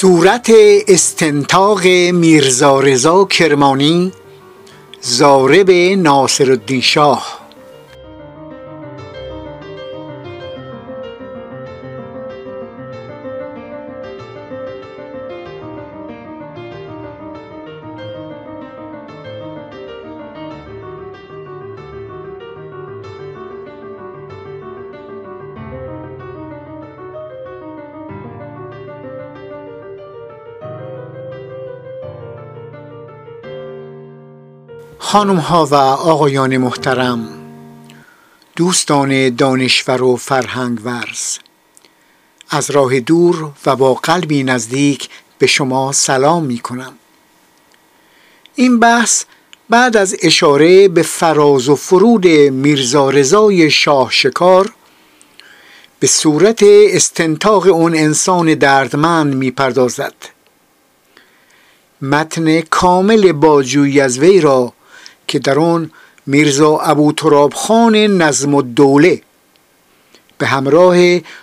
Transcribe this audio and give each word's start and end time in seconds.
صورت 0.00 0.50
استنتاق 0.88 1.86
میرزا 2.12 2.80
رضا 2.80 3.24
کرمانی 3.24 4.12
زارب 5.00 5.70
ناصر 5.96 6.50
الدین 6.50 6.80
شاه. 6.80 7.39
خانم 35.20 35.36
ها 35.36 35.66
و 35.66 35.74
آقایان 35.74 36.56
محترم 36.56 37.28
دوستان 38.56 39.34
دانشور 39.34 40.02
و 40.02 40.16
فرهنگ 40.16 40.80
ورز 40.84 41.38
از 42.50 42.70
راه 42.70 43.00
دور 43.00 43.50
و 43.66 43.76
با 43.76 43.94
قلبی 43.94 44.42
نزدیک 44.42 45.08
به 45.38 45.46
شما 45.46 45.92
سلام 45.92 46.44
می 46.44 46.58
کنم 46.58 46.92
این 48.54 48.80
بحث 48.80 49.24
بعد 49.70 49.96
از 49.96 50.16
اشاره 50.22 50.88
به 50.88 51.02
فراز 51.02 51.68
و 51.68 51.76
فرود 51.76 52.26
میرزا 52.26 53.10
رضای 53.10 53.70
شاه 53.70 54.10
شکار 54.10 54.72
به 55.98 56.06
صورت 56.06 56.62
استنتاق 56.62 57.66
اون 57.66 57.96
انسان 57.96 58.54
دردمند 58.54 59.34
می 59.34 59.50
پردازد 59.50 60.14
متن 62.02 62.60
کامل 62.60 63.32
باجویی 63.32 64.00
از 64.00 64.18
وی 64.18 64.40
را 64.40 64.72
که 65.30 65.38
در 65.38 65.58
آن 65.58 65.90
میرزا 66.26 66.78
ابو 66.78 67.12
تراب 67.12 67.54
خان 67.54 67.96
نظم 67.96 68.54
الدوله 68.54 69.22
به 70.38 70.46
همراه 70.46 70.96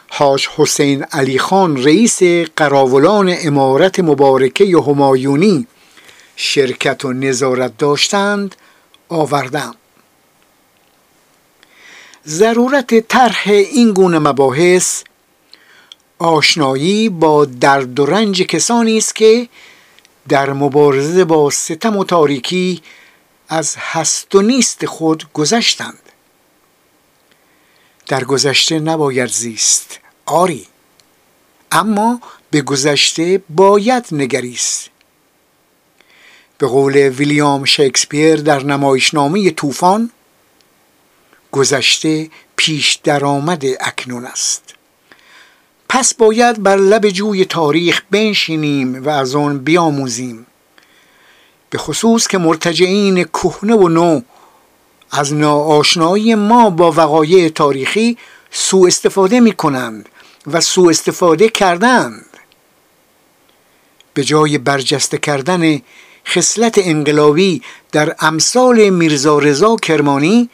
حاج 0.10 0.48
حسین 0.58 1.04
علی 1.04 1.40
خان 1.40 1.84
رئیس 1.84 2.24
قراولان 2.56 3.36
امارت 3.40 4.00
مبارکه 4.00 4.66
همایونی 4.66 5.68
شرکت 6.36 7.06
و 7.06 7.14
نظارت 7.14 7.78
داشتند 7.78 8.56
آوردم. 9.10 9.76
ضرورت 12.28 13.08
طرح 13.08 13.44
این 13.48 13.94
گونه 13.94 14.20
مباحث 14.20 15.04
آشنایی 16.20 17.10
با 17.10 17.46
درد 17.46 18.00
و 18.00 18.06
رنج 18.06 18.42
کسانی 18.42 18.98
است 18.98 19.16
که 19.16 19.50
در 20.30 20.54
مبارزه 20.54 21.26
با 21.26 21.50
ستم 21.50 21.98
و 21.98 22.04
تاریکی 22.04 22.82
از 23.50 23.76
هست 23.78 24.36
و 24.36 24.42
نیست 24.42 24.86
خود 24.86 25.28
گذشتند. 25.34 26.00
در 28.08 28.24
گذشته 28.24 28.80
نباید 28.80 29.30
زیست 29.30 30.00
آری. 30.26 30.68
اما 31.72 32.22
به 32.52 32.62
گذشته 32.62 33.42
باید 33.50 34.06
نگریست. 34.12 34.90
به 36.58 36.68
قول 36.68 36.96
ویلیام 36.96 37.66
شکسپیر 37.66 38.36
در 38.36 38.64
نمایشنامه 38.64 39.52
طوفان 39.52 40.12
گذشته 41.52 42.30
پیش 42.56 42.96
درآمد 42.96 43.64
اکنون 43.80 44.26
است. 44.26 44.74
پس 45.90 46.14
باید 46.14 46.64
بر 46.64 46.76
لب 46.76 47.10
جوی 47.10 47.46
تاریخ 47.46 48.02
بنشینیم 48.12 49.06
و 49.06 49.10
از 49.10 49.36
آن 49.36 49.60
بیاموزیم. 49.60 50.46
به 51.70 51.78
خصوص 51.78 52.28
که 52.28 52.38
مرتجعین 52.38 53.24
کهنه 53.24 53.76
و 53.76 53.88
نو 53.88 54.22
از 55.12 55.34
ناآشنایی 55.34 56.36
ما 56.36 56.70
با 56.70 56.92
وقایع 56.92 57.50
تاریخی 57.50 58.18
سوء 58.52 58.88
استفاده 58.88 59.40
می 59.40 59.52
کنند 59.52 60.10
و 60.48 60.62
سوء 60.62 60.90
استفاده 60.90 61.50
کردند. 61.50 62.26
به 64.14 64.24
جای 64.24 64.58
برجسته 64.58 65.18
کردن 65.18 65.82
خصلت 66.28 66.76
انقلابی 66.78 67.62
در 67.92 68.16
امثال 68.20 68.90
میرزا 68.90 69.40
رضا 69.40 69.76
کرمانی 69.76 70.50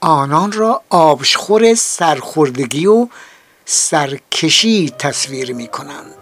آنان 0.00 0.52
را 0.52 0.82
آبشخور 0.90 1.74
سرخوردگی 1.74 2.86
و 2.86 3.08
سرکشی 3.64 4.90
تصویر 4.98 5.52
می 5.52 5.68
کنند 5.68 6.21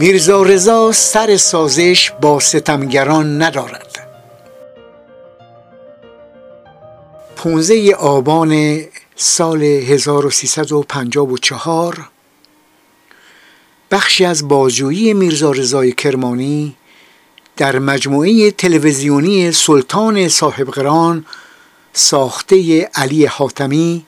میرزا 0.00 0.42
رضا 0.42 0.92
سر 0.92 1.36
سازش 1.36 2.12
با 2.20 2.40
ستمگران 2.40 3.42
ندارد 3.42 4.08
15 7.36 7.94
آبان 7.94 8.80
سال 9.16 9.62
1354 9.62 12.08
بخشی 13.90 14.24
از 14.24 14.48
بازجویی 14.48 15.14
میرزا 15.14 15.50
رضای 15.50 15.92
کرمانی 15.92 16.76
در 17.56 17.78
مجموعه 17.78 18.50
تلویزیونی 18.50 19.52
سلطان 19.52 20.28
صاحب 20.28 20.70
قران 20.70 21.26
ساخته 21.92 22.90
علی 22.94 23.26
حاتمی 23.26 24.06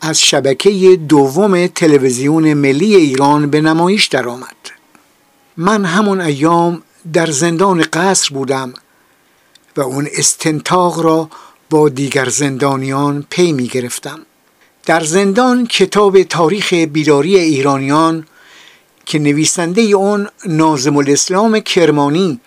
از 0.00 0.20
شبکه 0.20 0.98
دوم 1.08 1.66
تلویزیون 1.66 2.54
ملی 2.54 2.96
ایران 2.96 3.50
به 3.50 3.60
نمایش 3.60 4.06
درآمد. 4.06 4.77
من 5.60 5.84
همون 5.84 6.20
ایام 6.20 6.82
در 7.12 7.26
زندان 7.26 7.82
قصر 7.92 8.34
بودم 8.34 8.74
و 9.76 9.80
اون 9.80 10.08
استنتاق 10.16 11.00
را 11.00 11.30
با 11.70 11.88
دیگر 11.88 12.28
زندانیان 12.28 13.26
پی 13.30 13.52
می 13.52 13.68
گرفتم. 13.68 14.20
در 14.86 15.04
زندان 15.04 15.66
کتاب 15.66 16.22
تاریخ 16.22 16.72
بیداری 16.72 17.38
ایرانیان 17.38 18.26
که 19.06 19.18
نویسنده 19.18 19.82
اون 19.82 20.28
نازم 20.46 20.96
الاسلام 20.96 21.60
کرمانی 21.60 22.40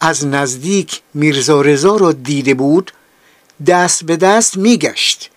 از 0.00 0.26
نزدیک 0.26 1.00
میرزا 1.14 1.60
رضا 1.60 1.96
را 1.96 2.12
دیده 2.12 2.54
بود 2.54 2.92
دست 3.66 4.04
به 4.04 4.16
دست 4.16 4.56
میگشت 4.56 5.30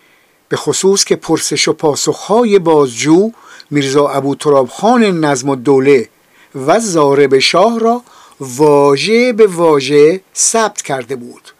به 0.48 0.56
خصوص 0.56 1.04
که 1.04 1.16
پرسش 1.16 1.68
و 1.68 1.72
پاسخهای 1.72 2.58
بازجو 2.58 3.32
میرزا 3.70 4.08
ابو 4.08 4.34
تراب 4.34 4.68
خان 4.68 5.04
نظم 5.24 5.48
و 5.48 5.56
دوله 5.56 6.08
و 6.54 6.80
زارب 6.80 7.38
شاه 7.38 7.78
را 7.78 8.02
واژه 8.40 9.32
به 9.32 9.46
واژه 9.46 10.20
ثبت 10.34 10.82
کرده 10.82 11.16
بود. 11.16 11.54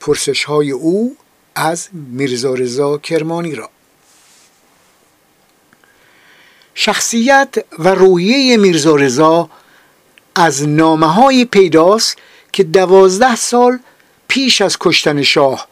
پرسش 0.00 0.44
های 0.44 0.70
او 0.70 1.16
از 1.54 1.88
میرزا 1.92 2.54
رضا 2.54 2.98
کرمانی 2.98 3.54
را. 3.54 3.70
شخصیت 6.74 7.54
و 7.78 7.88
روحیه 7.88 8.56
میرزا 8.56 8.96
رضا 8.96 9.50
از 10.34 10.68
نامه 10.68 11.06
های 11.06 11.44
پیداست 11.44 12.16
که 12.52 12.64
دوازده 12.64 13.36
سال 13.36 13.78
پیش 14.28 14.60
از 14.60 14.76
کشتن 14.80 15.22
شاه 15.22 15.68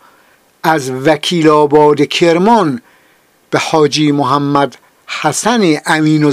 از 0.63 0.91
وکیل 0.91 1.49
آباد 1.49 2.01
کرمان 2.01 2.83
به 3.51 3.59
حاجی 3.59 4.13
محمد 4.13 4.77
حسن 5.07 5.77
امین 5.87 6.25
و 6.25 6.31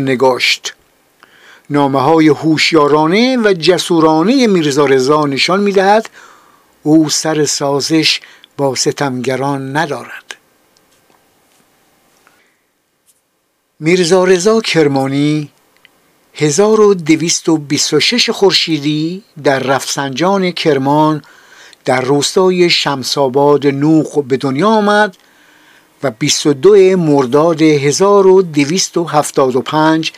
نگاشت. 0.00 0.74
نامه 1.70 2.00
های 2.00 2.28
هوشیارانه 2.28 3.36
و 3.36 3.52
جسورانه 3.52 4.46
میرزا 4.46 4.84
رضا 4.84 5.26
نشان 5.26 5.60
می‌دهد 5.60 6.10
او 6.82 7.10
سر 7.10 7.44
سازش 7.44 8.20
با 8.56 8.74
ستمگران 8.74 9.76
ندارد. 9.76 10.34
میرزا 13.80 14.24
رضا 14.24 14.60
کرمانی 14.60 15.50
1226 16.34 18.30
خورشیدی 18.30 19.22
در 19.44 19.58
رفسنجان 19.58 20.50
کرمان 20.50 21.22
در 21.84 22.00
روستای 22.00 22.70
شمساباد 22.70 23.66
نوخ 23.66 24.18
به 24.18 24.36
دنیا 24.36 24.68
آمد 24.68 25.16
و 26.02 26.10
22 26.10 26.96
مرداد 26.96 27.62
1275 27.62 30.12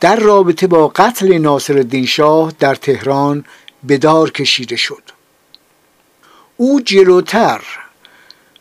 در 0.00 0.16
رابطه 0.16 0.66
با 0.66 0.88
قتل 0.88 1.38
ناصر 1.38 2.04
شاه 2.06 2.52
در 2.58 2.74
تهران 2.74 3.44
به 3.82 3.98
دار 3.98 4.30
کشیده 4.30 4.76
شد. 4.76 5.02
او 6.56 6.80
جلوتر 6.80 7.60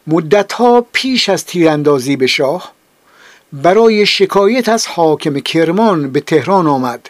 مدتها 0.07 0.85
پیش 0.91 1.29
از 1.29 1.45
تیراندازی 1.45 2.15
به 2.15 2.27
شاه 2.27 2.71
برای 3.53 4.05
شکایت 4.05 4.69
از 4.69 4.87
حاکم 4.87 5.39
کرمان 5.39 6.11
به 6.11 6.19
تهران 6.19 6.67
آمد. 6.67 7.09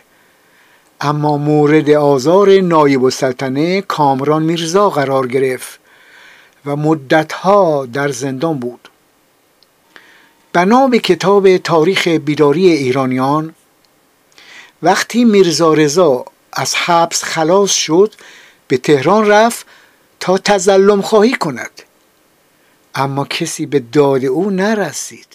اما 1.02 1.38
مورد 1.38 1.90
آزار 1.90 2.60
نایب 2.60 3.04
السلطنه 3.04 3.82
کامران 3.82 4.44
میرزا 4.44 4.90
قرار 4.90 5.28
گرفت 5.28 5.80
و 6.66 6.76
مدتها 6.76 7.86
در 7.86 8.10
زندان 8.10 8.60
بود. 8.60 8.90
بنا 10.54 10.88
به 10.88 11.00
کتاب 11.00 11.58
تاریخ 11.58 12.08
بیداری 12.08 12.68
ایرانیان 12.68 13.54
وقتی 14.84 15.26
میرزا 15.26 15.74
رضا 15.74 16.26
از 16.54 16.76
حبس 16.76 17.24
خلاص 17.24 17.72
شد 17.72 18.14
به 18.68 18.78
تهران 18.78 19.28
رفت 19.28 19.66
تا 20.20 20.38
تزلم 20.38 21.02
خواهی 21.02 21.34
کند. 21.34 21.82
اما 22.96 23.26
کسی 23.26 23.66
به 23.66 23.80
داد 23.80 24.26
او 24.26 24.50
نرسید. 24.50 25.28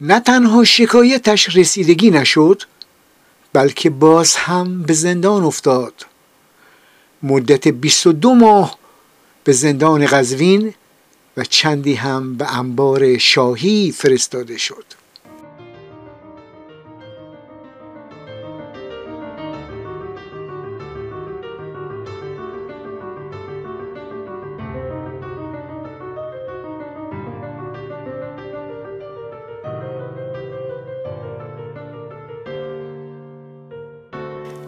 نه 0.00 0.20
تنها 0.20 0.64
شکایتش 0.64 1.56
رسیدگی 1.56 2.10
نشد 2.10 2.62
بلکه 3.52 3.90
باز 3.90 4.36
هم 4.36 4.82
به 4.82 4.92
زندان 4.92 5.44
افتاد. 5.44 5.94
مدت 7.22 7.68
22 7.68 8.34
ماه 8.34 8.78
به 9.44 9.52
زندان 9.52 10.06
قزوین 10.06 10.74
و 11.36 11.44
چندی 11.44 11.94
هم 11.94 12.36
به 12.36 12.58
انبار 12.58 13.18
شاهی 13.18 13.92
فرستاده 13.96 14.58
شد. 14.58 14.84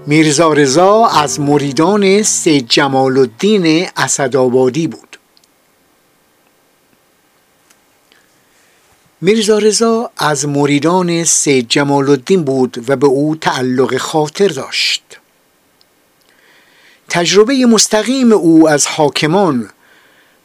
میرزا 0.08 0.52
رضا 0.52 1.06
از 1.06 1.40
مریدان 1.40 2.22
سید 2.22 2.68
جمال 2.68 3.18
الدین 3.18 3.88
اسدآبادی 3.96 4.86
بود. 4.86 5.18
میرزا 9.20 9.58
رضا 9.58 10.10
از 10.16 10.48
مریدان 10.48 11.24
سید 11.24 11.68
جمال 11.68 12.10
الدین 12.10 12.44
بود 12.44 12.84
و 12.88 12.96
به 12.96 13.06
او 13.06 13.36
تعلق 13.36 13.96
خاطر 13.96 14.48
داشت. 14.48 15.02
تجربه 17.08 17.66
مستقیم 17.66 18.32
او 18.32 18.68
از 18.68 18.86
حاکمان 18.86 19.70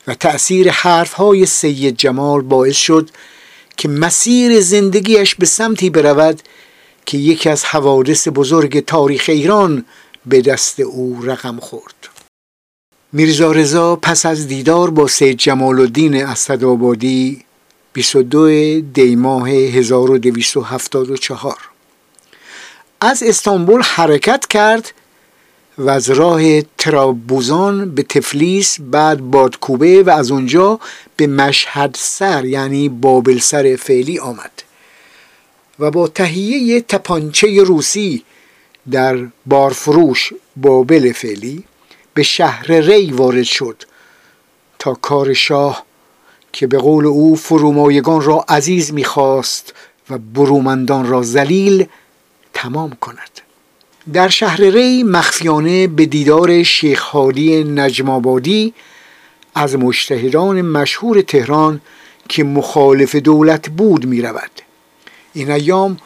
و 0.08 0.16
تأثیر 0.16 0.72
حرفهای 0.72 1.46
سید 1.46 1.98
جمال 1.98 2.42
باعث 2.42 2.75
شد 2.75 3.10
که 3.78 3.90
مسیر 3.90 4.62
زندگیش 4.62 5.36
به 5.36 5.46
سمتی 5.46 5.90
برود 5.90 6.42
که 7.06 7.18
یکی 7.18 7.50
از 7.50 7.65
حوادث 7.65 8.27
بزرگ 8.33 8.86
تاریخ 8.86 9.25
ایران 9.27 9.86
به 10.25 10.42
دست 10.42 10.80
او 10.80 11.24
رقم 11.24 11.59
خورد. 11.59 12.09
میرزا 13.13 13.51
رضا 13.51 13.95
پس 13.95 14.25
از 14.25 14.48
دیدار 14.48 14.89
با 14.89 15.07
سید 15.07 15.38
جمال 15.38 15.80
الدین 15.80 16.25
اسدآبادی 16.25 17.44
22 17.94 18.81
دی 18.81 19.15
ماه 19.15 19.50
1274 19.50 21.57
از 23.01 23.24
استانبول 23.24 23.81
حرکت 23.81 24.48
کرد 24.48 24.92
و 25.77 25.89
از 25.89 26.09
راه 26.09 26.62
ترابوزان 26.62 27.95
به 27.95 28.03
تفلیس 28.03 28.77
بعد 28.80 29.19
بادکوبه 29.19 30.03
و 30.03 30.09
از 30.09 30.31
اونجا 30.31 30.80
به 31.18 31.27
مشهد 31.27 31.95
سر 32.00 32.45
یعنی 32.45 32.89
بابل 32.89 33.39
سر 33.39 33.75
فعلی 33.75 34.19
آمد. 34.19 34.51
و 35.81 35.92
با 35.92 36.07
تهیه 36.07 36.81
تپانچه 36.81 37.63
روسی 37.63 38.24
در 38.92 39.18
بارفروش 39.45 40.33
بابل 40.56 41.12
فعلی 41.12 41.63
به 42.13 42.24
شهر 42.24 42.72
ری 42.72 43.12
وارد 43.12 43.44
شد 43.44 43.83
تا 44.80 44.94
کار 44.94 45.33
شاه 45.33 45.86
که 46.54 46.68
به 46.68 46.78
قول 46.78 47.06
او 47.06 47.36
فرومایگان 47.36 48.22
را 48.22 48.45
عزیز 48.50 48.94
می‌خواست 48.94 49.74
و 50.10 50.18
برومندان 50.18 51.07
را 51.07 51.22
زلیل 51.22 51.86
تمام 52.54 52.98
کند 53.01 53.42
در 54.13 54.30
شهر 54.30 54.62
ری 54.62 55.04
مخفیانه 55.04 55.88
به 55.88 56.06
دیدار 56.06 56.63
شیخ 56.63 57.01
حالی 57.01 57.63
نجمابادی 57.63 58.74
از 59.56 59.75
مشتهدان 59.75 60.62
مشهور 60.62 61.22
تهران 61.22 61.81
که 62.30 62.44
مخالف 62.44 63.16
دولت 63.16 63.69
بود 63.69 64.06
می. 64.06 64.22
این 65.33 65.51
ایام 65.51 65.98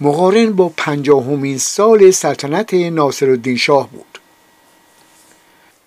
مقارن 0.00 0.52
با 0.52 0.72
پنجاهمین 0.76 1.58
سال 1.58 2.10
سلطنت 2.10 2.74
ناصرالدین 2.74 3.56
شاه 3.56 3.90
بود 3.90 4.18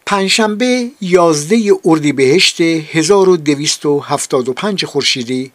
پنجشنبه 0.05 0.91
یازده 1.01 1.71
اردیبهشت 1.85 2.61
1275 2.61 4.85
خورشیدی 4.85 5.51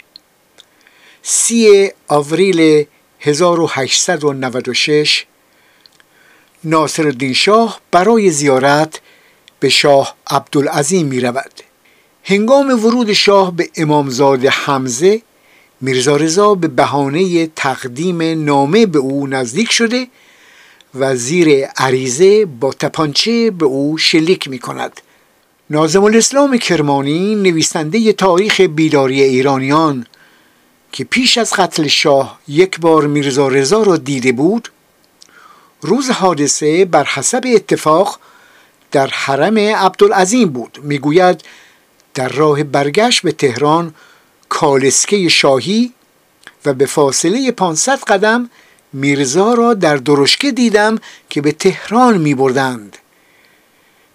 سی 1.22 1.90
آوریل 2.08 2.86
1896 3.20 5.24
ناصرالدین 6.64 7.32
شاه 7.32 7.80
برای 7.90 8.30
زیارت 8.30 9.00
به 9.60 9.68
شاه 9.68 10.16
عبدالعظیم 10.26 11.06
می 11.06 11.20
رود. 11.20 11.52
هنگام 12.24 12.84
ورود 12.84 13.12
شاه 13.12 13.56
به 13.56 13.70
امامزاده 13.76 14.50
حمزه 14.50 15.22
میرزا 15.80 16.16
رضا 16.16 16.54
به 16.54 16.68
بهانه 16.68 17.46
تقدیم 17.46 18.44
نامه 18.44 18.86
به 18.86 18.98
او 18.98 19.26
نزدیک 19.26 19.72
شده 19.72 20.06
و 20.94 21.16
زیر 21.16 21.66
عریضه 21.66 22.46
با 22.46 22.72
تپانچه 22.72 23.50
به 23.50 23.66
او 23.66 23.98
شلیک 23.98 24.48
می 24.48 24.58
کند 24.58 25.00
نازم 25.70 26.04
الاسلام 26.04 26.56
کرمانی 26.56 27.34
نویسنده 27.34 28.12
تاریخ 28.12 28.60
بیداری 28.60 29.22
ایرانیان 29.22 30.06
که 30.92 31.04
پیش 31.04 31.38
از 31.38 31.52
قتل 31.52 31.86
شاه 31.86 32.40
یک 32.48 32.80
بار 32.80 33.06
میرزا 33.06 33.48
رضا 33.48 33.82
را 33.82 33.96
دیده 33.96 34.32
بود 34.32 34.70
روز 35.80 36.10
حادثه 36.10 36.84
بر 36.84 37.04
حسب 37.04 37.42
اتفاق 37.54 38.18
در 38.92 39.06
حرم 39.06 39.58
عبدالعظیم 39.58 40.48
بود. 40.48 40.78
می‌گوید 40.82 41.40
در 42.14 42.28
راه 42.28 42.62
برگشت 42.62 43.22
به 43.22 43.32
تهران 43.32 43.94
کالسکه 44.50 45.28
شاهی 45.28 45.92
و 46.64 46.74
به 46.74 46.86
فاصله 46.86 47.52
500 47.52 47.98
قدم 47.98 48.50
میرزا 48.92 49.54
را 49.54 49.74
در 49.74 49.96
درشکه 49.96 50.52
دیدم 50.52 50.98
که 51.30 51.40
به 51.40 51.52
تهران 51.52 52.18
می 52.18 52.34
بردند 52.34 52.96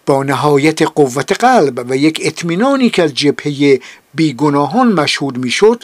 با 0.05 0.23
نهایت 0.23 0.81
قوت 0.81 1.31
قلب 1.31 1.85
و 1.89 1.97
یک 1.97 2.19
اطمینانی 2.23 2.89
که 2.89 3.03
از 3.03 3.13
جبهه 3.13 3.79
بیگناهان 4.13 4.91
مشهود 4.91 5.37
می‌شد 5.37 5.83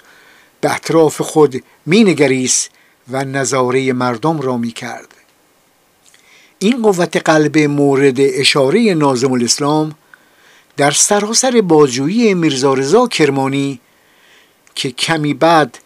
به 0.61 0.75
اطراف 0.75 1.21
خود 1.21 1.63
مینگریست 1.85 2.69
و 3.11 3.23
نظاره 3.23 3.93
مردم 3.93 4.41
را 4.41 4.57
می 4.57 4.71
کرد 4.71 5.07
این 6.59 6.81
قوت 6.81 7.17
قلب 7.17 7.57
مورد 7.57 8.15
اشاره 8.19 8.93
نازم 8.93 9.31
الاسلام 9.31 9.95
در 10.77 10.91
سراسر 10.91 11.61
بازجویی 11.61 12.33
میرزا 12.33 12.73
رضا 12.73 13.07
کرمانی 13.07 13.79
که 14.75 14.91
کمی 14.91 15.33
بعد 15.33 15.77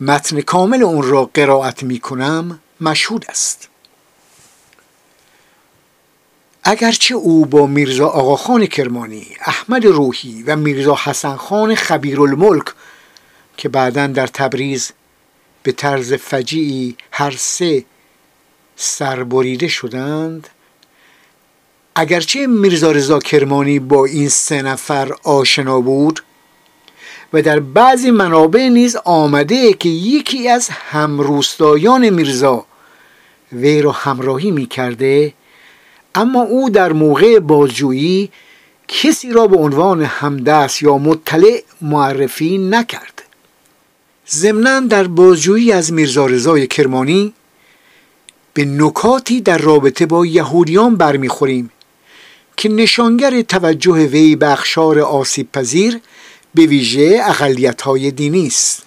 متن 0.00 0.40
کامل 0.40 0.82
اون 0.82 1.02
را 1.02 1.30
قرائت 1.34 1.82
می 1.82 2.00
کنم 2.00 2.60
مشهود 2.80 3.24
است. 3.28 3.68
اگرچه 6.64 7.14
او 7.14 7.46
با 7.46 7.66
میرزا 7.66 8.06
آقاخان 8.06 8.66
کرمانی، 8.66 9.26
احمد 9.40 9.86
روحی 9.86 10.42
و 10.42 10.56
میرزا 10.56 10.98
حسن 11.04 11.36
خان 11.36 11.74
خبیر 11.74 12.20
الملک 12.20 12.64
که 13.56 13.68
بعدا 13.68 14.06
در 14.06 14.26
تبریز 14.26 14.92
به 15.62 15.72
طرز 15.72 16.12
فجیعی 16.12 16.96
هر 17.12 17.30
سه 17.30 17.84
سربریده 18.76 19.68
شدند 19.68 20.48
اگرچه 21.94 22.46
میرزا 22.46 22.92
رضا 22.92 23.18
کرمانی 23.18 23.78
با 23.78 24.04
این 24.04 24.28
سه 24.28 24.62
نفر 24.62 25.12
آشنا 25.22 25.80
بود 25.80 26.22
و 27.32 27.42
در 27.42 27.60
بعضی 27.60 28.10
منابع 28.10 28.68
نیز 28.68 28.96
آمده 29.04 29.72
که 29.72 29.88
یکی 29.88 30.48
از 30.48 30.68
همروستایان 30.68 32.10
میرزا 32.10 32.64
وی 33.52 33.82
را 33.82 33.92
همراهی 33.92 34.50
می 34.50 34.66
کرده 34.66 35.32
اما 36.14 36.42
او 36.42 36.70
در 36.70 36.92
موقع 36.92 37.38
بازجویی 37.38 38.30
کسی 38.88 39.32
را 39.32 39.46
به 39.46 39.56
عنوان 39.56 40.02
همدست 40.02 40.82
یا 40.82 40.98
مطلع 40.98 41.62
معرفی 41.80 42.58
نکرد. 42.58 43.22
ضمنا 44.30 44.80
در 44.80 45.06
بازجویی 45.06 45.72
از 45.72 45.92
میرزا 45.92 46.26
رضای 46.26 46.66
کرمانی 46.66 47.34
به 48.54 48.64
نکاتی 48.64 49.40
در 49.40 49.58
رابطه 49.58 50.06
با 50.06 50.26
یهودیان 50.26 50.96
برمیخوریم 50.96 51.70
که 52.56 52.68
نشانگر 52.68 53.42
توجه 53.42 53.92
وی 53.92 54.36
به 54.36 54.52
اخشار 54.52 54.98
آسیب 54.98 55.52
پذیر 55.52 56.00
به 56.54 56.66
ویژه 56.66 57.20
اقلیت 57.24 57.82
های 57.82 58.10
دینی 58.10 58.46
است. 58.46 58.86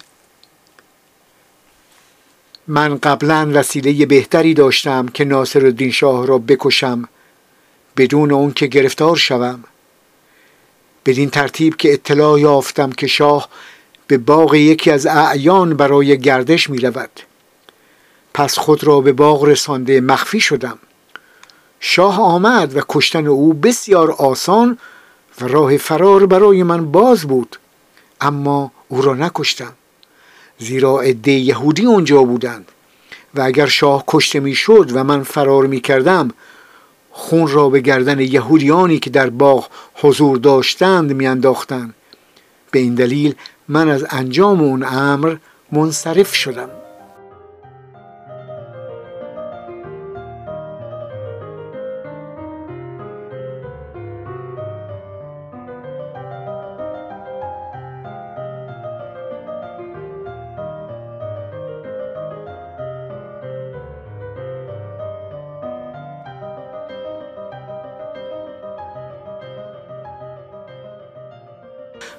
من 2.66 2.98
قبلا 2.98 3.50
وسیله 3.54 4.06
بهتری 4.06 4.54
داشتم 4.54 5.08
که 5.08 5.24
ناصر 5.24 5.64
الدین 5.64 5.90
شاه 5.90 6.26
را 6.26 6.38
بکشم 6.38 7.08
بدون 7.96 8.32
اون 8.32 8.52
که 8.52 8.66
گرفتار 8.66 9.16
شوم. 9.16 9.64
بدین 11.06 11.30
ترتیب 11.30 11.76
که 11.76 11.92
اطلاع 11.92 12.40
یافتم 12.40 12.92
که 12.92 13.06
شاه 13.06 13.48
به 14.06 14.18
باغ 14.18 14.54
یکی 14.54 14.90
از 14.90 15.06
اعیان 15.06 15.76
برای 15.76 16.18
گردش 16.18 16.70
می 16.70 16.78
رود 16.78 17.20
پس 18.34 18.58
خود 18.58 18.84
را 18.84 19.00
به 19.00 19.12
باغ 19.12 19.44
رسانده 19.44 20.00
مخفی 20.00 20.40
شدم. 20.40 20.78
شاه 21.80 22.20
آمد 22.20 22.76
و 22.76 22.80
کشتن 22.88 23.26
او 23.26 23.52
بسیار 23.52 24.12
آسان 24.12 24.78
و 25.40 25.48
راه 25.48 25.76
فرار 25.76 26.26
برای 26.26 26.62
من 26.62 26.92
باز 26.92 27.22
بود. 27.22 27.56
اما 28.20 28.72
او 28.88 29.02
را 29.02 29.14
نکشتم. 29.14 29.72
زیرا 30.58 31.00
عده 31.00 31.32
یهودی 31.32 31.86
اونجا 31.86 32.22
بودند. 32.22 32.72
و 33.34 33.40
اگر 33.40 33.66
شاه 33.66 34.04
کشته 34.08 34.40
می‌شد 34.40 34.90
و 34.94 35.04
من 35.04 35.22
فرار 35.22 35.66
می 35.66 35.80
کردم 35.80 36.30
خون 37.10 37.48
را 37.48 37.68
به 37.68 37.80
گردن 37.80 38.20
یهودیانی 38.20 38.98
که 38.98 39.10
در 39.10 39.30
باغ 39.30 39.68
حضور 39.94 40.38
داشتند 40.38 41.12
میانداختند. 41.12 41.94
به 42.70 42.78
این 42.78 42.94
دلیل 42.94 43.34
من 43.68 43.88
از 43.88 44.06
انجام 44.10 44.60
اون 44.60 44.82
امر 44.82 45.36
منصرف 45.72 46.34
شدم. 46.34 46.68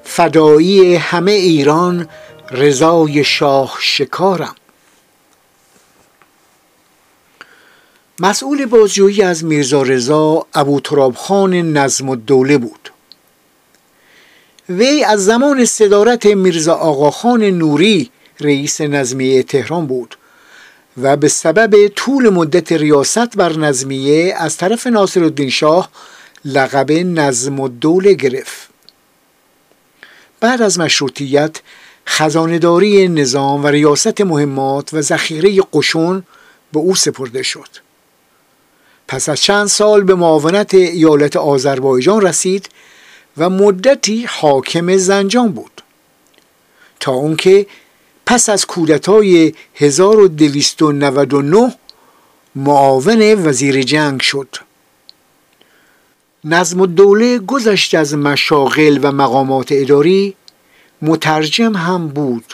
فدایی 0.06 0.96
همه 0.96 1.32
ایران 1.32 2.08
رضای 2.52 3.24
شاه 3.24 3.78
شکارم. 3.82 4.56
مسئول 8.20 8.66
بازجویی 8.66 9.22
از 9.22 9.44
میرزا 9.44 9.82
رضا 9.82 10.46
ابو 10.54 10.82
خان 11.16 11.54
نظم 11.54 12.10
الدوله 12.10 12.58
بود. 12.58 12.92
وی 14.70 15.04
از 15.04 15.26
زمان 15.26 15.66
صدارت 15.66 16.26
میرزا 16.26 16.74
آقاخان 16.74 17.44
نوری 17.44 18.12
رئیس 18.40 18.82
نظمیه 18.82 19.44
تهران 19.44 19.88
بود 19.88 20.18
و 21.02 21.18
به 21.18 21.28
سبب 21.28 21.88
طول 21.88 22.30
مدت 22.30 22.72
ریاست 22.72 23.38
بر 23.38 23.58
نظمیه 23.58 24.36
از 24.38 24.58
طرف 24.58 24.88
ناصر 24.88 25.24
الدین 25.24 25.50
شاه 25.50 25.90
لقب 26.46 26.92
نظم 26.92 27.60
الدوله 27.60 28.14
گرفت. 28.14 28.75
بعد 30.40 30.62
از 30.62 30.80
مشروطیت 30.80 31.62
خزانداری 32.08 33.08
نظام 33.08 33.64
و 33.64 33.68
ریاست 33.68 34.22
مهمات 34.22 34.94
و 34.94 35.02
ذخیره 35.02 35.62
قشون 35.74 36.24
به 36.74 36.80
او 36.80 36.96
سپرده 36.96 37.44
شد. 37.44 37.70
پس 39.08 39.30
از 39.30 39.42
چند 39.42 39.68
سال 39.68 40.04
به 40.04 40.16
معاونت 40.16 40.74
ایالت 40.74 41.36
آذربایجان 41.36 42.22
رسید 42.22 42.70
و 43.38 43.50
مدتی 43.50 44.26
حاکم 44.30 44.98
زنجان 44.98 45.52
بود. 45.52 45.82
تا 47.00 47.12
اونکه 47.12 47.68
پس 48.26 48.50
از 48.50 48.66
کودتای 48.66 49.54
1299 49.76 51.76
معاون 52.56 53.48
وزیر 53.48 53.82
جنگ 53.82 54.22
شد. 54.22 54.56
نظم 56.48 56.82
الدوله 56.82 57.40
گذشت 57.40 57.96
از 57.96 58.16
مشاغل 58.16 59.00
و 59.02 59.12
مقامات 59.12 59.68
اداری 59.72 60.36
مترجم 61.02 61.76
هم 61.76 62.08
بود 62.08 62.54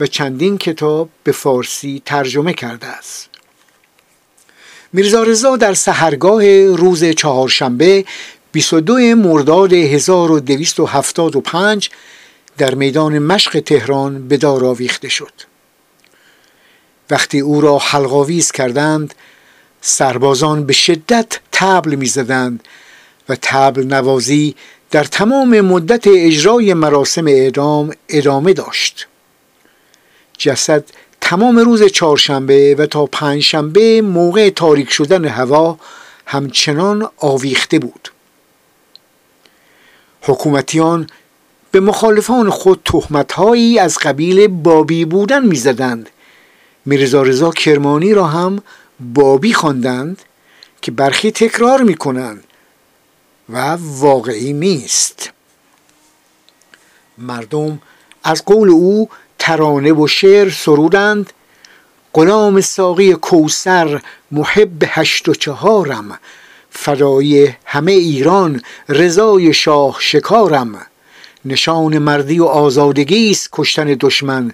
و 0.00 0.06
چندین 0.06 0.58
کتاب 0.58 1.08
به 1.24 1.32
فارسی 1.32 2.02
ترجمه 2.04 2.54
کرده 2.54 2.86
است. 2.86 3.28
میرزا 4.92 5.22
رضا 5.22 5.56
در 5.56 5.74
سهرگاه 5.74 6.66
روز 6.66 7.04
چهارشنبه 7.04 8.04
22 8.52 8.94
مرداد 8.94 9.72
1275 9.72 11.90
در 12.58 12.74
میدان 12.74 13.18
مشق 13.18 13.60
تهران 13.60 14.28
به 14.28 14.36
دار 14.36 14.64
آویخته 14.64 15.08
شد. 15.08 15.32
وقتی 17.10 17.40
او 17.40 17.60
را 17.60 17.78
حلقاویز 17.78 18.52
کردند 18.52 19.14
سربازان 19.88 20.66
به 20.66 20.72
شدت 20.72 21.40
تبل 21.52 21.94
می‌زدند 21.94 22.62
و 23.28 23.36
تبل 23.42 23.82
نوازی 23.82 24.54
در 24.90 25.04
تمام 25.04 25.60
مدت 25.60 26.06
اجرای 26.06 26.74
مراسم 26.74 27.26
اعدام 27.26 27.92
ادامه 28.08 28.52
داشت. 28.52 29.06
جسد 30.38 30.84
تمام 31.20 31.58
روز 31.58 31.84
چهارشنبه 31.84 32.74
و 32.74 32.86
تا 32.86 33.06
پنجشنبه 33.06 34.02
موقع 34.02 34.50
تاریک 34.50 34.90
شدن 34.90 35.24
هوا 35.24 35.78
همچنان 36.26 37.08
آویخته 37.16 37.78
بود. 37.78 38.08
حکومتیان 40.22 41.06
به 41.70 41.80
مخالفان 41.80 42.50
خود 42.50 42.80
تهمتهایی 42.84 43.78
از 43.78 43.98
قبیل 43.98 44.46
بابی 44.46 45.04
بودن 45.04 45.46
می‌زدند. 45.46 46.10
میرزا 46.86 47.22
رضا 47.22 47.50
کرمانی 47.50 48.14
را 48.14 48.26
هم 48.26 48.62
بابی 49.00 49.52
خواندند 49.52 50.22
که 50.82 50.90
برخی 50.92 51.30
تکرار 51.30 51.82
می 51.82 51.94
کنند 51.94 52.44
و 53.48 53.76
واقعی 53.80 54.52
نیست. 54.52 55.30
مردم 57.18 57.82
از 58.24 58.44
قول 58.44 58.68
او 58.68 59.08
ترانه 59.38 59.92
و 59.92 60.06
شعر 60.06 60.50
سرودند. 60.50 61.32
غلام 62.14 62.60
ساقی 62.60 63.14
کوسر 63.14 64.02
محب 64.30 64.84
هشت 64.86 65.28
و 65.28 65.34
چهارم. 65.34 66.18
فدای 66.70 67.52
همه 67.64 67.92
ایران 67.92 68.62
رضای 68.88 69.52
شاه 69.52 69.96
شکارم. 70.00 70.86
نشان 71.44 71.98
مردی 71.98 72.38
و 72.38 72.44
آزادگی 72.44 73.30
است 73.30 73.48
کشتن 73.52 73.96
دشمن. 74.00 74.52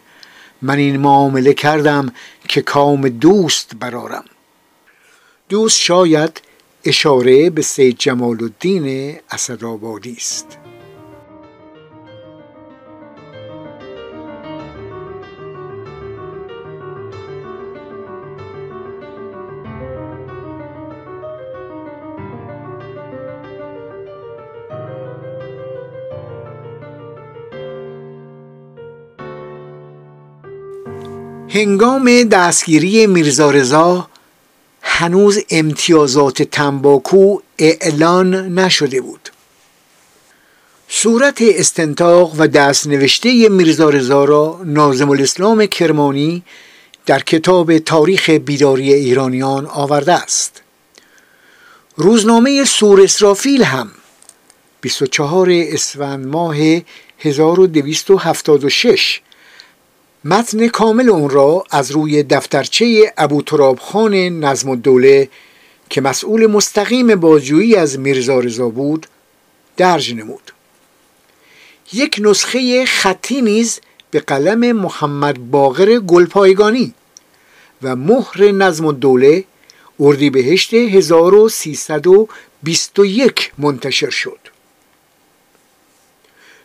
من 0.63 0.79
این 0.79 0.97
معامله 0.97 1.55
کردم 1.55 2.13
که 2.49 2.63
کام 2.63 3.09
دوست 3.09 3.75
برارم 3.81 4.25
دوست 5.49 5.81
شاید 5.81 6.41
اشاره 6.85 7.51
به 7.51 7.63
سید 7.63 7.99
جمال 7.99 8.43
الدین 8.43 9.17
اسدآبادی 9.31 10.13
است. 10.13 10.62
هنگام 31.55 32.23
دستگیری 32.23 33.07
میرزا 33.07 33.51
رضا 33.51 34.09
هنوز 34.83 35.39
امتیازات 35.51 36.43
تنباکو 36.43 37.39
اعلان 37.59 38.59
نشده 38.59 39.01
بود. 39.01 39.29
صورت 40.89 41.43
استنتاق 41.43 42.35
و 42.39 42.47
دستنوشته 42.47 43.49
میرزا 43.49 43.91
رضا 43.91 44.25
را 44.25 44.61
نازم 44.65 45.11
الاسلام 45.11 45.67
کرمانی 45.67 46.43
در 47.07 47.21
کتاب 47.21 47.79
تاریخ 47.79 48.31
بیداری 48.31 48.95
ایرانیان 48.95 49.67
آورده 49.67 50.13
است. 50.13 50.63
روزنامه 51.97 52.65
سور 52.65 53.03
اسرافیل 53.03 53.63
هم 53.63 53.91
24 54.81 55.51
اسفند 55.51 56.27
ماه 56.27 56.57
1276 57.19 59.21
متن 60.25 60.69
کامل 60.69 61.09
اون 61.09 61.31
را 61.31 61.65
از 61.71 61.91
روی 61.91 62.23
دفترچه 62.23 63.13
ابو 63.17 63.43
تراب 63.43 63.79
خان 63.79 64.15
نظم 64.15 64.71
الدوله 64.71 65.29
که 65.91 66.01
مسئول 66.01 66.47
مستقیم 66.47 67.15
بازجویی 67.15 67.77
از 67.77 67.99
میرزا 67.99 68.41
رضا 68.41 68.69
بود 68.69 69.07
درج 69.77 70.15
نمود. 70.15 70.53
یک 71.93 72.21
نسخه 72.23 72.87
خطی 72.87 73.43
نیز 73.43 73.81
به 74.11 74.21
قلم 74.21 74.73
محمد 74.73 75.51
باقر 75.51 75.99
گلپایگانی 75.99 76.95
و 77.83 77.97
مهر 77.97 78.53
نظم 78.53 78.87
الدوله 78.87 79.45
اردیبهشت 80.01 80.75
1321 80.75 83.53
منتشر 83.59 84.11
شد. 84.11 84.39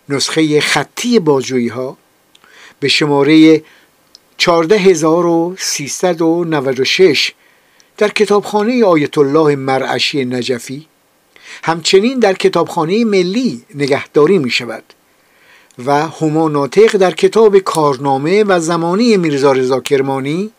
نسخه 0.10 0.62
خطی 0.62 1.20
بازجویی 1.20 1.68
ها 1.68 1.98
به 2.80 2.88
شماره 2.88 3.64
14396 4.38 7.34
در 7.98 8.10
کتابخانه 8.10 8.86
آیت 8.86 9.18
الله 9.18 9.56
مرعشی 9.56 10.26
نجفی 10.26 10.88
همچنین 11.64 12.20
در 12.20 12.34
کتابخانه 12.34 13.06
ملی 13.06 13.64
نگهداری 13.76 14.38
می 14.38 14.50
شود 14.50 14.84
و 15.86 16.08
هما 16.08 16.50
ناطق 16.50 16.98
در 16.98 17.12
کتاب 17.12 17.58
کارنامه 17.58 18.44
و 18.44 18.60
زمانی 18.60 19.18
میرزا 19.18 19.52
رضا 19.52 19.80
کرمانی 19.80 20.52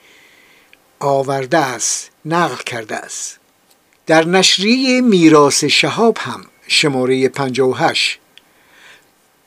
آورده 1.00 1.58
است 1.58 2.10
نقل 2.24 2.62
کرده 2.66 2.96
است. 2.96 3.38
در 4.06 4.24
نشریه 4.24 5.00
میراث 5.00 5.64
شهاب 5.64 6.18
هم 6.20 6.44
شماره 6.66 7.28
58 7.28 8.20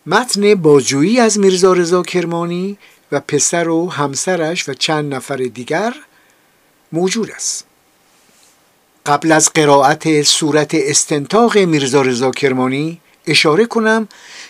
متن 0.05 0.55
بازجویی 0.55 1.19
از 1.19 1.39
میرزا 1.39 1.73
رضا 1.73 2.01
کرمانی 2.01 2.77
و 3.11 3.19
پسر 3.19 3.69
و 3.69 3.89
همسرش 3.89 4.69
و 4.69 4.73
چند 4.73 5.13
نفر 5.13 5.35
دیگر 5.35 5.93
موجود 6.91 7.31
است. 7.31 7.65
قبل 9.05 9.31
از 9.31 9.49
قرائت 9.53 10.21
صورت 10.21 10.75
استنتاق 10.75 11.57
میرزا 11.57 12.01
رضا 12.01 12.31
کرمانی 12.31 13.01
اشاره 13.27 13.65
کنم 13.65 14.07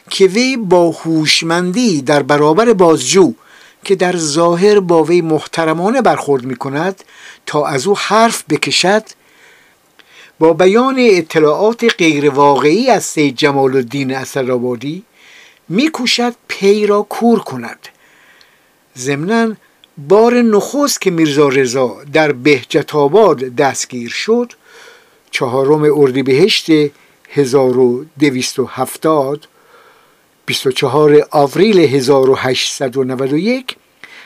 که 0.09 0.25
وی 0.25 0.57
با 0.57 0.91
هوشمندی 0.91 2.01
در 2.01 2.23
برابر 2.23 2.73
بازجو 2.73 3.33
که 3.83 3.95
در 3.95 4.17
ظاهر 4.17 4.79
با 4.79 5.03
وی 5.03 5.21
محترمانه 5.21 6.01
برخورد 6.01 6.43
می 6.43 6.55
کند 6.55 7.03
تا 7.45 7.67
از 7.67 7.87
او 7.87 7.97
حرف 7.97 8.43
بکشد 8.49 9.03
با 10.39 10.53
بیان 10.53 10.95
اطلاعات 10.99 11.85
غیر 11.97 12.29
واقعی 12.29 12.89
از 12.89 13.03
سید 13.03 13.35
جمال 13.35 13.75
الدین 13.75 14.15
اسدآبادی 14.15 15.03
میکوشد 15.71 16.33
پی 16.47 16.85
را 16.85 17.01
کور 17.01 17.39
کند. 17.39 17.87
ضمنا 18.97 19.55
بار 19.97 20.41
نخست 20.41 21.01
که 21.01 21.11
میرزا 21.11 21.47
رضا 21.47 21.97
در 22.13 22.31
بهجت 22.31 22.95
آباد 22.95 23.39
دستگیر 23.39 24.09
شد 24.09 24.53
چهارم 25.31 25.99
اردیبهشت 25.99 26.67
1270 27.29 29.47
24 30.45 31.27
آوریل 31.31 31.79
1891 31.79 33.75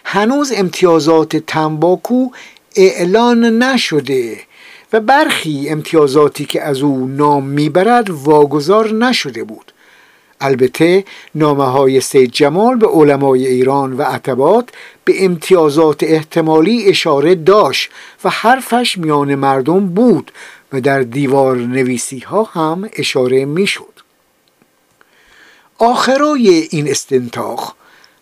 هنوز 0.06 0.52
امتیازات 0.56 1.38
تنباکو 1.38 2.30
اعلان 2.76 3.64
نشده 3.64 4.40
و 4.94 5.00
برخی 5.00 5.70
امتیازاتی 5.70 6.46
که 6.46 6.62
از 6.62 6.82
او 6.82 7.08
نام 7.08 7.46
می‌برد 7.46 8.10
واگذار 8.10 8.94
نشده 8.94 9.44
بود. 9.44 9.72
البته 10.42 11.06
نامه 11.36 11.66
های 11.66 12.02
سید 12.02 12.32
جمال 12.32 12.76
به 12.76 12.88
علمای 12.88 13.48
ایران 13.48 13.94
و 13.94 14.02
عتبات 14.02 14.70
به 15.06 15.26
امتیازات 15.26 16.04
احتمالی 16.04 16.86
اشاره 16.86 17.36
داشت 17.36 17.90
و 18.24 18.30
حرفش 18.30 18.98
میان 18.98 19.36
مردم 19.36 19.88
بود 19.88 20.32
و 20.74 20.82
در 20.82 21.02
دیوار 21.02 21.58
نویسی 21.58 22.20
ها 22.20 22.44
هم 22.44 22.90
اشاره 22.94 23.46
می‌شد. 23.46 23.96
آخرای 25.78 26.50
این 26.50 26.90
استنتاق 26.90 27.76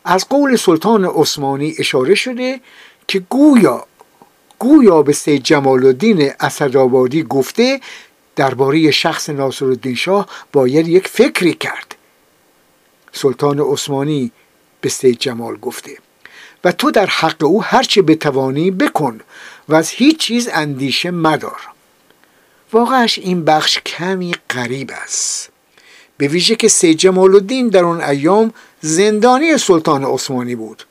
از 0.05 0.29
قول 0.29 0.55
سلطان 0.55 1.05
عثمانی 1.05 1.75
اشاره 1.79 2.15
شده 2.15 2.59
که 3.07 3.19
گویا 3.29 3.85
گویا 4.59 5.01
به 5.01 5.13
سید 5.13 5.43
جمال 5.43 5.85
الدین 5.85 6.31
اسدآبادی 6.39 7.23
گفته 7.23 7.81
درباره 8.35 8.91
شخص 8.91 9.29
ناصرالدین 9.29 9.95
شاه 9.95 10.27
باید 10.51 10.87
یک 10.87 11.07
فکری 11.07 11.53
کرد 11.53 11.92
سلطان 13.13 13.59
عثمانی 13.59 14.31
به 14.81 14.89
سید 14.89 15.19
جمال 15.19 15.57
گفته. 15.57 15.97
و 16.63 16.71
تو 16.71 16.91
در 16.91 17.05
حق 17.05 17.43
او 17.43 17.63
هرچه 17.63 18.01
بتوانی 18.01 18.71
بکن 18.71 19.21
و 19.69 19.75
از 19.75 19.89
هیچ 19.89 20.17
چیز 20.17 20.49
اندیشه 20.53 21.11
مدار. 21.11 21.61
واقعش 22.73 23.19
این 23.19 23.45
بخش 23.45 23.79
کمی 23.79 24.35
غریب 24.49 24.91
است. 25.03 25.49
به 26.17 26.27
ویژه 26.27 26.55
که 26.55 26.67
سید 26.67 26.97
جمال 26.97 27.35
الدین 27.35 27.69
در 27.69 27.83
آن 27.83 28.01
ایام 28.01 28.53
زندانی 28.81 29.57
سلطان 29.57 30.05
عثمانی 30.05 30.55
بود 30.55 30.83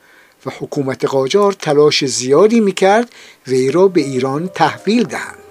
و 0.45 0.49
حکومت 0.59 1.05
قاجار 1.05 1.53
تلاش 1.53 2.05
زیادی 2.05 2.59
می‌کرد 2.59 3.11
وی 3.47 3.71
را 3.71 3.87
به 3.87 4.01
ایران 4.01 4.47
تحویل 4.47 5.03
دهند. 5.03 5.42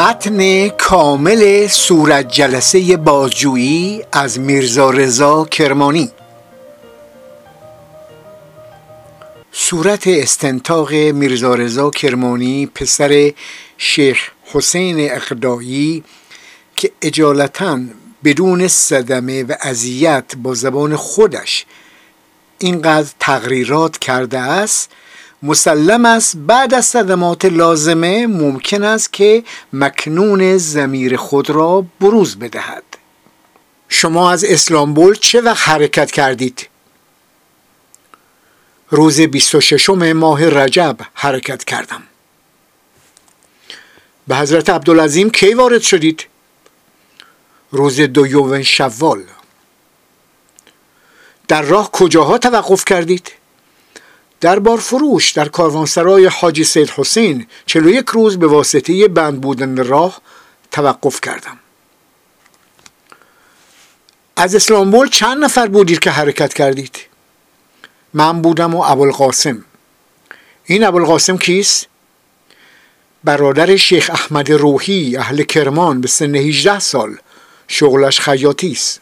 متن 0.00 0.68
کامل 0.68 1.66
صورت 1.68 2.28
جلسه 2.28 2.96
بازجویی 2.96 4.02
از 4.12 4.38
میرزا 4.38 4.90
رضا 4.90 5.44
کرمانی. 5.44 6.10
صورت 9.52 10.06
استنتاق 10.06 10.92
میرزا 10.92 11.54
رضا 11.54 11.90
کرمانی 11.90 12.66
پسر 12.66 13.32
شیخ 13.78 14.30
حسین 14.52 15.12
اقدایی 15.12 16.04
که 16.76 16.92
اجالتا 17.02 17.80
بدون 18.24 18.68
صدمه 18.68 19.42
و 19.42 19.54
اذیت 19.62 20.32
با 20.36 20.54
زبان 20.54 20.96
خودش 20.96 21.66
اینقدر 22.58 23.10
تقریرات 23.18 23.98
کرده 23.98 24.38
است 24.38 24.90
مسلم 25.42 26.04
است 26.04 26.36
بعد 26.36 26.74
از 26.74 26.86
صدمات 26.86 27.44
لازمه 27.44 28.26
ممکن 28.26 28.82
است 28.82 29.12
که 29.12 29.44
مکنون 29.72 30.58
زمیر 30.58 31.16
خود 31.16 31.50
را 31.50 31.86
بروز 32.00 32.38
بدهد 32.38 32.82
شما 33.88 34.30
از 34.30 34.44
اسلامبول 34.44 35.14
چه 35.14 35.40
وقت 35.40 35.68
حرکت 35.68 36.10
کردید؟ 36.10 36.68
روز 38.90 39.20
26 39.20 39.90
ماه 39.90 40.48
رجب 40.48 40.96
حرکت 41.14 41.64
کردم 41.64 42.02
به 44.28 44.36
حضرت 44.36 44.70
عبدالعظیم 44.70 45.30
کی 45.30 45.54
وارد 45.54 45.82
شدید؟ 45.82 46.26
روز 47.70 48.00
دویوم 48.00 48.62
شوال 48.62 49.24
در 51.48 51.62
راه 51.62 51.90
کجاها 51.92 52.38
توقف 52.38 52.84
کردید؟ 52.84 53.39
در 54.40 54.58
بارفروش 54.58 55.30
در 55.30 55.48
کاروانسرای 55.48 56.26
حاجی 56.26 56.64
سید 56.64 56.90
حسین 56.90 57.46
یک 57.74 58.08
روز 58.08 58.38
به 58.38 58.46
واسطه 58.46 59.08
بند 59.08 59.40
بودن 59.40 59.84
راه 59.84 60.20
توقف 60.70 61.20
کردم. 61.20 61.58
از 64.36 64.54
اسلامبول 64.54 65.08
چند 65.08 65.44
نفر 65.44 65.66
بودید 65.66 65.98
که 65.98 66.10
حرکت 66.10 66.54
کردید؟ 66.54 66.96
من 68.14 68.42
بودم 68.42 68.74
و 68.74 68.82
ابوالقاسم. 68.82 69.64
این 70.64 70.84
ابوالقاسم 70.84 71.38
کیست؟ 71.38 71.86
برادر 73.24 73.76
شیخ 73.76 74.10
احمد 74.12 74.50
روحی 74.50 75.16
اهل 75.16 75.42
کرمان 75.42 76.00
به 76.00 76.08
سن 76.08 76.34
18 76.34 76.78
سال. 76.78 77.16
شغلش 77.68 78.20
خیاطی 78.20 78.72
است. 78.72 79.00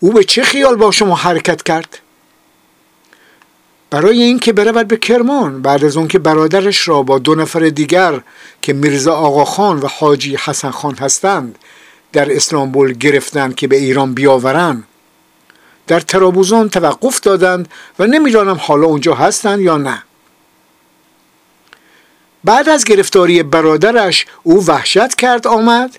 او 0.00 0.12
به 0.12 0.24
چه 0.24 0.42
خیال 0.42 0.76
با 0.76 0.90
شما 0.90 1.14
حرکت 1.14 1.62
کرد؟ 1.62 1.98
برای 3.90 4.22
اینکه 4.22 4.52
برود 4.52 4.88
به 4.88 4.96
کرمان 4.96 5.62
بعد 5.62 5.84
از 5.84 5.96
اون 5.96 6.08
که 6.08 6.18
برادرش 6.18 6.88
را 6.88 7.02
با 7.02 7.18
دو 7.18 7.34
نفر 7.34 7.60
دیگر 7.60 8.20
که 8.62 8.72
میرزا 8.72 9.14
آقا 9.14 9.44
خان 9.44 9.78
و 9.78 9.86
حاجی 9.86 10.36
حسن 10.36 10.70
خان 10.70 10.94
هستند 10.94 11.58
در 12.12 12.36
اسلامبول 12.36 12.92
گرفتند 12.92 13.54
که 13.54 13.68
به 13.68 13.76
ایران 13.76 14.14
بیاورند 14.14 14.84
در 15.86 16.00
ترابوزان 16.00 16.68
توقف 16.68 17.20
دادند 17.20 17.68
و 17.98 18.06
نمی‌دانم 18.06 18.56
حالا 18.60 18.86
اونجا 18.86 19.14
هستند 19.14 19.60
یا 19.60 19.76
نه. 19.76 20.02
بعد 22.44 22.68
از 22.68 22.84
گرفتاری 22.84 23.42
برادرش 23.42 24.26
او 24.42 24.66
وحشت 24.66 25.14
کرد 25.14 25.46
آمد؟ 25.46 25.98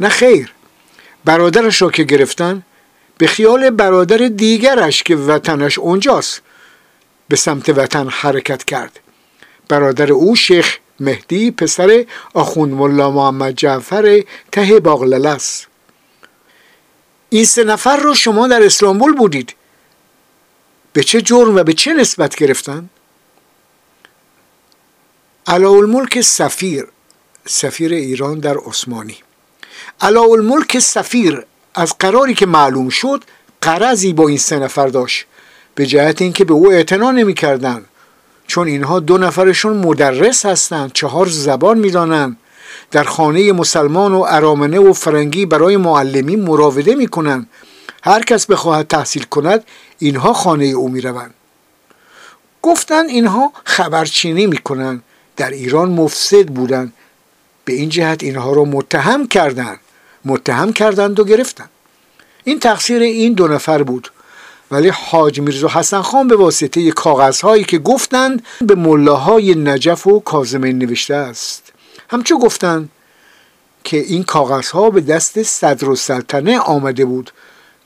نه 0.00 0.08
خیر. 0.08 0.52
برادرش 1.24 1.82
را 1.82 1.90
که 1.90 2.04
گرفتن 2.04 2.62
به 3.18 3.26
خیال 3.26 3.70
برادر 3.70 4.16
دیگرش 4.16 5.02
که 5.02 5.16
وطنش 5.16 5.78
اونجاست. 5.78 6.42
به 7.28 7.36
سمت 7.36 7.68
وطن 7.68 8.08
حرکت 8.08 8.64
کرد. 8.64 9.00
برادر 9.68 10.12
او 10.12 10.36
شیخ 10.36 10.78
مهدی 11.00 11.50
پسر 11.50 12.04
آخوند 12.34 12.72
ملا 12.72 13.10
محمد 13.10 13.54
جعفر 13.54 14.24
ته 14.52 14.80
باغلله 14.80 15.28
است. 15.28 15.66
این 17.28 17.44
سه 17.44 17.64
نفر 17.64 17.96
رو 17.96 18.14
شما 18.14 18.48
در 18.48 18.62
اسلامبول 18.62 19.12
بودید. 19.12 19.54
به 20.92 21.02
چه 21.02 21.22
جرم 21.22 21.56
و 21.56 21.62
به 21.62 21.72
چه 21.72 21.94
نسبت 21.94 22.36
گرفتن؟ 22.36 22.90
الملک 25.46 26.20
سفیر 26.20 26.86
سفیر 27.46 27.92
ایران 27.92 28.40
در 28.40 28.56
عثمانی. 28.56 29.16
الملک 30.00 30.78
سفیر 30.78 31.46
از 31.74 31.98
قراری 31.98 32.34
که 32.34 32.46
معلوم 32.46 32.88
شد 32.88 33.24
قرضی 33.60 34.12
با 34.12 34.28
این 34.28 34.38
سه 34.38 34.58
نفر 34.58 34.86
داشت. 34.86 35.26
به 35.76 35.86
جهت 35.86 36.22
اینکه 36.22 36.44
به 36.44 36.54
او 36.54 36.72
اعتنا 36.72 37.10
نمی‌کردن 37.10 37.84
چون 38.46 38.66
اینها 38.68 39.00
دو 39.00 39.18
نفرشون 39.18 39.76
مدرس 39.76 40.46
هستند 40.46 40.92
چهار 40.92 41.26
زبان 41.26 41.78
می‌دانند. 41.78 42.36
در 42.90 43.04
خانه 43.04 43.52
مسلمان 43.52 44.12
و 44.12 44.24
ارامنه 44.28 44.78
و 44.78 44.92
فرنگی 44.92 45.46
برای 45.46 45.76
معلمی 45.76 46.36
مراوده 46.36 46.94
می‌کنند. 46.94 47.48
هر 48.02 48.22
کس 48.22 48.46
بخواهد 48.46 48.86
تحصیل 48.88 49.22
کند 49.22 49.64
اینها 49.98 50.32
خانه 50.32 50.64
او 50.64 50.88
می‌روند. 50.88 51.34
گفتند 52.62 53.08
اینها 53.08 53.52
خبرچینی 53.64 54.46
می‌کنند. 54.46 55.02
در 55.36 55.50
ایران 55.50 55.90
مفسد 55.90 56.46
بودند. 56.46 56.92
به 57.64 57.72
این 57.72 57.88
جهت 57.88 58.22
اینها 58.22 58.52
را 58.52 58.64
متهم 58.64 59.28
کردند. 59.28 59.78
متهم 60.24 60.72
کردند 60.72 61.20
و 61.20 61.24
گرفتند. 61.24 61.70
این 62.44 62.60
تقصیر 62.60 63.02
این 63.02 63.32
دو 63.32 63.48
نفر 63.48 63.82
بود. 63.82 64.10
ولی 64.70 64.88
حاج 64.88 65.40
میرزا 65.40 65.68
حسن 65.68 66.00
خان 66.00 66.28
به 66.28 66.36
واسطه 66.36 66.90
کاغذهایی 66.90 67.64
که 67.64 67.78
گفتند 67.78 68.42
به 68.60 68.74
ملاهای 68.74 69.54
نجف 69.54 70.06
و 70.06 70.20
کازمین 70.20 70.78
نوشته 70.78 71.14
است. 71.14 71.72
همچو 72.10 72.38
گفتند 72.38 72.90
که 73.84 73.96
این 73.96 74.22
کاغذها 74.22 74.90
به 74.90 75.00
دست 75.00 75.42
صدر 75.42 75.88
و 75.88 75.96
سلطنه 75.96 76.58
آمده 76.58 77.04
بود 77.04 77.30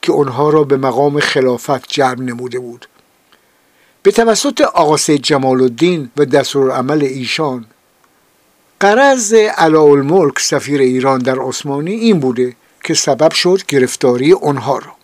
که 0.02 0.12
آنها 0.12 0.50
را 0.50 0.64
به 0.64 0.76
مقام 0.76 1.20
خلافت 1.20 1.88
جرم 1.88 2.22
نموده 2.22 2.58
بود. 2.58 2.86
به 4.02 4.10
توسط 4.10 4.60
آقا 4.60 4.96
سید 4.96 5.22
جمال 5.22 5.62
الدین 5.62 6.10
و 6.16 6.24
دستور 6.24 6.70
عمل 6.70 7.02
ایشان 7.02 7.66
قرض 8.80 9.34
الملک 9.58 10.38
سفیر 10.38 10.80
ایران 10.80 11.18
در 11.18 11.38
عثمانی 11.38 11.92
این 11.92 12.20
بوده 12.20 12.56
که 12.84 12.94
سبب 12.94 13.32
شد 13.32 13.62
گرفتاری 13.68 14.32
آنها 14.32 14.78
را. 14.78 14.99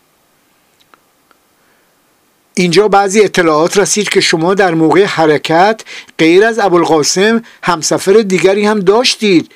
اینجا 2.59 2.89
بعضی 2.89 3.25
اطلاعات 3.25 3.79
رسید 3.79 4.09
که 4.09 4.21
شما 4.21 4.55
در 4.55 4.75
موقع 4.75 5.05
حرکت 5.05 5.81
غیر 6.19 6.45
از 6.45 6.59
ابوالقاسم 6.59 7.43
همسفر 7.63 8.13
دیگری 8.13 8.67
هم 8.67 8.81
داشتید 8.81 9.53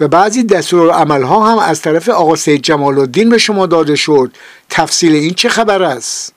و 0.00 0.08
بعضی 0.08 0.42
دستور 0.42 0.90
عملها 0.90 1.52
هم 1.52 1.58
از 1.58 1.82
طرف 1.82 2.08
آقا 2.08 2.36
سید 2.36 2.62
جمال 2.62 2.98
الدین 2.98 3.28
به 3.28 3.38
شما 3.38 3.66
داده 3.66 3.96
شد. 3.96 4.32
تفصیل 4.70 5.12
این 5.12 5.34
چه 5.34 5.48
خبر 5.48 5.82
است؟ 5.82 6.32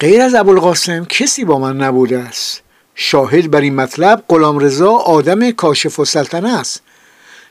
غیر 0.00 0.20
از 0.20 0.34
ابوالقاسم 0.34 1.04
کسی 1.04 1.44
با 1.44 1.58
من 1.58 1.76
نبوده 1.76 2.18
است. 2.18 2.62
شاهد 2.94 3.50
بر 3.50 3.60
این 3.60 3.74
مطلب 3.74 4.24
غلام 4.28 4.58
رضا 4.58 4.92
آدم 4.92 5.50
کاشف 5.50 5.98
و 5.98 6.04
سلطنه 6.04 6.58
است. 6.58 6.82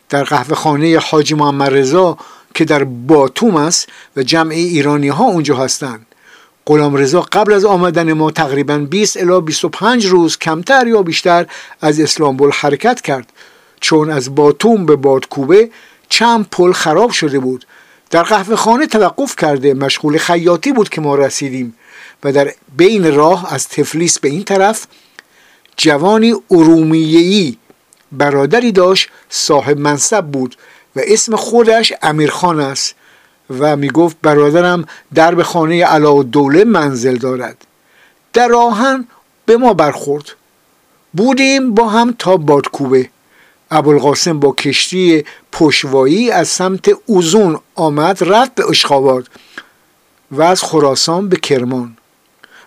در 0.10 0.24
قهوه 0.24 0.56
خانه 0.56 1.00
حاجی 1.00 1.36
محمد 1.36 1.74
رضا 1.74 2.18
که 2.54 2.66
در 2.66 2.84
باتوم 2.84 3.56
است 3.56 3.90
و 4.18 4.24
جمع 4.24 4.54
ایرانی 4.54 5.08
ها 5.08 5.24
اونجا 5.24 5.56
هستند. 5.56 6.06
غلام 6.66 6.96
رضا 6.96 7.22
قبل 7.22 7.54
از 7.54 7.66
آمدن 7.66 8.14
ما 8.14 8.32
تقریبا 8.32 8.78
20 8.78 9.18
الی 9.18 9.42
25 9.42 10.06
روز 10.06 10.38
کمتر 10.38 10.88
یا 10.88 11.02
بیشتر 11.02 11.46
از 11.82 12.00
اسلامبول 12.00 12.52
حرکت 12.52 13.02
کرد. 13.02 13.34
چون 13.80 14.10
از 14.10 14.36
باتوم 14.36 14.86
به 14.86 14.96
بادکوبه 14.96 15.70
چند 16.10 16.48
پل 16.52 16.72
خراب 16.72 17.12
شده 17.12 17.40
بود. 17.40 17.66
در 18.10 18.24
قهوه 18.24 18.56
خانه 18.56 18.88
توقف 18.88 19.36
کرده 19.36 19.74
مشغول 19.74 20.18
خیاطی 20.18 20.72
بود 20.72 20.90
که 20.90 21.02
ما 21.02 21.16
رسیدیم 21.16 21.76
و 22.24 22.32
در 22.32 22.54
بین 22.78 23.16
راه 23.16 23.54
از 23.54 23.70
تفلیس 23.70 24.20
به 24.20 24.30
این 24.30 24.44
طرف 24.44 24.88
جوانی 25.78 26.34
ارومیهی 26.52 27.58
برادری 28.12 28.72
داشت 28.72 29.10
صاحب 29.30 29.80
منصب 29.80 30.26
بود 30.26 30.56
و 30.98 31.02
اسم 31.08 31.36
خودش 31.36 31.94
امیرخان 32.02 32.60
است 32.60 32.96
و 33.60 33.76
می‌گفت 33.76 34.18
برادرم 34.22 34.86
درب 35.14 35.44
خانه 35.44 35.86
علا 35.86 36.24
دوله 36.24 36.64
منزل 36.64 37.18
دارد. 37.18 37.58
در 38.34 38.54
آهن 38.54 39.08
به 39.46 39.58
ما 39.58 39.74
برخورد. 39.74 40.26
بودیم 41.14 41.74
با 41.74 41.90
هم 41.90 42.16
تا 42.20 42.38
بادکوبه. 42.38 43.10
ابوالقاسم 43.72 44.40
با 44.40 44.52
کشتی 44.52 45.26
پشوایی 45.52 46.32
از 46.32 46.48
سمت 46.48 46.90
اوزون 47.06 47.60
آمد 47.76 48.18
رفت 48.22 48.56
به 48.56 48.70
اشخاباد 48.70 49.28
و 50.32 50.42
از 50.42 50.64
خراسان 50.64 51.30
به 51.30 51.36
کرمان. 51.36 51.98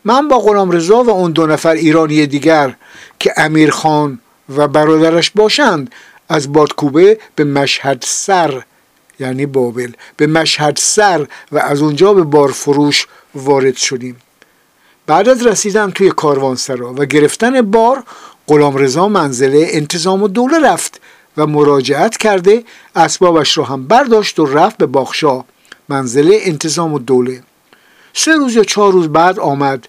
من 0.04 0.28
با 0.28 0.38
غلام 0.38 0.70
رضا 0.70 1.02
و 1.02 1.10
اون 1.10 1.32
دو 1.32 1.46
نفر 1.46 1.72
ایرانی 1.72 2.26
دیگر 2.26 2.76
که 3.18 3.32
امیر 3.36 3.70
خان 3.70 4.18
و 4.56 4.68
برادرش 4.68 5.30
باشند 5.30 5.90
از 6.30 6.52
بادکوبه 6.52 7.18
به 7.34 7.44
مشهد 7.44 8.04
سر 8.06 8.62
یعنی 9.20 9.46
بابل 9.46 9.92
به 10.16 10.26
مشهد 10.26 10.76
سر 10.76 11.26
و 11.52 11.58
از 11.58 11.82
اونجا 11.82 12.14
به 12.14 12.22
بارفروش 12.22 13.06
وارد 13.34 13.76
شدیم. 13.76 14.16
بعد 15.06 15.28
از 15.28 15.46
رسیدن 15.46 15.90
توی 15.90 16.10
کاروانسرا 16.10 16.94
و 16.96 17.04
گرفتن 17.04 17.62
بار 17.62 18.02
غلام 18.48 18.76
رضا 18.76 19.08
منزله 19.08 19.66
انتظام 19.70 20.22
و 20.22 20.28
دوله 20.28 20.58
رفت 20.58 21.00
و 21.36 21.46
مراجعت 21.46 22.16
کرده 22.16 22.64
اسبابش 22.96 23.58
را 23.58 23.64
هم 23.64 23.86
برداشت 23.86 24.38
و 24.38 24.46
رفت 24.46 24.76
به 24.76 24.86
باخشا 24.86 25.44
منزله 25.88 26.38
انتظام 26.42 26.94
و 26.94 26.98
دوله 26.98 27.42
سه 28.12 28.32
روز 28.32 28.56
یا 28.56 28.64
چهار 28.64 28.92
روز 28.92 29.08
بعد 29.08 29.38
آمد. 29.38 29.88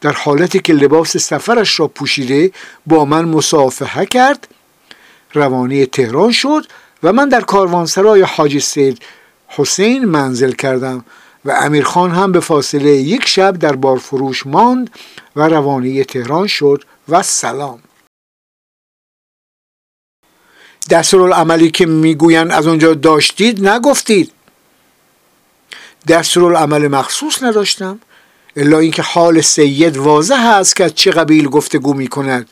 در 0.00 0.12
حالتی 0.12 0.58
که 0.58 0.72
لباس 0.72 1.16
سفرش 1.16 1.80
را 1.80 1.88
پوشیده 1.88 2.52
با 2.86 3.04
من 3.04 3.24
مصافحه 3.24 4.06
کرد 4.06 4.48
روانی 5.36 5.86
تهران 5.86 6.32
شد 6.32 6.66
و 7.02 7.12
من 7.12 7.28
در 7.28 7.40
کاروانسرای 7.40 8.22
حاجی 8.22 8.60
سید 8.60 9.02
حسین 9.48 10.04
منزل 10.04 10.52
کردم 10.52 11.04
و 11.44 11.50
امیرخان 11.50 12.10
هم 12.10 12.32
به 12.32 12.40
فاصله 12.40 12.90
یک 12.90 13.28
شب 13.28 13.58
در 13.58 13.76
بارفروش 13.76 14.46
ماند 14.46 14.90
و 15.36 15.48
روانی 15.48 16.04
تهران 16.04 16.46
شد 16.46 16.84
و 17.08 17.22
سلام. 17.22 17.82
دستورالعملی 20.90 21.70
که 21.70 21.86
می‌گویند 21.86 22.50
از 22.52 22.66
آنجا 22.66 22.94
داشتید 22.94 23.68
نگفتید. 23.68 24.32
دستورالعمل 26.08 26.88
مخصوص 26.88 27.42
نداشتم 27.42 28.00
الا 28.56 28.78
اینکه 28.78 29.02
حال 29.02 29.40
سید 29.40 29.96
واضح 29.96 30.46
است 30.46 30.76
که 30.76 30.84
از 30.84 30.94
چه 30.94 31.10
قبیل 31.10 31.48
گفتگو 31.48 31.94
می 31.94 32.08
کند 32.08 32.50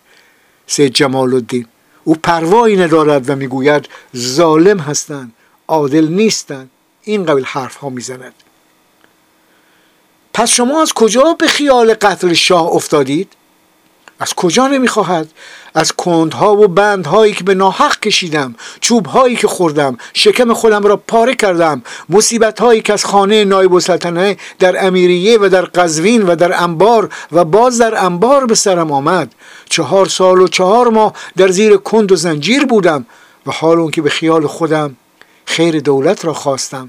سید 0.66 0.92
جمال 0.92 1.34
الدین 1.34 1.66
او 2.04 2.14
پروایی 2.14 2.76
ندارد 2.76 3.30
و 3.30 3.36
می‌گوید 3.36 3.88
ظالم 4.16 4.78
هستند 4.78 5.32
عادل 5.68 6.08
نیستند. 6.08 6.70
این 7.02 7.26
قبیل 7.26 7.44
حرف 7.44 7.76
ها 7.76 7.88
می‌زند. 7.88 8.34
پس 10.34 10.50
شما 10.50 10.82
از 10.82 10.92
کجا 10.92 11.36
به 11.38 11.46
خیال 11.46 11.94
قتل 11.94 12.32
شاه 12.32 12.66
افتادید؟ 12.66 13.32
از 14.18 14.34
کجا 14.34 14.68
نمی‌خواهد؟ 14.68 15.28
از 15.74 15.92
کندها 15.92 16.56
و 16.56 16.68
بندهایی 16.68 17.32
که 17.32 17.44
به 17.44 17.54
ناحق 17.54 18.00
کشیدم 18.00 18.54
چوبهایی 18.80 19.36
که 19.36 19.46
خوردم 19.46 19.96
شکم 20.12 20.54
خودم 20.54 20.86
را 20.86 20.96
پاره 20.96 21.34
کردم 21.34 21.82
مصیبت 22.08 22.60
هایی 22.60 22.82
که 22.82 22.92
از 22.92 23.04
خانه 23.04 23.44
نایب 23.44 23.74
السلطنه 23.74 24.36
در 24.58 24.86
امیریه 24.86 25.38
و 25.38 25.48
در 25.48 25.64
قزوین 25.64 26.22
و 26.22 26.36
در 26.36 26.62
انبار 26.62 27.10
و 27.32 27.44
باز 27.44 27.78
در 27.78 28.04
انبار 28.04 28.46
به 28.46 28.54
سرم 28.54 28.92
آمد. 28.92 29.34
چهار 29.68 30.06
سال 30.06 30.40
و 30.40 30.48
چهار 30.48 30.88
ماه 30.88 31.12
در 31.36 31.48
زیر 31.48 31.76
کند 31.76 32.12
و 32.12 32.16
زنجیر 32.16 32.66
بودم 32.66 33.06
و 33.46 33.50
حال 33.50 33.78
اون 33.78 33.90
که 33.90 34.02
به 34.02 34.10
خیال 34.10 34.46
خودم 34.46 34.96
خیر 35.46 35.80
دولت 35.80 36.24
را 36.24 36.32
خواستم. 36.32 36.88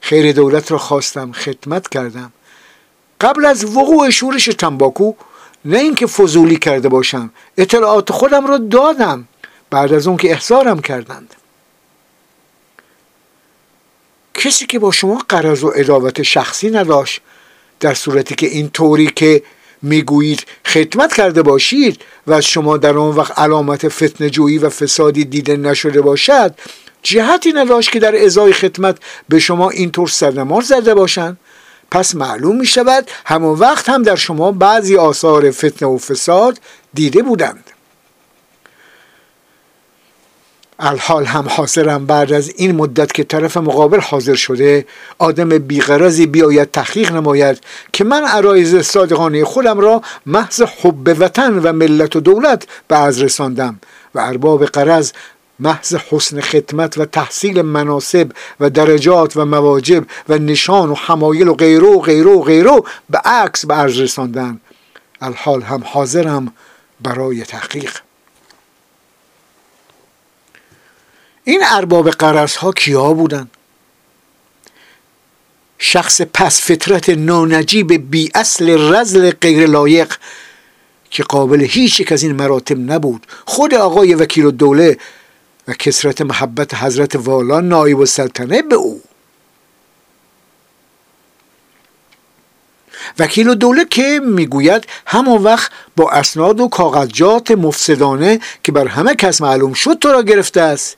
خیر 0.00 0.32
دولت 0.32 0.72
را 0.72 0.78
خواستم 0.78 1.32
خدمت 1.32 1.88
کردم. 1.88 2.32
قبل 3.20 3.44
از 3.44 3.76
وقوع 3.76 4.10
شورش 4.10 4.44
تنباکو 4.44 5.12
نه 5.64 5.78
اینکه 5.78 6.06
فضولی 6.06 6.56
کرده 6.56 6.88
باشم 6.88 7.30
اطلاعات 7.58 8.12
خودم 8.12 8.46
را 8.46 8.58
دادم. 8.58 9.28
بعد 9.70 9.92
از 9.92 10.06
اون 10.06 10.16
که 10.16 10.30
احضارم 10.30 10.80
کردند. 10.80 11.34
کسی 14.34 14.66
که 14.66 14.78
با 14.78 14.90
شما 14.90 15.22
قرض 15.28 15.64
و 15.64 15.72
اداوت 15.76 16.22
شخصی 16.22 16.70
نداشت 16.70 17.20
در 17.80 17.94
صورتی 17.94 18.34
که 18.34 18.46
این 18.46 18.70
طوری 18.70 19.06
که 19.06 19.42
می‌گویید 19.82 20.46
خدمت 20.66 21.14
کرده 21.14 21.42
باشید 21.42 22.00
و 22.26 22.32
از 22.32 22.44
شما 22.44 22.76
در 22.76 22.98
آن 22.98 23.16
وقت 23.16 23.38
علامت 23.38 23.88
فتنه 23.88 24.30
جویی 24.30 24.58
و 24.58 24.68
فسادی 24.68 25.24
دیده 25.24 25.56
نشده 25.56 26.00
باشد 26.00 26.54
جهتی 27.02 27.52
نداشت 27.52 27.90
که 27.90 28.00
در 28.00 28.24
ازای 28.24 28.52
خدمت 28.52 28.98
به 29.28 29.38
شما 29.38 29.70
اینطور 29.70 30.08
سرنمار 30.08 30.62
زده 30.62 30.94
باشند. 30.94 31.38
پس 31.92 32.14
معلوم 32.14 32.56
می 32.56 32.66
شود 32.66 33.10
همون 33.26 33.58
وقت 33.58 33.88
هم 33.88 34.02
در 34.02 34.16
شما 34.16 34.52
بعضی 34.52 34.96
آثار 34.96 35.50
فتنه 35.50 35.88
و 35.88 35.98
فساد 35.98 36.58
دیده 36.94 37.22
بودند. 37.22 37.64
الحال 40.78 41.24
هم 41.24 41.48
حاضرم 41.48 42.06
بعد 42.06 42.32
از 42.32 42.52
این 42.56 42.76
مدت 42.76 43.12
که 43.12 43.24
طرف 43.24 43.56
مقابل 43.56 44.00
حاضر 44.00 44.34
شده 44.34 44.86
آدم 45.18 45.48
بیغرزی 45.48 46.26
بیاید 46.26 46.70
تحقیق 46.70 47.12
نماید 47.12 47.60
که 47.92 48.04
من 48.04 48.22
عرایز 48.24 48.76
صادقانه 48.76 49.44
خودم 49.44 49.80
را 49.80 50.02
محض 50.26 50.62
حب 50.62 51.16
وطن 51.18 51.58
و 51.58 51.72
ملت 51.72 52.16
و 52.16 52.20
دولت 52.20 52.66
به 52.88 52.98
از 52.98 53.22
رساندم 53.22 53.80
و 54.14 54.20
ارباب 54.20 54.64
قرض 54.64 55.12
محض 55.62 55.94
حسن 55.94 56.40
خدمت 56.40 56.98
و 56.98 57.04
تحصیل 57.04 57.62
مناسب 57.62 58.32
و 58.60 58.70
درجات 58.70 59.36
و 59.36 59.44
مواجب 59.44 60.04
و 60.28 60.38
نشان 60.38 60.90
و 60.90 60.94
حمایل 60.94 61.48
و 61.48 61.54
غیره 61.54 61.86
و 61.86 62.00
غیره 62.00 62.30
و 62.30 62.42
غیره 62.42 62.82
به 63.10 63.18
عکس 63.18 63.66
به 63.66 63.74
عرض 63.74 64.00
رساندن. 64.00 64.60
الحال 65.20 65.62
هم 65.62 65.82
حاضرم 65.86 66.52
برای 67.00 67.42
تحقیق. 67.42 67.98
این 71.44 71.62
ارباب 71.66 72.10
قرص 72.10 72.56
ها 72.56 72.72
کیا 72.72 73.12
بودن؟ 73.12 73.50
شخص 75.78 76.20
پس 76.34 76.62
فطرت 76.62 77.08
نانجیب 77.08 78.10
بی 78.10 78.30
اصل 78.34 78.94
رزل 78.94 79.30
غیر 79.30 79.66
لایق 79.66 80.14
که 81.10 81.22
قابل 81.22 81.60
هیچ 81.60 82.00
یک 82.00 82.12
از 82.12 82.22
این 82.22 82.32
مراتب 82.32 82.78
نبود. 82.78 83.26
خود 83.44 83.74
آقای 83.74 84.14
وکیل 84.14 84.46
الدوله 84.46 84.98
و 85.68 85.72
کسرت 85.72 86.20
محبت 86.20 86.74
حضرت 86.74 87.16
والا 87.16 87.60
نایب 87.60 88.00
السلطنه 88.00 88.62
به 88.62 88.74
او. 88.74 89.02
وکیل 93.18 93.48
و 93.48 93.54
دوله 93.54 93.84
که 93.84 94.20
می‌گوید 94.24 94.86
همون 95.06 95.42
وقت 95.42 95.70
با 95.96 96.10
اسناد 96.10 96.60
و 96.60 96.68
کاغذجات 96.68 97.50
مفسدانه 97.50 98.40
که 98.62 98.72
بر 98.72 98.88
همه 98.88 99.14
کس 99.14 99.40
معلوم 99.40 99.72
شد 99.72 99.98
تو 100.00 100.12
را 100.12 100.22
گرفته 100.22 100.60
است 100.60 100.96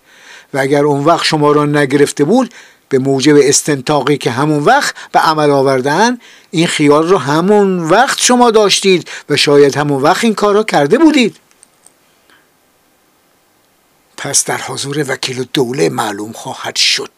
و 0.54 0.58
اگر 0.58 0.84
اون 0.84 1.04
وقت 1.04 1.24
شما 1.24 1.52
را 1.52 1.66
نگرفته 1.66 2.24
بود 2.24 2.54
به 2.88 2.98
موجب 2.98 3.36
استنتاقی 3.42 4.16
که 4.16 4.30
همون 4.30 4.64
وقت 4.64 4.94
به 5.12 5.18
عمل 5.18 5.50
آوردن 5.50 6.18
این 6.50 6.66
خیال 6.66 7.08
رو 7.08 7.18
همون 7.18 7.78
وقت 7.78 8.18
شما 8.20 8.50
داشتید 8.50 9.08
و 9.28 9.36
شاید 9.36 9.76
همون 9.76 10.02
وقت 10.02 10.24
این 10.24 10.34
کار 10.34 10.54
را 10.54 10.62
کرده 10.62 10.98
بودید. 10.98 11.36
پس 14.24 14.44
در 14.44 14.58
حضور 14.58 15.04
وکیل 15.08 15.46
دوله 15.52 15.88
معلوم 15.88 16.32
خواهد 16.32 16.76
شد. 16.76 17.10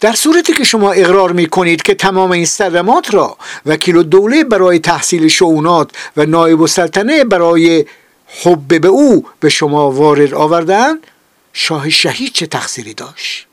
در 0.00 0.12
صورتی 0.12 0.52
که 0.52 0.64
شما 0.64 0.92
اقرار 0.92 1.32
می 1.32 1.46
کنید 1.46 1.82
که 1.82 1.94
تمام 1.94 2.30
این 2.32 2.46
صدمات 2.46 3.14
را 3.14 3.36
وکیل 3.66 4.02
دوله 4.02 4.44
برای 4.44 4.78
تحصیل 4.78 5.28
شعونات 5.28 5.90
و 6.16 6.26
نایب 6.26 6.60
السلطنه 6.60 7.24
برای 7.24 7.86
حب 8.42 8.80
به 8.80 8.88
او 8.88 9.26
به 9.40 9.48
شما 9.48 9.90
وارد 9.90 10.34
آوردن 10.34 10.98
شاه 11.52 11.90
شهید 11.90 12.32
چه 12.32 12.46
تقصیری 12.46 12.94
داشت؟ 12.94 13.46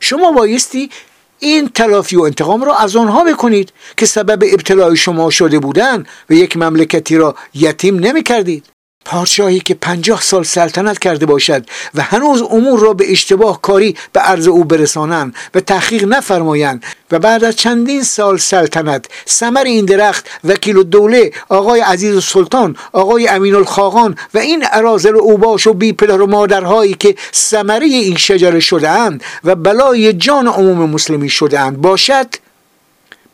شما 0.00 0.32
بایستی 0.32 0.90
این 1.38 1.68
تلافی 1.68 2.16
و 2.16 2.22
انتقام 2.22 2.64
را 2.64 2.76
از 2.76 2.96
آنها 2.96 3.24
بکنید 3.24 3.72
که 3.96 4.06
سبب 4.06 4.44
ابتلای 4.52 4.96
شما 4.96 5.30
شده 5.30 5.58
بودن 5.58 6.06
و 6.30 6.32
یک 6.32 6.56
مملکتی 6.56 7.16
را 7.16 7.36
یتیم 7.54 7.98
نمی 7.98 8.22
کردید 8.22 8.75
پادشاهی 9.06 9.60
که 9.60 9.74
پنجاه 9.74 10.22
سال 10.22 10.42
سلطنت 10.42 10.98
کرده 10.98 11.26
باشد 11.26 11.66
و 11.94 12.02
هنوز 12.02 12.42
امور 12.42 12.80
را 12.80 12.92
به 12.92 13.12
اشتباه 13.12 13.60
کاری 13.60 13.96
به 14.12 14.20
عرض 14.20 14.48
او 14.48 14.64
برسانند 14.64 15.34
و 15.54 15.60
تحقیق 15.60 16.04
نفرمایند 16.04 16.84
و 17.10 17.18
بعد 17.18 17.44
از 17.44 17.56
چندین 17.56 18.02
سال 18.02 18.38
سلطنت 18.38 19.06
سمر 19.24 19.64
این 19.64 19.84
درخت 19.84 20.26
وکیل 20.44 20.76
الدوله 20.76 21.32
آقای 21.48 21.80
عزیز 21.80 22.24
سلطان 22.24 22.76
آقای 22.92 23.28
امین 23.28 23.54
الخاقان 23.54 24.16
و 24.34 24.38
این 24.38 24.64
ارازل 24.72 25.14
و 25.14 25.18
اوباش 25.18 25.66
و 25.66 25.72
بی 25.72 25.92
پدر 25.92 26.20
و 26.20 26.26
مادرهایی 26.26 26.94
که 26.94 27.14
سمره 27.32 27.86
این 27.86 28.16
شجره 28.16 28.60
شدهاند 28.60 29.24
و 29.44 29.54
بلای 29.54 30.12
جان 30.12 30.46
عموم 30.46 30.90
مسلمی 30.90 31.28
شدهاند 31.28 31.76
باشد 31.76 32.26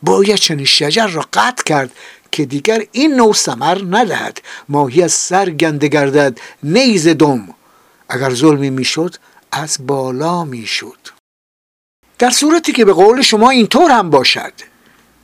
باید 0.02 0.37
چنین 0.37 0.64
شجر 0.64 1.06
را 1.06 1.24
قطع 1.32 1.64
کرد 1.64 1.90
که 2.32 2.44
دیگر 2.44 2.82
این 2.92 3.14
نوع 3.14 3.32
سمر 3.32 3.78
ندهد. 3.90 4.42
ماهی 4.68 5.02
از 5.02 5.12
سر 5.12 5.50
گنده 5.50 5.88
گردد 5.88 6.38
نیز 6.62 7.08
دم. 7.08 7.48
اگر 8.08 8.34
ظلمی 8.34 8.70
می‌شد 8.70 9.14
از 9.52 9.76
بالا 9.86 10.44
می‌شد. 10.44 10.98
در 12.18 12.30
صورتی 12.30 12.72
که 12.72 12.84
به 12.84 12.92
قول 12.92 13.22
شما 13.22 13.50
اینطور 13.50 13.90
هم 13.90 14.10
باشد. 14.10 14.52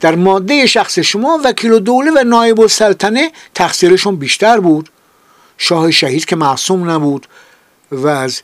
در 0.01 0.15
ماده 0.15 0.67
شخص 0.67 0.99
شما 0.99 1.41
وکیل 1.45 1.73
و 1.73 1.79
دوله 1.79 2.11
و 2.11 2.25
نایب 2.25 2.61
السلطنه 2.61 3.33
تقصیرشون 3.55 4.17
بیشتر 4.17 4.61
بود. 4.61 4.91
شاه 5.59 5.91
شهید 5.91 6.25
که 6.25 6.37
معصوم 6.37 6.91
نبود 6.91 7.27
و 7.93 8.07
از 8.07 8.43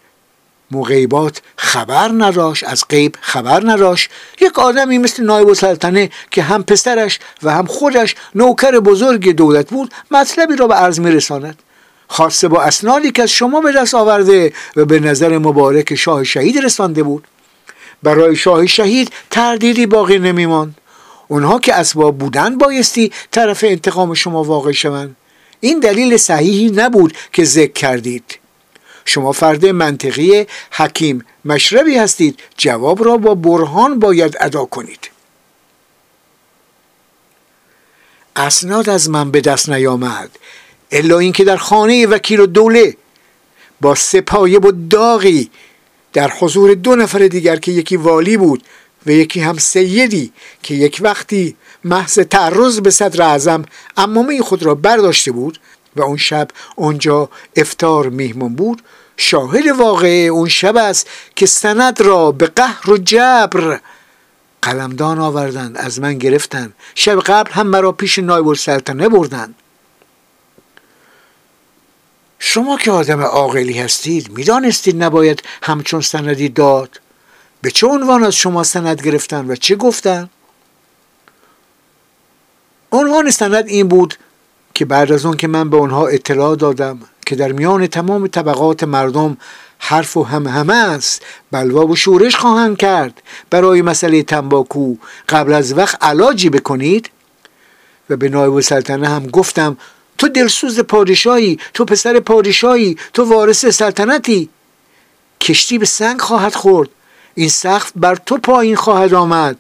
مغیبات 0.75 1.43
خبر 1.57 2.11
نداشت 2.19 2.65
از 2.65 2.85
غیب 2.89 3.17
خبر 3.21 3.63
نداشت 3.65 4.11
یک 4.41 4.59
آدمی 4.59 4.99
مثل 4.99 5.25
نایب 5.25 5.49
السلطنه 5.49 6.11
که 6.31 6.43
هم 6.43 6.63
پسرش 6.63 7.19
و 7.43 7.51
هم 7.51 7.67
خودش 7.67 8.15
نوکر 8.35 8.81
بزرگ 8.81 9.33
دولت 9.33 9.71
بود 9.71 9.95
مطلبی 10.11 10.57
را 10.57 10.67
به 10.67 10.75
عرض 10.75 11.01
میرساند. 11.01 11.63
خاصه 12.09 12.49
با 12.49 12.63
اسنادی 12.63 13.11
که 13.11 13.23
از 13.23 13.31
شما 13.31 13.61
به 13.61 13.73
دست 13.73 13.95
آورده 13.95 14.53
و 14.77 14.85
به 14.85 15.01
نظر 15.01 15.39
مبارک 15.39 15.95
شاه 15.95 16.25
شهید 16.25 16.59
رسانده 16.59 17.03
بود. 17.03 17.25
برای 18.03 18.37
شاه 18.37 18.67
شهید 18.67 19.13
تردیدی 19.31 19.87
باقی 19.87 20.19
نمیماند. 20.19 20.79
اونها 21.29 21.59
که 21.59 21.75
اسباب 21.75 22.19
بودن 22.19 22.59
بایستی 22.59 23.13
طرف 23.31 23.65
انتقام 23.69 24.15
شما 24.15 24.45
واقع 24.45 24.73
شوند. 24.73 25.17
این 25.61 25.81
دلیل 25.81 26.17
صحیحی 26.17 26.71
نبود 26.71 27.15
که 27.33 27.45
ذکر 27.45 27.73
کردید. 27.73 28.44
شما 29.05 29.33
فرد 29.33 29.67
منطقی 29.67 30.47
حکیم 30.71 31.25
مشربی 31.45 31.97
هستید 31.97 32.40
جواب 32.57 33.05
را 33.05 33.17
با 33.17 33.35
برهان 33.35 33.99
باید 33.99 34.37
ادا 34.40 34.64
کنید. 34.64 35.11
اسناد 38.37 38.88
از 38.88 39.11
من 39.11 39.31
به 39.31 39.40
دست 39.40 39.69
نیامد 39.69 40.31
الا 40.90 41.19
اینکه 41.19 41.45
در 41.45 41.57
خانه 41.57 42.07
وکیل 42.07 42.40
و 42.40 42.47
دوله 42.47 42.97
با 43.81 43.95
سپایه 43.95 44.59
و 44.59 44.73
داغی 44.90 45.51
در 46.12 46.31
حضور 46.31 46.75
دو 46.75 46.97
نفر 46.97 47.19
دیگر 47.19 47.57
که 47.57 47.73
یکی 47.73 47.97
والی 47.97 48.37
بود 48.37 48.62
و 49.07 49.11
یکی 49.11 49.40
هم 49.40 49.59
سیدی 49.59 50.33
که 50.62 50.75
یک 50.75 51.01
وقتی 51.03 51.57
محض 51.85 52.19
تعرض 52.19 52.81
به 52.81 52.90
صدر 52.90 53.23
اعظم 53.23 53.64
امامه 53.97 54.43
خود 54.43 54.62
را 54.62 54.75
برداشته 54.75 55.33
بود 55.33 55.59
و 55.97 56.03
اون 56.03 56.17
شب 56.17 56.49
اونجا 56.77 57.29
افتار 57.57 58.09
میهمان 58.09 58.55
بود 58.55 58.83
شاهد 59.17 59.67
واقعه 59.67 60.27
اون 60.27 60.49
شب 60.49 60.77
است 60.77 61.07
که 61.37 61.47
سند 61.47 62.01
را 62.01 62.33
به 62.33 62.47
قهر 62.47 62.91
و 62.91 62.99
جبر 62.99 63.81
قلمدان 64.63 65.19
آوردند 65.19 65.77
از 65.77 66.01
من 66.01 66.19
گرفتن 66.19 66.73
شب 66.95 67.21
قبل 67.21 67.51
هم 67.53 67.67
مرا 67.67 67.93
پیش 67.93 68.19
نایب 68.19 68.49
السلطنه 68.49 69.09
بردند. 69.09 69.55
شما 72.39 72.77
که 72.77 72.91
آدم 72.91 73.21
عاقلی 73.21 73.79
هستید 73.79 74.31
می‌دانستید 74.31 75.03
نباید 75.03 75.43
همچون 75.63 76.01
سندی 76.01 76.49
داد؟ 76.49 77.01
به 77.63 77.71
چه 77.71 77.87
عنوان 77.87 78.25
از 78.25 78.35
شما 78.35 78.65
سند 78.65 79.03
گرفتن 79.03 79.51
و 79.51 79.57
چه 79.57 79.77
گفتن؟ 79.77 80.31
عنوان 82.93 83.31
سند 83.31 83.67
این 83.67 83.89
بود 83.89 84.15
که 84.75 84.85
بعد 84.85 85.13
از 85.13 85.27
اون 85.27 85.37
که 85.37 85.49
من 85.49 85.71
به 85.71 85.77
اونها 85.77 86.07
اطلاع 86.07 86.57
دادم 86.57 87.01
که 87.27 87.37
در 87.37 87.53
میان 87.53 87.87
تمام 87.87 88.27
طبقات 88.27 88.85
مردم 88.85 89.37
حرف 89.79 90.17
و 90.17 90.23
هم 90.23 90.47
همه 90.47 90.75
است 90.75 91.23
بلوا 91.51 91.87
و 91.87 91.97
شورش 91.97 92.37
خواهند 92.37 92.77
کرد 92.77 93.23
برای 93.51 93.83
مسئله 93.83 94.23
تنباکو. 94.23 94.95
قبل 95.29 95.53
از 95.53 95.79
وقت 95.79 96.05
علاجی 96.05 96.51
بکنید. 96.51 97.11
و 98.11 98.17
به 98.17 98.29
نایب 98.29 98.61
سلطنه 98.61 99.09
هم 99.09 99.27
گفتم 99.27 99.77
تو 100.19 100.29
دلسوز 100.29 100.81
پادشاهی 100.81 101.59
تو 101.75 101.85
پسر 101.85 102.21
پادشاهی 102.21 102.97
تو 103.13 103.25
وارث 103.25 103.67
سلطنتی. 103.67 104.49
کشتی 105.41 105.79
به 105.79 105.87
سنگ 105.87 106.21
خواهد 106.21 106.55
خورد. 106.55 106.89
این 107.35 107.49
سخت 107.49 107.93
بر 107.97 108.15
تو 108.15 108.39
پایین 108.39 108.77
خواهد 108.77 109.15
آمد. 109.15 109.57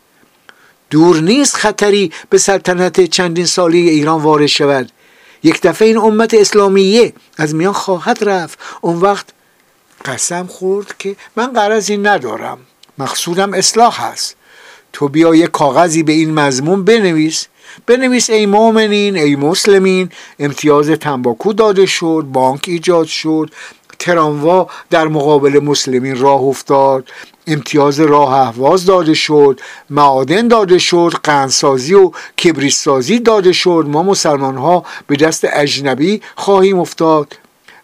دور 0.90 1.20
نیست 1.20 1.56
خطری 1.56 2.12
به 2.30 2.38
سلطنت 2.38 3.04
چندین 3.04 3.46
سالی 3.46 3.88
ایران 3.88 4.22
وارد 4.22 4.46
شود. 4.46 4.92
یک 5.44 5.60
دفعه 5.62 5.88
این 5.88 5.98
امت 5.98 6.34
اسلامیه 6.34 7.12
از 7.36 7.54
میان 7.54 7.72
خواهد 7.72 8.24
رفت. 8.24 8.58
اون 8.80 8.96
وقت 8.96 9.26
قسم 10.04 10.46
خورد 10.46 10.94
که 10.98 11.16
من 11.36 11.46
قرضی 11.46 11.96
ندارم. 11.96 12.58
مقصودم 12.98 13.54
اصلاح 13.54 14.00
هست. 14.00 14.36
تو 14.92 15.08
بیا 15.08 15.34
یه 15.34 15.46
کاغذی 15.46 16.02
به 16.02 16.12
این 16.12 16.34
مضمون 16.34 16.84
بنویس. 16.84 17.46
بنویس 17.86 18.30
ای 18.30 18.46
مؤمنین 18.46 19.16
ای 19.16 19.36
مسلمین. 19.36 20.10
امتیاز 20.38 20.90
تنباکو 20.90 21.52
داده 21.52 21.86
شد 21.86 22.26
بانک 22.32 22.64
ایجاد 22.66 23.06
شد. 23.06 23.50
تراموا 23.98 24.66
در 24.90 25.08
مقابل 25.08 25.60
مسلمین 25.64 26.18
راه 26.18 26.42
افتاد. 26.42 27.08
امتیاز 27.46 28.00
راه 28.00 28.32
اهواز 28.32 28.86
داده 28.86 29.14
شد 29.14 29.60
معادن 29.90 30.48
داده 30.48 30.78
شد 30.78 31.12
قنسازی 31.22 31.94
و 31.94 32.10
کبریستازی 32.44 33.18
داده 33.18 33.52
شد. 33.52 33.84
ما 33.88 34.02
مسلمان 34.02 34.56
ها 34.56 34.84
به 35.06 35.16
دست 35.16 35.46
اجنبی 35.52 36.22
خواهیم 36.36 36.78
افتاد. 36.78 37.36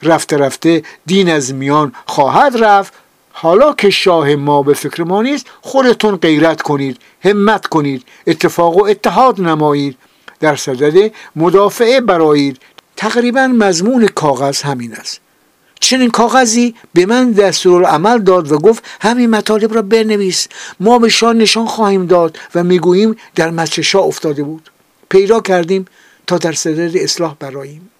رفته 0.02 0.36
رفته 0.36 0.82
دین 1.06 1.30
از 1.30 1.54
میان 1.54 1.92
خواهد 2.06 2.64
رفت. 2.64 2.92
حالا 3.32 3.72
که 3.72 3.90
شاه 3.90 4.34
ما 4.34 4.62
به 4.62 4.74
فکر 4.74 5.02
ما 5.02 5.22
نیست 5.22 5.46
خودتون 5.60 6.16
غیرت 6.16 6.62
کنید 6.62 6.98
همت 7.24 7.66
کنید 7.66 8.04
اتفاق 8.26 8.76
و 8.76 8.84
اتحاد 8.84 9.40
نمایید. 9.40 9.96
در 10.40 10.56
صدد 10.56 11.12
مدافعه 11.36 12.00
برایید 12.00 12.58
تقریبا 12.96 13.46
مضمون 13.46 14.06
کاغذ 14.06 14.62
همین 14.62 14.94
است. 14.94 15.20
چنین 15.80 16.10
کاغذی 16.10 16.74
به 16.94 17.06
من 17.06 17.32
دستور 17.32 17.84
عمل 17.84 18.18
داد 18.18 18.52
و 18.52 18.58
گفت 18.58 18.84
همین 19.00 19.30
مطالب 19.30 19.74
را 19.74 19.82
بنویس. 19.82 20.48
ما 20.80 20.98
به 20.98 21.08
شاه 21.08 21.32
نشان 21.32 21.66
خواهیم 21.66 22.06
داد 22.06 22.38
و 22.54 22.64
می‌گوییم 22.64 23.16
در 23.34 23.50
مسجد 23.50 23.82
شاه 23.82 24.04
افتاده 24.04 24.42
بود. 24.42 24.70
پیدا 25.08 25.40
کردیم 25.40 25.84
تا 26.26 26.38
در 26.38 26.52
صدر 26.52 26.90
اصلاح 26.94 27.36
براییم 27.40 27.90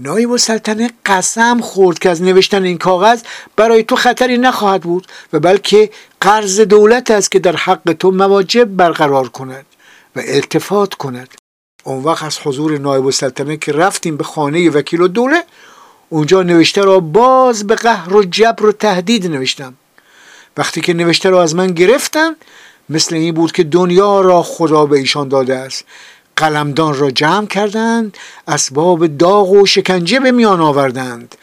نایب 0.00 0.30
السلطنه 0.30 0.90
قسم 1.06 1.60
خورد 1.60 1.98
که 1.98 2.10
از 2.10 2.22
نوشتن 2.22 2.62
این 2.62 2.78
کاغذ 2.78 3.22
برای 3.56 3.82
تو 3.82 3.96
خطری 3.96 4.38
نخواهد 4.38 4.82
بود 4.82 5.06
و 5.32 5.40
بلکه 5.40 5.90
قرض 6.20 6.60
دولت 6.60 7.10
است 7.10 7.30
که 7.30 7.38
در 7.38 7.56
حق 7.56 7.92
تو 7.98 8.10
مواجب 8.10 8.64
برقرار 8.64 9.28
کند 9.28 9.66
و 10.16 10.22
التفات 10.24 10.94
کند. 10.94 11.28
اون 11.88 12.04
وقت 12.04 12.24
از 12.24 12.38
حضور 12.44 12.78
نایب 12.78 13.06
السلطنه 13.06 13.56
که 13.56 13.72
رفتیم 13.72 14.16
به 14.16 14.24
خانه 14.24 14.70
وکیل 14.70 15.00
و 15.00 15.08
دوله 15.08 15.42
اونجا 16.08 16.42
نوشته 16.42 16.82
را 16.82 17.00
باز 17.00 17.66
به 17.66 17.74
قهر 17.74 18.14
و 18.14 18.24
جبر 18.24 18.66
و 18.66 18.72
تهدید 18.72 19.26
نوشتم. 19.26 19.74
وقتی 20.56 20.80
که 20.80 20.94
نوشته 20.94 21.30
را 21.30 21.42
از 21.42 21.54
من 21.54 21.66
گرفتن 21.66 22.36
مثل 22.88 23.14
این 23.14 23.34
بود 23.34 23.52
که 23.52 23.64
دنیا 23.64 24.20
را 24.20 24.42
خدا 24.42 24.86
به 24.86 24.98
ایشان 24.98 25.28
داده 25.28 25.56
است. 25.56 25.84
قلمدان 26.36 26.98
را 26.98 27.10
جمع 27.10 27.46
کردند 27.46 28.16
اسباب 28.48 29.06
داغ 29.06 29.50
و 29.50 29.66
شکنجه 29.66 30.20
به 30.20 30.30
میان 30.30 30.60
آوردند. 30.60 31.34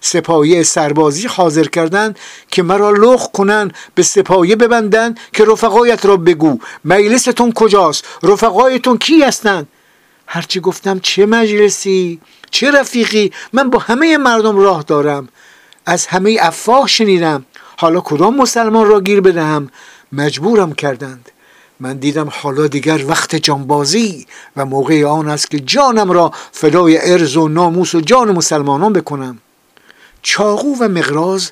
سپایه 0.00 0.62
سربازی 0.62 1.26
حاضر 1.26 1.64
کردند 1.64 2.18
که 2.48 2.62
مرا 2.62 2.90
لخ 2.90 3.28
کنند 3.32 3.74
به 3.94 4.02
سپایه 4.02 4.56
ببندند 4.56 5.20
که 5.32 5.44
رفقایت 5.44 6.06
را 6.06 6.16
بگو. 6.16 6.58
مجلستون 6.84 7.52
کجاست؟ 7.52 8.04
رفقایتون 8.22 8.98
کی 8.98 9.22
هستند؟ 9.22 9.66
هرچی 10.34 10.60
گفتم 10.60 10.98
چه 10.98 11.26
مجلسی 11.26 12.20
چه 12.50 12.70
رفیقی؟ 12.70 13.32
من 13.52 13.70
با 13.70 13.78
همه 13.78 14.16
مردم 14.16 14.56
راه 14.56 14.82
دارم. 14.82 15.28
از 15.86 16.06
همه 16.06 16.36
افواه 16.40 16.88
شنیدم. 16.88 17.46
حالا 17.76 18.00
کدام 18.00 18.36
مسلمان 18.36 18.86
را 18.86 19.00
گیر 19.00 19.20
بدهم؟ 19.20 19.70
مجبورم 20.12 20.72
کردند. 20.72 21.30
من 21.80 21.96
دیدم 21.96 22.28
حالا 22.32 22.66
دیگر 22.66 23.04
وقت 23.06 23.36
جانبازی 23.36 24.26
و 24.56 24.64
موقع 24.64 25.04
آن 25.04 25.28
است 25.28 25.50
که 25.50 25.60
جانم 25.60 26.12
را 26.12 26.32
فدای 26.52 27.12
ارز 27.12 27.36
و 27.36 27.48
ناموس 27.48 27.94
و 27.94 28.00
جان 28.00 28.32
مسلمانان 28.32 28.92
بکنم. 28.92 29.38
چاقو 30.22 30.74
و 30.80 30.88
مقراز 30.88 31.50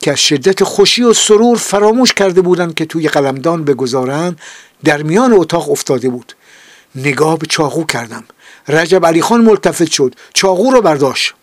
که 0.00 0.12
از 0.12 0.20
شدت 0.20 0.64
خوشی 0.64 1.02
و 1.02 1.12
سرور 1.12 1.56
فراموش 1.56 2.12
کرده 2.12 2.40
بودند 2.40 2.74
که 2.74 2.84
توی 2.84 3.08
قلمدان 3.08 3.64
بگذارند 3.64 4.40
در 4.84 5.02
میان 5.02 5.32
اتاق 5.32 5.70
افتاده 5.70 6.08
بود. 6.08 6.35
نگاه 6.96 7.38
به 7.38 7.46
چاقو 7.46 7.84
کردم. 7.84 8.24
رجب 8.68 9.06
علی 9.06 9.22
خان 9.22 9.40
ملتفت 9.40 9.90
شد. 9.90 10.14
چاقو 10.34 10.70
رو 10.70 10.82
برداشت. 10.82 11.34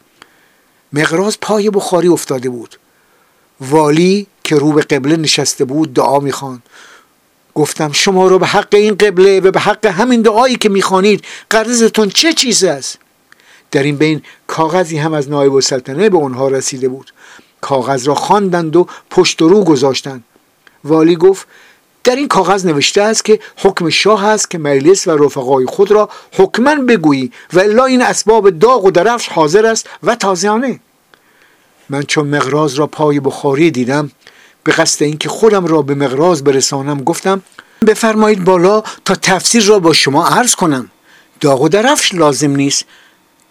مقراز 0.93 1.39
پای 1.39 1.69
بخاری 1.69 2.07
افتاده 2.07 2.49
بود. 2.49 2.75
والی 3.61 4.27
که 4.43 4.55
رو 4.55 4.71
به 4.71 4.81
قبله 4.81 5.17
نشسته 5.17 5.65
بود 5.65 5.93
دعا 5.93 6.19
می‌خواند. 6.19 6.63
گفتم 7.55 7.91
شما 7.91 8.27
رو 8.27 8.39
به 8.39 8.45
حق 8.45 8.67
این 8.73 8.95
قبله 8.95 9.39
و 9.39 9.51
به 9.51 9.59
حق 9.59 9.85
همین 9.85 10.21
دعایی 10.21 10.55
که 10.55 10.69
می‌خوانید 10.69 11.25
قرضتون 11.49 12.09
چه 12.09 12.33
چیز 12.33 12.63
است؟ 12.63 12.99
در 13.71 13.83
این 13.83 13.97
بین 13.97 14.21
کاغذی 14.47 14.97
هم 14.97 15.13
از 15.13 15.29
نایب 15.29 15.53
السلطنه 15.53 16.09
به 16.09 16.17
اونها 16.17 16.47
رسیده 16.47 16.87
بود. 16.87 17.13
کاغذ 17.61 18.07
را 18.07 18.15
خواندند 18.15 18.75
و 18.75 18.87
پشت 19.09 19.41
و 19.41 19.49
رو 19.49 19.63
گذاشتند. 19.63 20.23
والی 20.83 21.15
گفت 21.15 21.47
در 22.03 22.15
این 22.15 22.27
کاغذ 22.27 22.65
نوشته 22.65 23.01
است 23.01 23.25
که 23.25 23.39
حکم 23.57 23.89
شاه 23.89 24.25
است 24.25 24.49
که 24.49 24.57
مجلس 24.57 25.07
و 25.07 25.11
رفقای 25.11 25.65
خود 25.65 25.91
را 25.91 26.09
حکما 26.33 26.75
بگویی 26.75 27.31
و 27.53 27.59
الا 27.59 27.85
این 27.85 28.01
اسباب 28.01 28.49
داغ 28.49 28.85
و 28.85 28.91
درفش 28.91 29.27
حاضر 29.27 29.65
است 29.65 29.89
و 30.03 30.15
تازیانه 30.15 30.79
من 31.89 32.03
چون 32.03 32.27
مغراز 32.27 32.73
را 32.73 32.87
پای 32.87 33.19
بخاری 33.19 33.71
دیدم 33.71 34.11
به 34.63 34.71
قصد 34.71 35.03
اینکه 35.03 35.29
خودم 35.29 35.65
را 35.65 35.81
به 35.81 35.95
مغراز 35.95 36.43
برسانم 36.43 37.03
گفتم 37.03 37.41
بفرمایید 37.87 38.43
بالا 38.43 38.83
تا 39.05 39.15
تفسیر 39.15 39.65
را 39.65 39.79
با 39.79 39.93
شما 39.93 40.27
عرض 40.27 40.55
کنم. 40.55 40.91
داغ 41.39 41.61
و 41.61 41.69
درفش 41.69 42.13
لازم 42.13 42.51
نیست. 42.55 42.85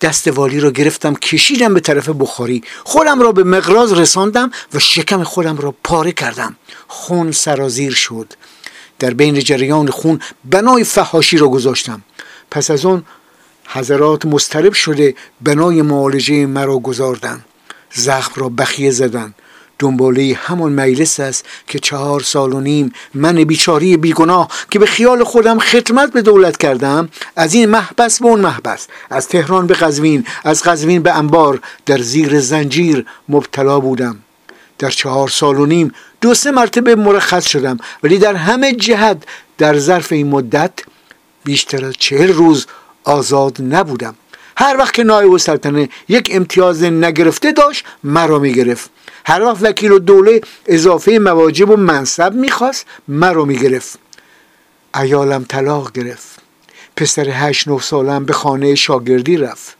دست 0.02 0.28
والی 0.28 0.60
را 0.60 0.70
گرفتم 0.70 1.14
کشیدم 1.14 1.74
به 1.74 1.80
طرف 1.80 2.08
بخاری. 2.08 2.62
خودم 2.84 3.22
را 3.22 3.32
به 3.32 3.44
مقراز 3.44 3.92
رساندم 3.92 4.50
و 4.74 4.78
شکم 4.78 5.22
خودم 5.22 5.56
را 5.56 5.74
پاره 5.84 6.12
کردم. 6.12 6.56
خون 6.88 7.32
سرازیر 7.32 7.92
شد. 7.92 8.32
در 8.98 9.14
بین 9.14 9.40
جریان 9.40 9.90
خون 9.90 10.20
بنای 10.44 10.84
فهاشی 10.84 11.38
را 11.38 11.48
گذاشتم. 11.48 12.02
پس 12.50 12.70
از 12.70 12.84
اون 12.84 13.04
حضرات 13.66 14.26
مسترب 14.26 14.72
شده 14.72 15.14
بنای 15.40 15.82
معالجه 15.82 16.46
مرا 16.46 16.78
گذاردن 16.78 17.44
زخم 17.94 18.40
را 18.40 18.48
بخیه 18.48 18.90
زدن 18.90 19.34
دنباله 19.82 20.38
همان 20.42 20.72
مجلس 20.72 21.20
است 21.20 21.44
که 21.66 21.78
چهار 21.78 22.20
سال 22.20 22.52
و 22.52 22.60
نیم 22.60 22.92
من 23.14 23.44
بیچاری 23.44 23.96
بیگناه 23.96 24.48
که 24.70 24.78
به 24.78 24.86
خیال 24.86 25.24
خودم 25.24 25.58
خدمت 25.58 26.12
به 26.12 26.22
دولت 26.22 26.56
کردم 26.56 27.08
از 27.36 27.54
این 27.54 27.68
محبس 27.68 28.20
به 28.20 28.26
اون 28.26 28.40
محبس 28.40 28.86
از 29.10 29.28
تهران 29.28 29.66
به 29.66 29.74
قزوین 29.74 30.24
از 30.44 30.62
قزوین 30.62 31.02
به 31.02 31.12
انبار 31.12 31.60
در 31.86 31.98
زیر 31.98 32.40
زنجیر 32.40 33.06
مبتلا 33.28 33.80
بودم. 33.80 34.16
در 34.78 34.90
چهار 34.90 35.28
سال 35.28 35.60
و 35.60 35.66
نیم 35.66 35.92
دو 36.20 36.34
سه 36.34 36.50
مرتبه 36.50 36.94
مرخص 36.94 37.46
شدم 37.48 37.78
ولی 38.02 38.18
در 38.18 38.34
همه 38.34 38.72
جهت 38.72 39.24
در 39.58 39.78
ظرف 39.78 40.12
این 40.12 40.26
مدت 40.26 40.72
بیشتر 41.44 41.84
از 41.84 41.94
چهل 41.98 42.32
روز 42.32 42.66
آزاد 43.04 43.56
نبودم. 43.60 44.14
هر 44.56 44.76
وقت 44.78 44.94
که 44.94 45.04
نایب 45.04 45.32
السلطنه 45.32 45.88
یک 46.08 46.28
امتیاز 46.32 46.82
نگرفته 46.82 47.52
داشت 47.52 47.84
مرا 48.04 48.38
می‌گرفت. 48.38 48.90
هر 49.26 49.42
وقت 49.42 49.62
وکیل 49.62 49.92
و 49.92 49.98
دوله 49.98 50.40
اضافه 50.66 51.18
مواجب 51.18 51.70
و 51.70 51.76
منصب 51.76 52.34
می‌خواست 52.34 52.86
مرا 53.08 53.44
می‌گرفت. 53.44 53.98
ایالم 54.94 55.44
طلاق 55.44 55.92
گرفت. 55.92 56.38
پسر 56.96 57.28
هشت 57.28 57.68
نه 57.68 57.80
سالم 57.80 58.24
به 58.24 58.32
خانه 58.32 58.74
شاگردی 58.74 59.36
رفت. 59.36 59.76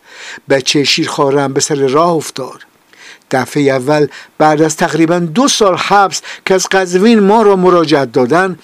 بچه 0.48 0.84
شیرخوارم 0.84 1.52
به 1.52 1.60
سر 1.60 1.74
راه 1.74 2.10
افتاد. 2.10 2.62
دفعه 3.30 3.62
اول 3.62 4.06
بعد 4.38 4.62
از 4.62 4.76
تقریبا 4.76 5.18
دو 5.18 5.48
سال 5.48 5.76
حبس 5.76 6.22
که 6.46 6.54
از 6.54 6.68
قزوین 6.68 7.20
ما 7.20 7.42
را 7.42 7.56
مراجعت 7.56 8.12
دادن 8.12 8.58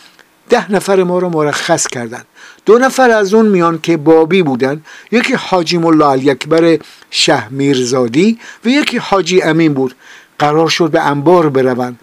ده 0.48 0.72
نفر 0.72 1.02
ما 1.02 1.18
را 1.18 1.28
مرخص 1.28 1.86
کردند 1.86 2.26
دو 2.66 2.78
نفر 2.78 3.10
از 3.10 3.34
اون 3.34 3.46
میان 3.46 3.80
که 3.82 3.96
بابی 3.96 4.42
بودن 4.42 4.82
یکی 5.12 5.34
حاجی 5.34 5.78
ملا 5.78 6.12
علی 6.12 6.30
اکبر 6.30 6.78
شه 7.10 7.48
میرزادی 7.48 8.38
و 8.64 8.68
یکی 8.68 8.98
حاجی 8.98 9.42
امین 9.42 9.74
بود. 9.74 9.94
قرار 10.38 10.68
شد 10.68 10.90
به 10.90 11.00
انبار 11.00 11.48
بروند. 11.48 12.00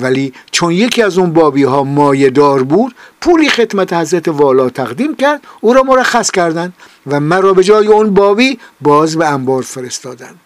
ولی 0.00 0.32
چون 0.50 0.72
یکی 0.72 1.02
از 1.02 1.18
اون 1.18 1.32
بابی 1.32 1.62
ها 1.62 1.84
مایه 1.84 2.30
دار 2.30 2.62
بود 2.62 2.94
پولی 3.20 3.48
خدمت 3.48 3.92
حضرت 3.92 4.28
والا 4.28 4.70
تقدیم 4.70 5.16
کرد 5.16 5.40
او 5.60 5.72
را 5.72 5.82
مرخص 5.82 6.30
کردند 6.30 6.72
و 7.06 7.20
مرا 7.20 7.52
به 7.52 7.64
جای 7.64 7.86
اون 7.86 8.14
بابی 8.14 8.58
باز 8.80 9.16
به 9.16 9.26
انبار 9.26 9.62
فرستادند. 9.62 10.40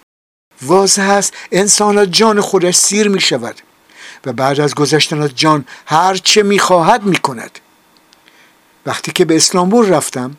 واضح 0.62 1.11
است 1.11 1.35
انسان 1.53 2.11
جان 2.11 2.41
خودش 2.41 2.75
سیر 2.75 3.09
می 3.09 3.21
شود 3.21 3.55
و 4.27 4.33
بعد 4.33 4.61
از 4.61 4.75
گذشتن 4.75 5.23
از 5.23 5.31
جان 5.35 5.65
هر 5.87 6.15
چه 6.15 6.43
می 6.43 6.59
خواهد 6.59 7.03
می 7.03 7.17
کند. 7.17 7.59
وقتی 8.87 9.12
که 9.12 9.24
به 9.24 9.37
اسلامبول 9.37 9.89
رفتم 9.89 10.37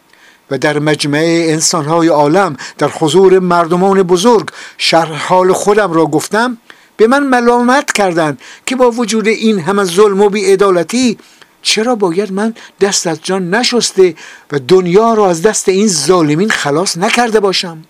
و 0.52 0.58
در 0.58 0.80
مجمع 0.80 1.46
انسانهای 1.48 2.08
عالم 2.08 2.58
در 2.78 2.88
حضور 2.88 3.40
مردمان 3.40 4.04
بزرگ 4.04 4.50
شرح 4.78 5.28
حال 5.28 5.54
خودم 5.54 5.94
را 5.94 6.06
گفتم 6.06 6.58
به 6.98 7.08
من 7.08 7.24
ملامت 7.24 7.92
کردند 7.92 8.42
که 8.66 8.76
با 8.76 8.92
وجود 8.92 9.28
این 9.28 9.60
همه 9.60 9.84
ظلم 9.84 10.22
و 10.22 10.30
بیعدالتی 10.30 11.18
چرا 11.62 11.96
باید 11.96 12.32
من 12.32 12.54
دست 12.82 13.08
از 13.08 13.20
جان 13.24 13.56
نشسته 13.56 14.16
و 14.52 14.60
دنیا 14.60 15.14
را 15.14 15.30
از 15.30 15.42
دست 15.42 15.70
این 15.70 15.88
ظالمین 15.88 16.50
خلاص 16.50 16.98
نکرده 16.98 17.40
باشم؟ 17.40 17.84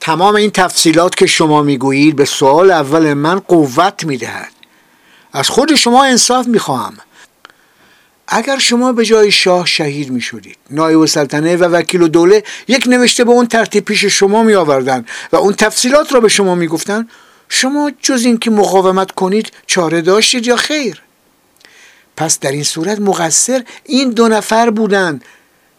تمام 0.00 0.34
این 0.34 0.50
تفصیلات 0.50 1.14
که 1.14 1.26
شما 1.26 1.62
می‌گویید 1.62 2.16
به 2.16 2.24
سوال 2.24 2.70
اول 2.70 3.14
من 3.14 3.38
قوت 3.38 4.04
می‌دهد. 4.04 4.52
از 5.32 5.48
خود 5.48 5.74
شما 5.74 6.04
انصاف 6.04 6.46
می‌خواهم. 6.46 6.96
اگر 8.28 8.58
شما 8.58 8.92
به 8.92 9.04
جای 9.04 9.30
شاه 9.30 9.66
شهید 9.66 10.10
می 10.10 10.20
شدید 10.20 10.56
نایب 10.70 11.06
سلطنه 11.06 11.56
و 11.56 11.64
وکیل 11.64 12.02
و 12.02 12.08
دوله 12.08 12.42
یک 12.68 12.86
نوشته 12.86 13.24
به 13.24 13.30
اون 13.30 13.46
ترتیب 13.46 13.84
پیش 13.84 14.04
شما 14.04 14.42
می 14.42 14.54
آوردن 14.54 15.06
و 15.32 15.36
اون 15.36 15.52
تفصیلات 15.52 16.12
را 16.12 16.20
به 16.20 16.28
شما 16.28 16.54
می 16.54 16.66
گفتن 16.66 17.08
شما 17.48 17.92
جز 18.02 18.24
اینکه 18.24 18.50
مقاومت 18.50 19.10
کنید 19.10 19.52
چاره 19.66 20.00
داشتید 20.00 20.46
یا 20.46 20.56
خیر؟ 20.56 21.02
پس 22.16 22.40
در 22.40 22.52
این 22.52 22.64
صورت 22.64 23.00
مقصر 23.00 23.64
این 23.84 24.10
دو 24.10 24.28
نفر 24.28 24.70
بودند 24.70 25.24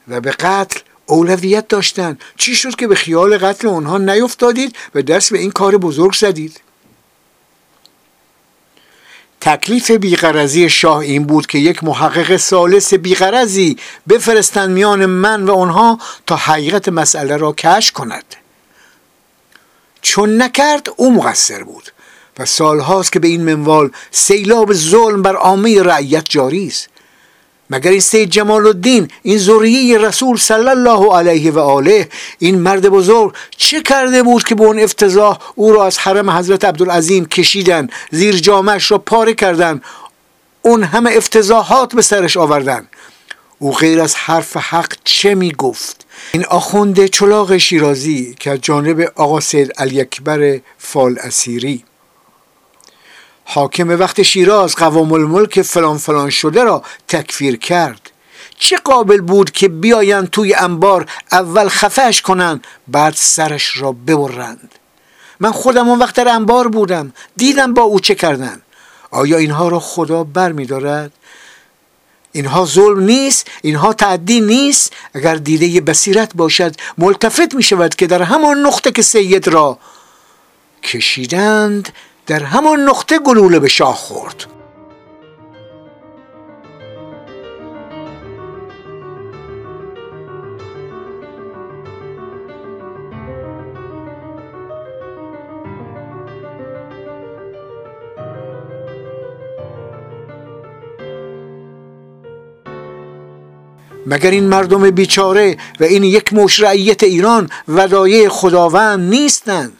و 0.07 0.21
به 0.21 0.31
قتل 0.31 0.79
اولویت 1.05 1.67
داشتند. 1.67 2.21
چی 2.37 2.55
شد 2.55 2.75
که 2.75 2.87
به 2.87 2.95
خیال 2.95 3.37
قتل 3.37 3.67
آنها 3.67 3.97
نیفتادید 3.97 4.75
و 4.95 5.01
دست 5.01 5.31
به 5.31 5.37
این 5.37 5.51
کار 5.51 5.77
بزرگ 5.77 6.13
زدید؟ 6.13 6.59
تکلیف 9.41 9.91
بیغرزی 9.91 10.69
شاه 10.69 10.97
این 10.97 11.23
بود 11.23 11.47
که 11.47 11.57
یک 11.57 11.83
محقق 11.83 12.37
سالس 12.37 12.93
بیغرزی 12.93 13.77
بفرستند 14.09 14.69
میان 14.69 15.05
من 15.05 15.43
و 15.43 15.51
آنها 15.51 15.99
تا 16.25 16.35
حقیقت 16.35 16.89
مسئله 16.89 17.37
را 17.37 17.53
کش 17.53 17.91
کند. 17.91 18.35
چون 20.01 20.41
نکرد 20.41 20.87
او 20.95 21.13
مقصر 21.13 21.63
بود 21.63 21.91
و 22.39 22.45
سالهاست 22.45 23.11
که 23.11 23.19
به 23.19 23.27
این 23.27 23.43
منوال 23.43 23.91
سیلاب 24.11 24.73
ظلم 24.73 25.21
بر 25.21 25.35
عامه 25.35 25.83
رعیت 25.83 26.25
جاری 26.29 26.67
است. 26.67 26.89
مگر 27.69 27.91
این 27.91 27.99
سید 27.99 28.29
جمال 28.29 28.67
الدین 28.67 29.07
این 29.23 29.37
ذریه 29.37 29.97
رسول 29.97 30.37
صلی 30.37 30.69
الله 30.69 31.15
علیه 31.15 31.51
و 31.51 31.59
آله 31.59 32.09
این 32.39 32.59
مرد 32.59 32.89
بزرگ 32.89 33.33
چه 33.57 33.81
کرده 33.81 34.23
بود 34.23 34.43
که 34.43 34.55
به 34.55 34.63
اون 34.63 34.79
افتضاح 34.79 35.39
او 35.55 35.71
را 35.71 35.85
از 35.85 35.97
حرم 35.97 36.29
حضرت 36.29 36.65
عبدالعظیم 36.65 37.25
کشیدن 37.25 37.87
زیر 38.11 38.35
جامعش 38.37 38.91
را 38.91 38.97
پاره 38.97 39.33
کردن 39.33 39.81
اون 40.61 40.83
همه 40.83 41.11
افتضاحات 41.13 41.95
به 41.95 42.01
سرش 42.01 42.37
آوردن؟ 42.37 42.87
او 43.59 43.73
غیر 43.73 44.01
از 44.01 44.15
حرف 44.15 44.57
حق 44.57 44.93
چه 45.03 45.35
می 45.35 45.51
گفت 45.51 46.05
این 46.31 46.45
آخونده 46.45 47.07
چلاغ 47.07 47.57
شیرازی 47.57 48.35
که 48.39 48.51
از 48.51 48.59
جانب 48.61 49.11
آقا 49.15 49.39
سید 49.39 49.71
علی 49.77 50.01
اکبر 50.01 50.59
فال 50.77 51.19
اسیری 51.19 51.83
حاکم 53.49 53.99
وقت 53.99 54.21
شیراز 54.21 54.75
قوام 54.75 55.13
الملک 55.13 55.61
فلان 55.61 55.97
فلان 55.97 56.29
شده 56.29 56.63
را 56.63 56.83
تکفیر 57.07 57.57
کرد. 57.57 58.11
چه 58.59 58.77
قابل 58.77 59.21
بود 59.21 59.51
که 59.51 59.67
بیایند 59.67 60.29
توی 60.29 60.53
انبار 60.53 61.05
اول 61.31 61.69
خفش 61.69 62.21
کنند 62.21 62.67
بعد 62.87 63.13
سرش 63.17 63.77
را 63.77 63.91
ببرند؟ 63.91 64.71
من 65.39 65.51
خودم 65.51 65.89
اون 65.89 65.99
وقت 65.99 66.15
در 66.15 66.27
انبار 66.27 66.67
بودم. 66.67 67.13
دیدم 67.37 67.73
با 67.73 67.81
او 67.81 67.99
چه 67.99 68.15
کردن. 68.15 68.61
آیا 69.11 69.37
اینها 69.37 69.67
را 69.67 69.79
خدا 69.79 70.23
بر 70.23 70.51
می 70.51 70.65
دارد؟ 70.65 71.11
اینها 72.31 72.65
ظلم 72.65 72.99
نیست 72.99 73.47
اینها 73.61 73.93
تعدی 73.93 74.41
نیست. 74.41 74.93
اگر 75.13 75.35
دیده 75.35 75.81
بصیرت 75.81 76.31
باشد 76.35 76.75
ملتفت 76.97 77.55
می 77.55 77.63
شود 77.63 77.95
که 77.95 78.07
در 78.07 78.21
همان 78.21 78.57
نقطه 78.59 78.91
که 78.91 79.01
سید 79.01 79.47
را 79.47 79.79
کشیدند 80.83 81.89
در 82.27 82.43
همان 82.43 82.79
نقطه 82.79 83.19
گلوله 83.19 83.59
به 83.59 83.67
شاه 83.67 83.95
خورد. 83.95 84.45
مگر 104.05 104.31
این 104.31 104.43
مردم 104.43 104.91
بیچاره 104.91 105.57
و 105.79 105.83
این 105.83 106.03
یک 106.03 106.33
مشرعیت 106.33 107.03
ایران 107.03 107.49
ودایه 107.67 108.29
خداوند 108.29 109.09
نیستند؟ 109.09 109.76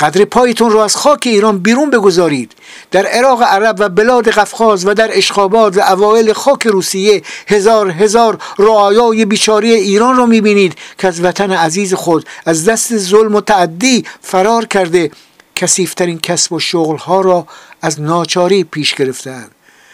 قدر 0.00 0.24
پایتون 0.24 0.70
رو 0.70 0.78
از 0.78 0.96
خاک 0.96 1.22
ایران 1.26 1.58
بیرون 1.58 1.90
بگذارید. 1.90 2.52
در 2.90 3.06
عراق 3.06 3.42
عرب 3.42 3.76
و 3.78 3.88
بلاد 3.88 4.28
قفقاز 4.28 4.86
و 4.86 4.94
در 4.94 5.10
اشخابات 5.12 5.76
و 5.76 5.80
اوائل 5.80 6.32
خاک 6.32 6.66
روسیه 6.66 7.22
هزار 7.48 7.90
هزار 7.90 8.38
رعایای 8.58 9.24
بیچاره 9.24 9.68
ایران 9.68 10.16
رو 10.16 10.26
می‌بینید 10.26 10.74
که 10.98 11.08
از 11.08 11.24
وطن 11.24 11.50
عزیز 11.50 11.94
خود 11.94 12.26
از 12.46 12.64
دست 12.64 12.96
ظلم 12.96 13.34
و 13.34 13.40
تعدی 13.40 14.04
فرار 14.20 14.64
کرده. 14.64 15.10
کسیفترین 15.56 16.18
کسب 16.18 16.52
و 16.52 16.60
شغلها 16.60 17.20
را 17.20 17.46
از 17.82 18.00
ناچاری 18.00 18.64
پیش 18.64 18.94
گرفتند 18.94 19.50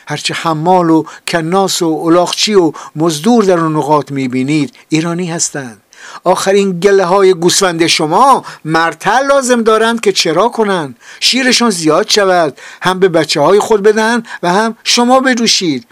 هرچه 0.09 0.35
حمال 0.35 0.91
و 0.91 1.05
کناس 1.29 1.83
و 1.83 2.03
الاغچی 2.05 2.55
و 2.55 2.73
مزدور 2.97 3.45
در 3.45 3.59
اون 3.59 3.77
نقاط 3.77 4.11
می‌بینید 4.13 4.75
ایرانی 4.89 5.27
هستند. 5.27 5.84
آخرین 6.25 6.81
گله 6.81 7.05
های 7.05 7.35
گوسفند 7.35 7.87
شما 7.87 8.45
مرتل 8.65 9.27
لازم 9.27 9.63
دارند 9.63 10.01
که 10.01 10.13
چرا 10.13 10.49
کنند؟ 10.49 10.97
شیرشون 11.21 11.71
زیاد 11.71 12.09
شود 12.09 12.59
هم 12.83 12.99
به 12.99 13.09
بچه 13.09 13.41
های 13.41 13.59
خود 13.59 13.83
بدن 13.83 14.23
و 14.43 14.53
هم 14.53 14.77
شما 14.85 15.21
بدوشید 15.21 15.87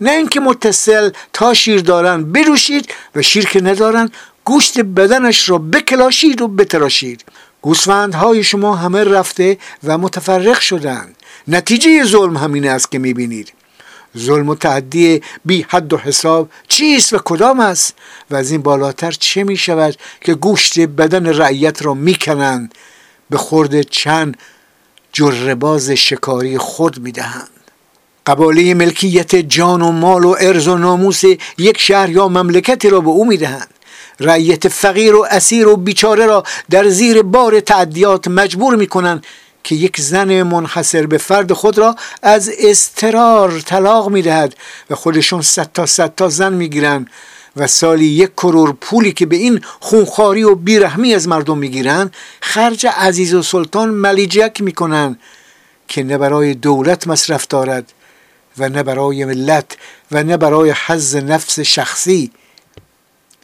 نه 0.00 0.10
اینکه 0.10 0.40
متصل 0.40 1.10
تا 1.32 1.54
شیر 1.54 1.80
دارن 1.80 2.32
بدوشید 2.32 2.94
و 3.14 3.22
شیر 3.22 3.46
که 3.46 3.60
ندارن 3.60 4.10
گوشت 4.44 4.80
بدنش 4.80 5.48
را 5.48 5.58
بکلاشید 5.58 6.42
و 6.42 6.48
بتراشید. 6.48 7.24
گوسفندهای 7.62 8.44
شما 8.44 8.76
همه 8.76 9.04
رفته 9.04 9.58
و 9.84 9.98
متفرق 9.98 10.60
شدند. 10.60 11.16
نتیجه 11.48 12.04
ظلم 12.04 12.36
همین 12.36 12.68
است 12.68 12.90
که 12.90 12.98
می‌بینید. 12.98 13.52
ظلم 14.18 14.48
و 14.48 14.54
تعدی 14.54 15.22
بی 15.44 15.66
حد 15.68 15.92
و 15.92 15.96
حساب 15.96 16.50
چیست 16.68 17.12
و 17.12 17.18
کدام 17.24 17.60
است؟ 17.60 17.94
و 18.30 18.36
از 18.36 18.50
این 18.50 18.62
بالاتر 18.62 19.10
چه 19.10 19.44
می 19.44 19.56
شود 19.56 19.96
که 20.20 20.34
گوشت 20.34 20.80
بدن 20.80 21.26
رعیت 21.26 21.82
را 21.82 21.94
می 21.94 22.14
کنند؟ 22.14 22.74
به 23.30 23.38
خورد 23.38 23.82
چند 23.82 24.36
جرباز 25.12 25.90
شکاری 25.90 26.58
خود 26.58 26.98
می 26.98 27.12
دهند. 27.12 27.48
قباله 28.26 28.74
ملکیت 28.74 29.36
جان 29.36 29.82
و 29.82 29.90
مال 29.92 30.24
و 30.24 30.36
ارز 30.40 30.68
و 30.68 30.78
ناموس 30.78 31.22
یک 31.58 31.78
شهر 31.78 32.10
یا 32.10 32.28
مملکتی 32.28 32.90
را 32.90 33.00
به 33.00 33.08
او 33.08 33.24
می 33.24 33.36
دهند. 33.36 33.68
رعیت 34.20 34.68
فقیر 34.68 35.14
و 35.14 35.26
اسیر 35.30 35.68
و 35.68 35.76
بیچاره 35.76 36.26
را 36.26 36.44
در 36.70 36.88
زیر 36.88 37.22
بار 37.22 37.60
تعدیات 37.60 38.28
مجبور 38.28 38.76
می 38.76 38.86
کنند 38.86 39.26
که 39.64 39.74
یک 39.74 40.00
زن 40.00 40.42
منحصر 40.42 41.06
به 41.06 41.18
فرد 41.18 41.52
خود 41.52 41.78
را 41.78 41.96
از 42.22 42.50
استرار 42.58 43.60
طلاق 43.60 44.08
می‌دهد 44.08 44.56
و 44.90 44.94
خودشون 44.94 45.42
صد 45.42 45.70
تا 45.74 45.86
صد 45.86 46.14
تا 46.14 46.28
زن 46.28 46.52
می‌گیرن 46.52 47.06
و 47.56 47.66
سالی 47.66 48.04
یک 48.04 48.30
کرور 48.36 48.72
پولی 48.80 49.12
که 49.12 49.26
به 49.26 49.36
این 49.36 49.60
خونخاری 49.80 50.42
و 50.42 50.54
بیرحمی 50.54 51.14
از 51.14 51.28
مردم 51.28 51.58
می‌گیرن 51.58 52.10
خرج 52.40 52.86
عزیز 52.86 53.34
و 53.34 53.42
سلطان 53.42 53.88
ملیجک 53.88 54.60
می‌کنن 54.60 55.18
که 55.88 56.02
نه 56.02 56.18
برای 56.18 56.54
دولت 56.54 57.06
مصرف 57.06 57.46
دارد 57.46 57.92
و 58.58 58.68
نه 58.68 58.82
برای 58.82 59.24
ملت 59.24 59.76
و 60.12 60.22
نه 60.22 60.36
برای 60.36 60.74
حز 60.86 61.16
نفس 61.16 61.60
شخصی 61.60 62.30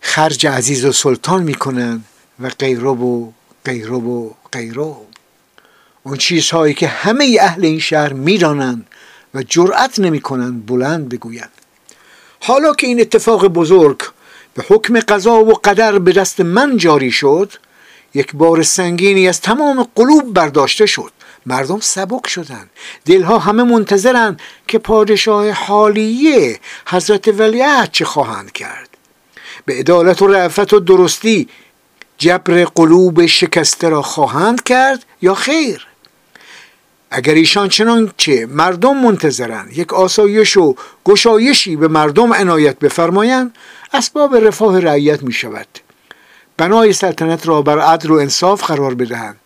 خرج 0.00 0.46
عزیز 0.46 0.84
و 0.84 0.92
سلطان 0.92 1.42
می‌کنن 1.42 2.04
و 2.40 2.48
غیرو 2.48 2.94
و 2.94 3.32
غیرو 3.64 4.00
و 4.00 4.30
غیرو. 4.52 5.07
اون 6.03 6.16
چیزهایی 6.16 6.74
که 6.74 6.88
همه 6.88 7.36
اهل 7.40 7.64
این 7.64 7.78
شهر 7.78 8.12
می‌دانند 8.12 8.86
و 9.34 9.42
جرأت 9.42 9.99
نمی‌کنند 9.99 10.66
بلند 10.66 11.09
بگویند. 11.09 11.51
حالا 12.40 12.74
که 12.74 12.86
این 12.86 13.01
اتفاق 13.01 13.46
بزرگ 13.46 14.03
به 14.55 14.64
حکم 14.68 15.01
قضا 15.01 15.34
و 15.34 15.53
قدر 15.53 15.99
به 15.99 16.12
دست 16.12 16.40
من 16.40 16.76
جاری 16.76 17.11
شد 17.11 17.53
یک 18.14 18.32
بار 18.32 18.62
سنگینی 18.62 19.28
از 19.28 19.40
تمام 19.40 19.88
قلوب 19.94 20.34
برداشته 20.34 20.86
شد. 20.86 21.12
مردم 21.46 21.80
سبک 21.80 22.26
شدند. 22.26 22.70
دلها 23.05 23.38
همه 23.38 23.62
منتظرند 23.62 24.40
که 24.68 24.78
پادشاه 24.78 25.51
حالیه 25.51 26.61
حضرت 26.86 27.28
ولیعت 27.28 27.92
چه 27.92 28.05
خواهند 28.05 28.53
کرد. 28.53 28.88
به 29.64 29.74
عدالت 29.74 30.22
و 30.22 30.26
رعفت 30.26 30.72
و 30.72 30.80
درستی 30.80 31.49
جبر 32.18 32.64
قلوب 32.64 33.26
شکسته 33.26 33.88
را 33.88 34.03
خواهند 34.03 34.62
کرد 34.62 35.05
یا 35.22 35.34
خیر؟ 35.34 35.88
اگر 37.11 37.34
ایشان 37.34 37.68
چنان 37.68 38.11
که 38.18 38.46
مردم 38.50 38.96
منتظرند 38.96 39.78
یک 39.78 39.92
آسایش 39.94 40.56
و 40.56 40.74
گشایشی 41.04 41.76
به 41.76 41.88
مردم 41.88 42.34
عنایت 42.34 42.78
بفرمایند 42.78 43.54
اسباب 43.92 44.36
رفاه 44.36 44.80
رعیت 44.80 45.22
می 45.22 45.32
شود 45.32 45.66
بنای 46.56 46.92
سلطنت 46.92 47.48
را 47.48 47.62
بر 47.62 47.78
عدل 47.78 48.11
و 48.11 48.14
انصاف 48.14 48.64
قرار 48.64 48.94
بدهند. 48.94 49.36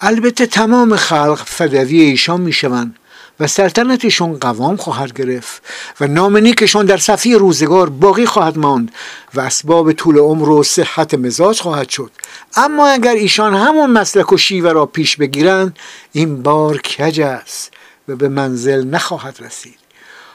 البته 0.00 0.46
تمام 0.46 0.96
خلق 0.96 1.42
فدوی 1.46 2.00
ایشان 2.00 2.40
می 2.40 2.52
شوند 2.52 2.96
و 3.40 3.46
سلطنتشون 3.46 4.38
قوام 4.38 4.76
خواهد 4.76 5.12
گرفت 5.12 5.62
و 6.00 6.06
نام 6.06 6.36
نیکشون 6.36 6.86
در 6.86 6.96
صفی 6.96 7.34
روزگار 7.34 7.90
باقی 7.90 8.26
خواهد 8.26 8.58
ماند 8.58 8.92
و 9.34 9.40
اسباب 9.40 9.92
طول 9.92 10.18
عمر 10.18 10.48
و 10.48 10.62
صحت 10.62 11.14
مزاج 11.14 11.60
خواهد 11.60 11.88
شد. 11.88 12.10
اما 12.56 12.88
اگر 12.88 13.14
ایشان 13.14 13.54
همون 13.54 13.90
مسلک 13.90 14.32
و 14.32 14.36
شیوه 14.36 14.72
را 14.72 14.86
پیش 14.86 15.16
بگیرند 15.16 15.78
این 16.12 16.42
بار 16.42 16.78
کج 16.78 17.20
است 17.20 17.72
و 18.08 18.16
به 18.16 18.28
منزل 18.28 18.84
نخواهد 18.84 19.36
رسید. 19.40 19.78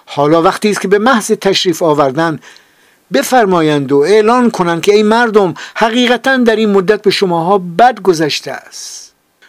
حالا 0.05 0.41
وقتی 0.41 0.69
است 0.69 0.81
که 0.81 0.87
به 0.87 0.99
محض 0.99 1.31
تشریف 1.31 1.83
آوردن 1.83 2.39
بفرمایند 3.13 3.91
و 3.91 3.97
اعلان 3.97 4.51
کنند 4.51 4.81
که 4.81 4.93
این 4.93 5.05
مردم 5.05 5.53
حقیقتا 5.75 6.37
در 6.37 6.55
این 6.55 6.71
مدت 6.71 7.01
به 7.01 7.11
شماها 7.11 7.57
بد 7.57 8.01
گذشته 8.01 8.51
است. 8.51 9.04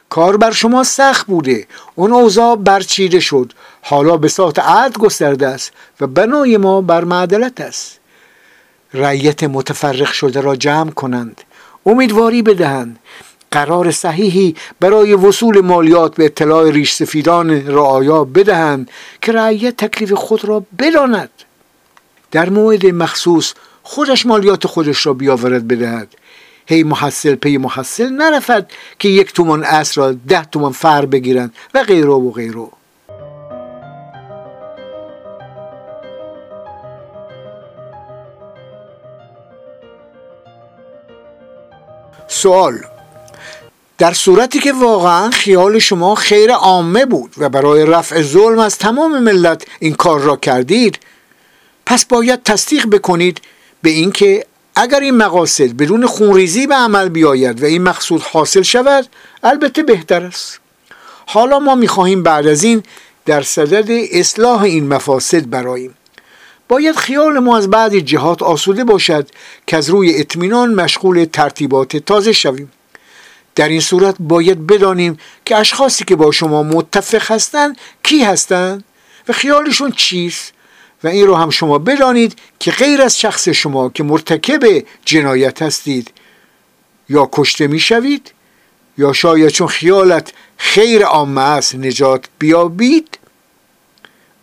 کار 0.08 0.36
بر 0.36 0.50
شما 0.50 0.84
سخت 0.84 1.26
بوده. 1.26 1.66
اون 1.94 2.12
اوضاع 2.12 2.56
برچیده 2.56 3.20
شد. 3.20 3.52
حالا 3.82 4.16
به 4.16 4.28
ساعت 4.28 4.58
عد 4.58 4.98
گسترده 4.98 5.46
است 5.48 5.72
و 6.00 6.06
بنای 6.06 6.56
ما 6.56 6.80
بر 6.80 7.04
معدلت 7.04 7.60
است. 7.60 8.00
رعیت 8.94 9.44
متفرق 9.44 10.12
شده 10.12 10.40
را 10.40 10.56
جمع 10.56 10.90
کنند. 10.90 11.40
امیدواری 11.86 12.42
بدهند. 12.42 12.98
قرار 13.50 13.90
صحیحی 13.90 14.54
برای 14.80 15.14
وصول 15.14 15.60
مالیات 15.60 16.16
به 16.16 16.24
اطلاع 16.24 16.70
ریش 16.70 16.92
سفیدان 16.92 17.66
رعایا 17.66 18.24
بدهند 18.24 18.90
که 19.22 19.32
رعیت 19.32 19.76
تکلیف 19.76 20.12
خود 20.12 20.44
را 20.44 20.64
بداند. 20.78 21.30
در 22.30 22.48
موعد 22.50 22.86
مخصوص 22.86 23.54
خودش 23.82 24.26
مالیات 24.26 24.66
خودش 24.66 25.06
را 25.06 25.12
بیاورد 25.12 25.68
بدهد. 25.68 26.08
هی 26.66 26.82
محصل 26.82 27.34
پی 27.34 27.58
محصل 27.58 28.08
نرفد 28.08 28.70
که 28.98 29.08
یک 29.08 29.32
تومان 29.32 29.64
اصر 29.64 30.00
را 30.00 30.12
ده 30.12 30.44
تومان 30.44 30.72
فر 30.72 31.06
بگیرند 31.06 31.54
و 31.74 31.84
غیره 31.84 32.08
و 32.08 32.30
غیره. 32.30 32.66
سوال 42.28 42.80
در 43.98 44.12
صورتی 44.12 44.58
که 44.58 44.72
واقعا 44.72 45.30
خیال 45.30 45.78
شما 45.78 46.14
خیر 46.14 46.52
عامه 46.52 47.06
بود 47.06 47.34
و 47.38 47.48
برای 47.48 47.86
رفع 47.86 48.22
ظلم 48.22 48.58
از 48.58 48.78
تمام 48.78 49.18
ملت 49.18 49.66
این 49.80 49.94
کار 49.94 50.20
را 50.20 50.36
کردید 50.36 50.98
پس 51.86 52.04
باید 52.04 52.42
تصدیق 52.42 52.86
بکنید 52.86 53.40
به 53.82 53.90
اینکه 53.90 54.46
اگر 54.78 55.00
این 55.00 55.16
مقاصد 55.16 55.76
بدون 55.76 56.06
خونریزی 56.06 56.66
به 56.66 56.74
عمل 56.74 57.08
بیاید 57.08 57.62
و 57.62 57.66
این 57.66 57.82
مقصود 57.82 58.22
حاصل 58.22 58.62
شود 58.62 59.06
البته 59.42 59.82
بهتر 59.82 60.24
است. 60.24 60.60
حالا 61.26 61.58
ما 61.58 61.74
می‌خواهیم 61.74 62.22
بعد 62.22 62.46
از 62.46 62.64
این 62.64 62.82
در 63.24 63.42
صدد 63.42 63.90
اصلاح 64.12 64.62
این 64.62 64.88
مفاسد 64.88 65.50
براییم. 65.50 65.94
باید 66.68 66.96
خیال 66.96 67.38
ما 67.38 67.56
از 67.56 67.70
بعضی 67.70 68.02
جهات 68.02 68.42
آسوده 68.42 68.84
باشد 68.84 69.28
که 69.66 69.76
از 69.76 69.90
روی 69.90 70.20
اطمینان 70.20 70.74
مشغول 70.74 71.24
ترتیبات 71.24 71.96
تازه 71.96 72.32
شویم. 72.32 72.72
در 73.54 73.68
این 73.68 73.80
صورت 73.80 74.14
باید 74.20 74.66
بدانیم 74.66 75.18
که 75.44 75.56
اشخاصی 75.56 76.04
که 76.04 76.16
با 76.16 76.30
شما 76.30 76.62
متفق 76.62 77.32
هستند 77.32 77.78
کی 78.02 78.24
هستند 78.24 78.84
و 79.28 79.32
خیالشون 79.32 79.90
چیست. 79.90 80.52
و 81.06 81.08
این 81.08 81.26
رو 81.26 81.34
هم 81.34 81.50
شما 81.50 81.78
بدانید 81.78 82.38
که 82.58 82.70
غیر 82.70 83.02
از 83.02 83.20
شخص 83.20 83.48
شما 83.48 83.88
که 83.88 84.02
مرتکب 84.02 84.84
جنایت 85.04 85.62
هستید 85.62 86.10
یا 87.08 87.28
کشته 87.32 87.66
می‌شوید 87.66 88.32
یا 88.98 89.12
شاید 89.12 89.48
چون 89.48 89.66
خیالت 89.66 90.32
خیر 90.56 91.02
عامه 91.02 91.40
است 91.40 91.74
نجات 91.74 92.24
بیابید 92.38 93.18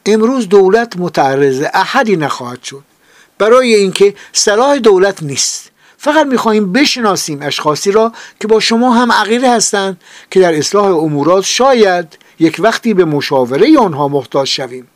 امروز 0.05 0.49
دولت 0.49 0.97
متعرض 0.97 1.64
احدی 1.74 2.16
نخواهد 2.16 2.64
شد. 2.64 2.84
برای 3.38 3.76
اینکه 3.76 4.16
صلاح 4.34 4.78
دولت 4.78 5.24
نیست. 5.24 5.72
فقط 5.97 6.26
می‌خواهیم 6.26 6.72
بشناسیم 6.72 7.41
اشخاصی 7.41 7.91
را 7.91 8.14
که 8.39 8.47
با 8.47 8.59
شما 8.59 8.93
هم 8.93 9.11
عقیده 9.11 9.55
هستند 9.55 10.01
که 10.32 10.39
در 10.39 10.53
اصلاح 10.53 10.86
امورات 10.86 11.43
شاید 11.43 12.18
یک 12.39 12.55
وقتی 12.59 12.93
به 12.93 13.05
مشاوره 13.05 13.80
آنها 13.80 14.07
محتاج 14.07 14.47
شویم. 14.47 14.88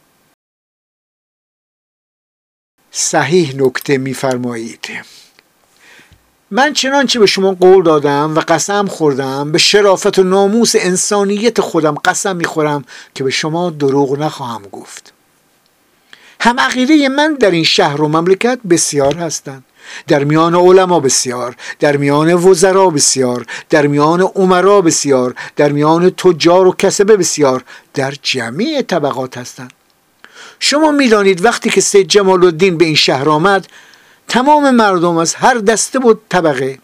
صحیح 2.92 3.56
نکته 3.56 3.98
میفرمایید. 3.98 4.88
من 6.52 6.74
چنانچه 6.74 7.20
به 7.20 7.26
شما 7.26 7.52
قول 7.52 7.84
دادم 7.84 8.36
و 8.36 8.40
قسم 8.40 8.88
خوردم 8.88 9.52
به 9.52 9.58
شرافت 9.58 10.20
و 10.20 10.24
ناموس 10.24 10.74
انسانیت 10.76 11.62
خودم 11.62 11.96
قسم 11.96 12.36
می‌خورم 12.36 12.86
که 13.16 13.24
به 13.24 13.30
شما 13.30 13.70
دروغ 13.70 14.20
نخواهم 14.20 14.62
گفت. 14.72 15.14
هم 16.42 16.60
عقیده 16.60 17.10
من 17.10 17.34
در 17.34 17.52
این 17.52 17.64
شهر 17.64 18.02
و 18.02 18.08
مملکت 18.08 18.60
بسیار 18.70 19.16
هستند. 19.16 19.64
در 20.08 20.24
میان 20.24 20.56
علما 20.56 21.00
بسیار 21.00 21.56
در 21.80 21.98
میان 21.98 22.34
وزرا 22.34 22.90
بسیار 22.90 23.46
در 23.70 23.88
میان 23.88 24.22
عمرا 24.22 24.82
بسیار 24.82 25.36
در 25.56 25.72
میان 25.72 26.10
تجار 26.10 26.68
و 26.68 26.72
کسبه 26.72 27.18
بسیار 27.18 27.64
در 27.94 28.14
جمعی 28.22 28.82
طبقات 28.82 29.38
هستند. 29.38 29.74
شما 30.60 30.92
می‌دانید 30.92 31.46
وقتی 31.46 31.70
که 31.70 31.82
سید 31.82 32.08
جمال 32.08 32.44
الدین 32.44 32.78
به 32.78 32.86
این 32.86 32.96
شهر 32.96 33.30
آمد 33.30 33.68
تمام 34.28 34.72
مردم 34.72 35.18
از 35.18 35.36
هر 35.36 35.54
دسته 35.58 36.00
بود 36.00 36.22
طبقه 36.30 36.80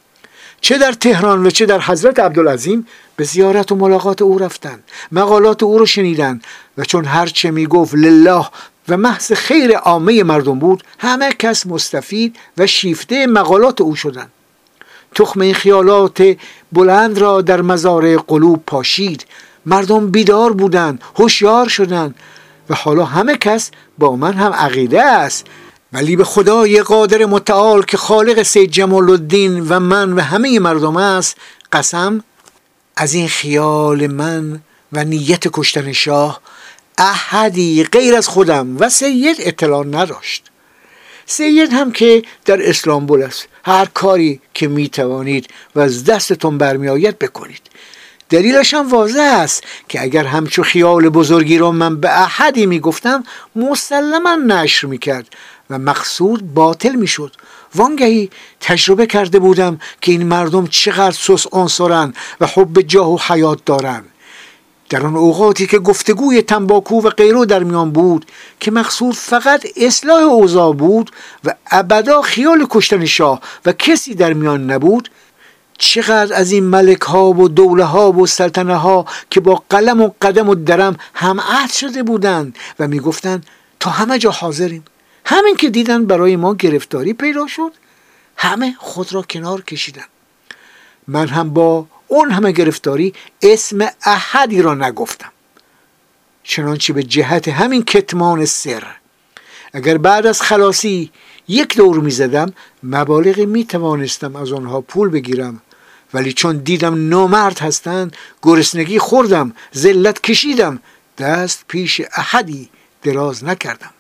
چه 0.62 0.78
در 0.78 0.92
تهران 0.92 1.48
و 1.48 1.50
چه 1.50 1.66
در 1.66 1.82
حضرت 1.82 2.20
عبدالعظیم 2.20 2.88
به 3.16 3.24
زیارت 3.24 3.72
و 3.72 3.76
ملاقات 3.76 4.22
او 4.22 4.38
رفتند 4.38 4.84
مقالات 5.12 5.64
او 5.64 5.78
رو 5.78 5.86
شنیدند 5.86 6.44
و 6.78 6.84
چون 6.84 7.06
هرچه 7.06 7.52
می‌گفت 7.52 7.96
لله 7.96 8.46
و 8.90 8.98
محض 8.98 9.34
خیر 9.34 9.78
عامه 9.78 10.24
مردم 10.24 10.60
بود 10.60 10.84
همه 11.00 11.32
کس 11.32 11.68
مستفید 11.68 12.36
و 12.58 12.68
شیفته 12.68 13.28
مقالات 13.28 13.82
او 13.82 13.96
شدند. 13.96 14.32
تخم 15.16 15.42
این 15.42 15.54
خیالات 15.54 16.38
بلند 16.72 17.18
را 17.18 17.42
در 17.42 17.62
مزارع 17.62 18.18
قلوب 18.28 18.64
پاشید. 18.68 19.26
مردم 19.66 20.12
بیدار 20.12 20.54
بودند 20.54 21.02
هوشیار 21.16 21.68
شدند. 21.70 22.16
و 22.70 22.76
حالا 22.76 23.06
همه 23.06 23.38
کس 23.38 23.72
با 23.98 24.16
من 24.16 24.34
هم 24.34 24.54
عقیده 24.54 25.04
است. 25.04 25.46
ولی 25.94 26.16
به 26.16 26.24
خدای 26.24 26.82
قادر 26.82 27.26
متعال 27.26 27.84
که 27.84 27.98
خالق 27.98 28.44
سید 28.44 28.72
جمال 28.72 29.10
الدین 29.10 29.60
و 29.70 29.80
من 29.80 30.14
و 30.14 30.22
همه 30.22 30.60
مردم 30.60 30.98
است 30.98 31.38
قسم 31.72 32.24
از 32.96 33.14
این 33.14 33.28
خیال 33.28 34.08
من 34.08 34.62
و 34.94 35.04
نیت 35.04 35.48
کشتن 35.48 35.92
شاه 35.92 36.42
احدی 36.98 37.84
غیر 37.84 38.16
از 38.16 38.28
خودم 38.28 38.78
و 38.78 38.90
سید 38.90 39.38
اطلاع 39.40 39.86
نداشت. 39.86 40.44
سید 41.26 41.74
هم 41.74 41.92
که 41.92 42.24
در 42.46 42.70
اسلام 42.70 43.12
است. 43.12 43.48
هر 43.66 43.86
کاری 43.86 44.42
که 44.54 44.68
می 44.68 44.90
توانید 44.90 45.48
و 45.76 45.80
از 45.80 46.04
دستتون 46.04 46.58
برمیآید 46.58 47.20
بکنید. 47.20 47.62
دلیلش 48.34 48.74
هم 48.74 48.90
واضح 48.90 49.32
است 49.36 49.64
که 49.90 50.02
اگر 50.02 50.26
همچو 50.26 50.64
خیال 50.64 51.10
بزرگی 51.10 51.58
را 51.58 51.72
من 51.72 52.00
به 52.00 52.22
احدی 52.22 52.66
می‌گفتم 52.66 53.24
مسلما 53.56 54.36
نشر 54.36 54.88
می‌کرد 54.88 55.28
و 55.70 55.78
مقصود 55.80 56.54
باطل 56.54 56.96
می‌شد. 56.96 57.32
وانگهی 57.76 58.30
تجربه 58.60 59.06
کرده 59.08 59.40
بودم 59.40 59.80
که 60.02 60.12
این 60.12 60.28
مردم 60.28 60.68
چقدر 60.68 61.12
سس 61.12 61.46
عنصرن 61.52 62.14
و 62.42 62.48
حب 62.48 62.82
جاه 62.82 63.14
و 63.14 63.18
حیات 63.28 63.60
دارند 63.66 64.06
در 64.90 65.06
آن 65.06 65.16
اوقاتی 65.16 65.68
که 65.68 65.80
گفتگوی 65.80 66.42
تنباکو 66.42 67.02
و 67.02 67.10
غیرو 67.10 67.46
در 67.46 67.64
میان 67.64 67.92
بود 67.92 68.26
که 68.60 68.72
مقصود 68.72 69.16
فقط 69.16 69.66
اصلاح 69.78 70.24
اوضاع 70.24 70.74
بود 70.74 71.12
و 71.44 71.56
ابدا 71.72 72.22
خیال 72.22 72.68
کشتن 72.70 73.06
شاه 73.06 73.42
و 73.66 73.72
کسی 73.72 74.16
در 74.16 74.34
میان 74.34 74.72
نبود 74.72 75.10
چقدر 75.78 76.36
از 76.36 76.52
این 76.52 76.64
ملک 76.64 77.02
ها 77.02 77.26
و 77.30 77.48
دوله 77.48 77.84
ها 77.84 78.12
و 78.12 78.28
سلطنه 78.28 78.76
ها 78.76 79.06
که 79.30 79.40
با 79.40 79.64
قلم 79.70 80.02
و 80.02 80.12
قدم 80.22 80.50
و 80.50 80.56
درم 80.56 80.98
هم 81.14 81.40
عهد 81.42 81.72
شده 81.72 82.04
بودند 82.04 82.56
و 82.80 82.88
می‌گفتند 82.88 83.46
تا 83.80 83.90
همه 83.90 84.20
جا 84.20 84.32
حاضریم. 84.32 84.86
همین 85.26 85.56
که 85.56 85.70
دیدن 85.70 86.06
برای 86.06 86.36
ما 86.36 86.56
گرفتاری 86.56 87.14
پیدا 87.14 87.48
شد 87.48 87.72
همه 88.38 88.76
خود 88.80 89.14
را 89.14 89.22
کنار 89.22 89.62
کشیدن. 89.62 90.06
من 91.08 91.28
هم 91.28 91.50
با 91.50 91.86
اون 92.08 92.32
همه 92.32 92.52
گرفتاری 92.52 93.14
اسم 93.42 93.88
احدی 94.06 94.62
را 94.62 94.74
نگفتم. 94.76 95.32
چنانچه 96.44 96.94
به 96.94 97.04
جهت 97.04 97.48
همین 97.48 97.84
کتمان 97.84 98.46
سر. 98.46 98.84
اگر 99.74 99.98
بعد 99.98 100.26
از 100.26 100.42
خلاصی 100.42 101.12
یک 101.48 101.78
دور 101.78 102.00
می 102.00 102.12
زدم 102.12 102.54
مبالغی 102.84 103.46
می 103.46 103.66
توانستم 103.66 104.36
از 104.36 104.52
آنها 104.52 104.82
پول 104.82 105.10
بگیرم. 105.10 105.62
ولی 106.14 106.34
چون 106.34 106.58
دیدم 106.58 107.10
نامرد 107.10 107.60
هستند 107.60 108.16
گرسنگی 108.42 109.00
خوردم 109.00 109.56
ذلت 109.76 110.22
کشیدم 110.22 110.80
دست 111.18 111.66
پیش 111.68 112.02
احدی 112.18 112.70
دراز 113.02 113.44
نکردم. 113.44 113.94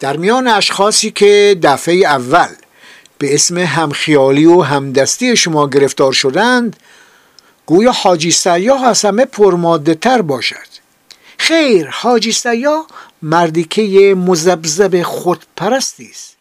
در 0.00 0.16
میان 0.16 0.48
اشخاصی 0.48 1.10
که 1.10 1.60
دفعه 1.62 1.94
اول 1.94 2.48
به 3.18 3.34
اسم 3.34 3.58
همخیالی 3.58 4.46
و 4.46 4.60
همدستی 4.60 5.36
شما 5.36 5.68
گرفتار 5.68 6.12
شدند 6.12 6.76
گویا 7.66 7.92
حاجی 7.92 8.30
سیاه 8.30 8.84
از 8.84 9.04
همه 9.04 9.24
پرماده 9.24 9.94
تر 9.94 10.22
باشد. 10.22 10.79
خیر 11.40 11.88
حاجی 11.88 12.32
سیاه 12.32 12.86
مردیکه 13.22 14.14
مزبزب 14.14 15.02
خودپرستی 15.02 16.10
است. 16.10 16.36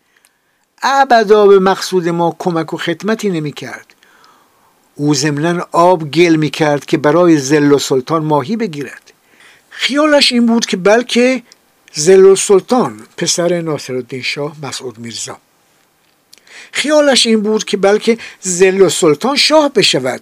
ابدا 0.83 1.47
به 1.47 1.59
مقصود 1.59 2.09
ما 2.09 2.35
کمک 2.39 2.73
و 2.73 2.77
خدمتی 2.77 3.29
نمی 3.29 3.51
کرد 3.51 3.85
او 4.95 5.13
ضمنا 5.13 5.67
آب 5.71 6.11
گل 6.11 6.35
می 6.35 6.49
کرد 6.49 6.85
که 6.85 6.97
برای 6.97 7.37
زل 7.37 7.71
و 7.71 7.79
سلطان 7.79 8.23
ماهی 8.23 8.55
بگیرد. 8.55 9.13
خیالش 9.69 10.31
این 10.31 10.45
بود 10.45 10.65
که 10.65 10.77
بلکه 10.77 11.43
زل 11.93 12.25
و 12.25 12.35
سلطان 12.35 13.01
پسر 13.17 13.61
ناصرالدین 13.61 14.21
شاه 14.21 14.55
مسعود 14.63 14.99
میرزا. 14.99 15.37
خیالش 16.71 17.25
این 17.27 17.41
بود 17.41 17.63
که 17.63 17.77
بلکه 17.77 18.17
زل 18.41 18.81
و 18.81 18.89
سلطان 18.89 19.35
شاه 19.35 19.69
بشود 19.69 20.21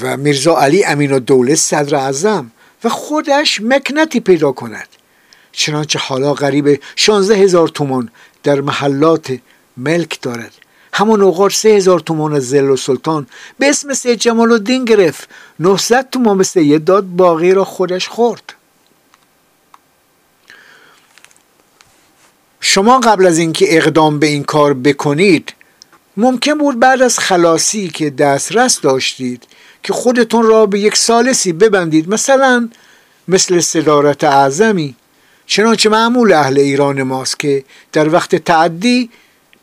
و 0.00 0.16
میرزا 0.16 0.56
علی 0.56 0.84
امین 0.84 1.12
و 1.12 1.18
دوله 1.18 1.54
صدر 1.54 1.96
اعظم 1.96 2.50
و 2.84 2.88
خودش 2.88 3.60
مکنتی 3.60 4.20
پیدا 4.20 4.52
کند. 4.52 4.88
چنانچه 5.52 5.98
حالا 5.98 6.34
قریب 6.34 6.80
16 6.96 7.34
هزار 7.34 7.68
تومان 7.68 8.10
در 8.42 8.60
محلات 8.60 9.38
ملک 9.76 10.20
دارد. 10.22 10.52
همون 10.92 11.22
اوقات 11.22 11.52
سه 11.52 11.68
هزار 11.68 12.00
تومان 12.00 12.34
از 12.34 12.48
زل 12.48 12.70
و 12.70 12.76
سلطان 12.76 13.26
به 13.58 13.68
اسم 13.68 13.94
سید 13.94 14.18
جمال 14.18 14.52
الدین 14.52 14.84
گرفت. 14.84 15.28
900 15.60 16.10
تومان 16.10 16.38
به 16.38 16.44
سید 16.44 16.84
داد 16.84 17.04
باقی 17.04 17.52
را 17.52 17.64
خودش 17.64 18.08
خورد. 18.08 18.54
شما 22.60 23.00
قبل 23.00 23.26
از 23.26 23.38
اینکه 23.38 23.76
اقدام 23.76 24.18
به 24.18 24.26
این 24.26 24.44
کار 24.44 24.74
بکنید 24.74 25.54
ممکن 26.16 26.58
بود 26.58 26.80
بعد 26.80 27.02
از 27.02 27.18
خلاصی 27.18 27.88
که 27.88 28.10
دسترس 28.10 28.80
داشتید 28.80 29.46
که 29.82 29.92
خودتون 29.92 30.46
را 30.46 30.66
به 30.66 30.80
یک 30.80 30.96
سالسی 30.96 31.52
ببندید. 31.52 32.08
مثلا 32.08 32.68
مثل 33.28 33.60
صدارت 33.60 34.24
اعظمی. 34.24 34.94
چنانچه 35.46 35.88
معمول 35.88 36.32
اهل 36.32 36.58
ایران 36.58 37.02
ماست 37.02 37.38
که 37.38 37.64
در 37.92 38.12
وقت 38.12 38.36
تعدی 38.36 39.10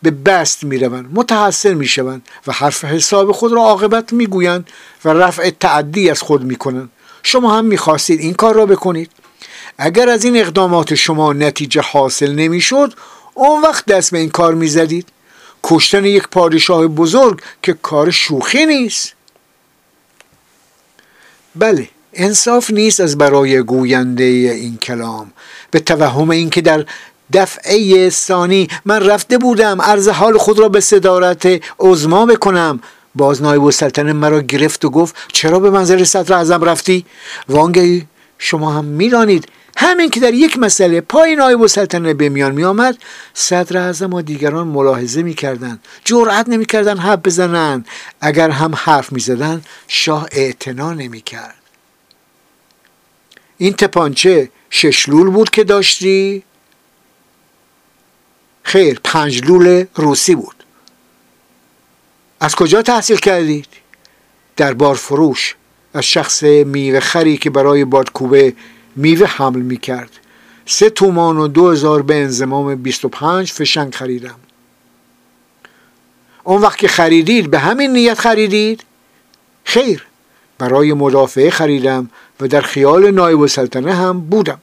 به 0.01 0.11
بست 0.11 0.63
می‌روند 0.63 1.09
متحسن 1.13 1.74
می‌شوند 1.74 2.22
و 2.47 2.51
حرف 2.51 2.86
حساب 2.86 3.32
خود 3.32 3.53
را 3.53 3.61
عاقبت 3.61 4.13
می‌گویند 4.13 4.70
و 5.05 5.09
رفع 5.09 5.49
تعدی 5.49 6.09
از 6.09 6.22
خود 6.22 6.43
می‌کنند. 6.43 6.89
شما 7.24 7.57
هم 7.57 7.65
می‌خواستید 7.65 8.20
این 8.20 8.34
کار 8.34 8.55
را 8.55 8.65
بکنید. 8.65 9.11
اگر 9.78 10.09
از 10.09 10.26
این 10.26 10.38
اقدامات 10.38 10.95
شما 10.95 11.34
نتیجه 11.34 11.82
حاصل 11.82 12.32
نمی‌شد 12.32 12.93
اون 13.34 13.61
وقت 13.61 13.86
دست 13.86 14.11
به 14.11 14.17
این 14.17 14.30
کار 14.30 14.53
می‌زدید. 14.53 15.07
کشتن 15.63 16.05
یک 16.05 16.28
پادشاه 16.28 16.88
بزرگ 16.88 17.41
که 17.63 17.74
کار 17.82 18.11
شوخی 18.11 18.65
نیست. 18.65 19.13
بله 21.60 21.88
انصاف 22.14 22.72
نیست 22.72 22.99
از 22.99 23.18
برای 23.18 23.62
گوینده 23.62 24.24
این 24.24 24.78
کلام. 24.78 25.32
به 25.72 25.80
توهم 25.80 26.30
اینکه 26.30 26.62
در 26.62 26.86
دفعه 27.34 28.10
ثانی 28.10 28.68
من 28.86 29.05
رفته 29.05 29.38
بودم 29.38 29.82
عرض 29.82 30.07
حال 30.07 30.38
خود 30.38 30.60
را 30.60 30.70
به 30.70 30.80
صدارت 30.80 31.62
عزما 31.80 32.26
بکنم. 32.26 32.80
باز 33.16 33.41
نایب 33.41 33.64
السلطنه 33.64 34.14
مرا 34.14 34.41
گرفت 34.41 34.86
و 34.86 34.89
گفت 34.89 35.16
چرا 35.34 35.60
به 35.60 35.70
منظر 35.70 36.03
صدر 36.03 36.34
اعظم 36.34 36.64
رفتی؟ 36.64 37.05
وانگهی 37.49 38.05
شما 38.38 38.72
هم 38.72 38.86
می‌دانید 38.86 39.47
همین 39.82 40.09
که 40.09 40.19
در 40.19 40.34
یک 40.34 40.57
مسئله 40.57 41.01
پای 41.01 41.36
نایب 41.36 41.61
السلطنه 41.61 42.13
به 42.13 42.30
میان 42.30 42.51
می 42.51 42.63
آمد 42.63 42.97
صدر 43.34 43.77
اعظم 43.77 44.13
و 44.13 44.21
دیگران 44.21 44.67
ملاحظه 44.67 45.23
می‌کردند. 45.23 45.84
جرأت 46.05 46.49
نمی‌کردند 46.49 46.99
حرف 46.99 47.19
بزنند. 47.19 47.88
اگر 48.21 48.49
هم 48.49 48.75
حرف 48.75 49.11
می‌زدند 49.11 49.65
شاه 49.88 50.27
اعتنا 50.32 50.93
نمی‌کرد. 50.93 51.55
این 53.57 53.73
تپانچه 53.73 54.49
شش 54.69 55.09
لول 55.09 55.30
بود 55.30 55.49
که 55.49 55.63
داشتی؟ 55.63 56.43
خیر 58.63 58.99
پنج 59.03 59.45
لول 59.45 59.86
روسی 59.95 60.36
بود. 60.36 60.63
از 62.39 62.55
کجا 62.55 62.82
تحصیل 62.82 63.17
کردید؟ 63.17 63.67
در 64.55 64.73
بار 64.73 64.95
فروش 64.95 65.55
از 65.93 66.03
شخص 66.03 66.43
میوه 66.43 66.99
خری 66.99 67.38
که 67.38 67.49
برای 67.49 67.86
بادکوبه 67.86 68.53
میوه 68.96 69.28
حمل 69.28 69.60
می‌کرد 69.60 70.20
سه 70.66 70.90
تومان 70.90 71.38
و 71.38 71.48
دو 71.48 71.70
هزار 71.70 72.02
به 72.02 72.16
انزمام 72.16 72.76
بیست 72.76 73.06
و 73.06 73.10
پنج 73.10 73.52
فشنگ 73.52 73.96
خریدم 73.96 74.36
اون 76.44 76.62
وقت 76.62 76.78
که 76.78 76.88
خریدید 76.88 77.52
به 77.52 77.60
همین 77.60 77.94
نیت 77.94 78.20
خریدید؟ 78.20 78.84
خیر 79.64 80.06
برای 80.58 80.94
مدافعه 80.94 81.50
خریدم 81.50 82.10
و 82.40 82.48
در 82.48 82.62
خیال 82.62 83.12
نایب 83.12 83.42
السلطنه 83.42 83.94
هم 83.94 84.20
بودم 84.20 84.62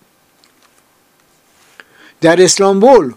در 2.20 2.42
اسلامبول 2.42 3.12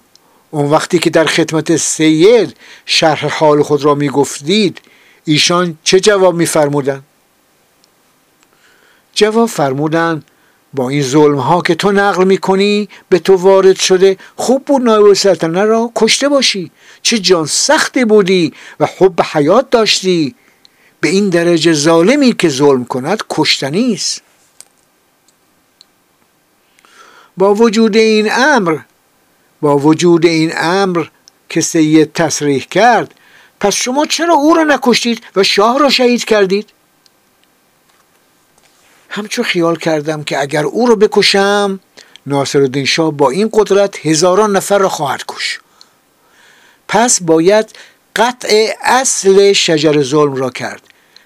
اون 0.52 0.72
وقتی 0.72 1.00
که 1.00 1.10
در 1.10 1.26
خدمت 1.26 1.76
سید 1.76 2.58
شرح 2.86 3.28
حال 3.28 3.64
خود 3.64 3.84
را 3.84 3.96
می 3.96 4.10
گفتید 4.10 4.82
ایشان 5.26 5.78
چه 5.84 6.00
جواب 6.00 6.36
می 6.36 6.46
فرمودن؟ 6.46 7.04
جواب 9.14 9.50
فرمودن 9.50 10.24
با 10.74 10.90
این 10.90 11.02
ظلم 11.02 11.40
ها 11.40 11.62
که 11.62 11.76
تو 11.76 11.92
نقل 11.92 12.24
می 12.24 12.38
کنی 12.38 12.90
به 13.10 13.20
تو 13.20 13.36
وارد 13.36 13.76
شده 13.76 14.18
خوب 14.36 14.66
بود 14.66 14.82
نایب 14.82 15.06
السلطنه 15.06 15.64
را 15.64 15.92
کشته 15.96 16.30
باشی. 16.30 16.72
چه 17.02 17.20
جان 17.20 17.46
سختی 17.46 18.06
بودی 18.06 18.54
و 18.80 18.88
حب 18.98 19.22
حیات 19.22 19.70
داشتی. 19.70 20.36
به 21.02 21.10
این 21.10 21.30
درجه 21.30 21.74
ظالمی 21.74 22.34
که 22.34 22.50
ظلم 22.50 22.86
کند 22.86 23.24
کشتنی 23.30 23.94
است. 23.94 24.22
با 27.38 27.54
وجود 27.54 27.98
این 27.98 28.32
امر 28.32 28.78
با 29.62 29.78
وجود 29.78 30.26
این 30.26 30.54
امر 30.58 31.06
که 31.50 31.62
سید 31.62 32.14
تصریح 32.14 32.66
کرد 32.72 33.16
پس 33.60 33.74
شما 33.74 34.06
چرا 34.06 34.34
او 34.34 34.54
را 34.54 34.64
نکشتید 34.64 35.24
و 35.36 35.44
شاه 35.44 35.80
را 35.80 35.90
شهید 35.90 36.26
کردید؟ 36.26 36.70
همچون 39.10 39.46
خیال 39.46 39.76
کردم 39.76 40.24
که 40.24 40.40
اگر 40.40 40.64
او 40.64 40.88
را 40.88 40.96
بکشم 40.96 41.80
ناصر 42.26 42.84
شاه 42.86 43.12
با 43.12 43.30
این 43.30 43.50
قدرت 43.54 44.06
هزاران 44.06 44.56
نفر 44.56 44.78
را 44.78 44.90
خواهد 44.90 45.24
کش 45.28 45.60
پس 46.88 47.22
باید 47.22 47.70
قطع 48.16 48.74
اصل 48.84 49.54
شجر 49.54 50.04
ظلم 50.04 50.36
را 50.36 50.50
کرد. 50.50 50.82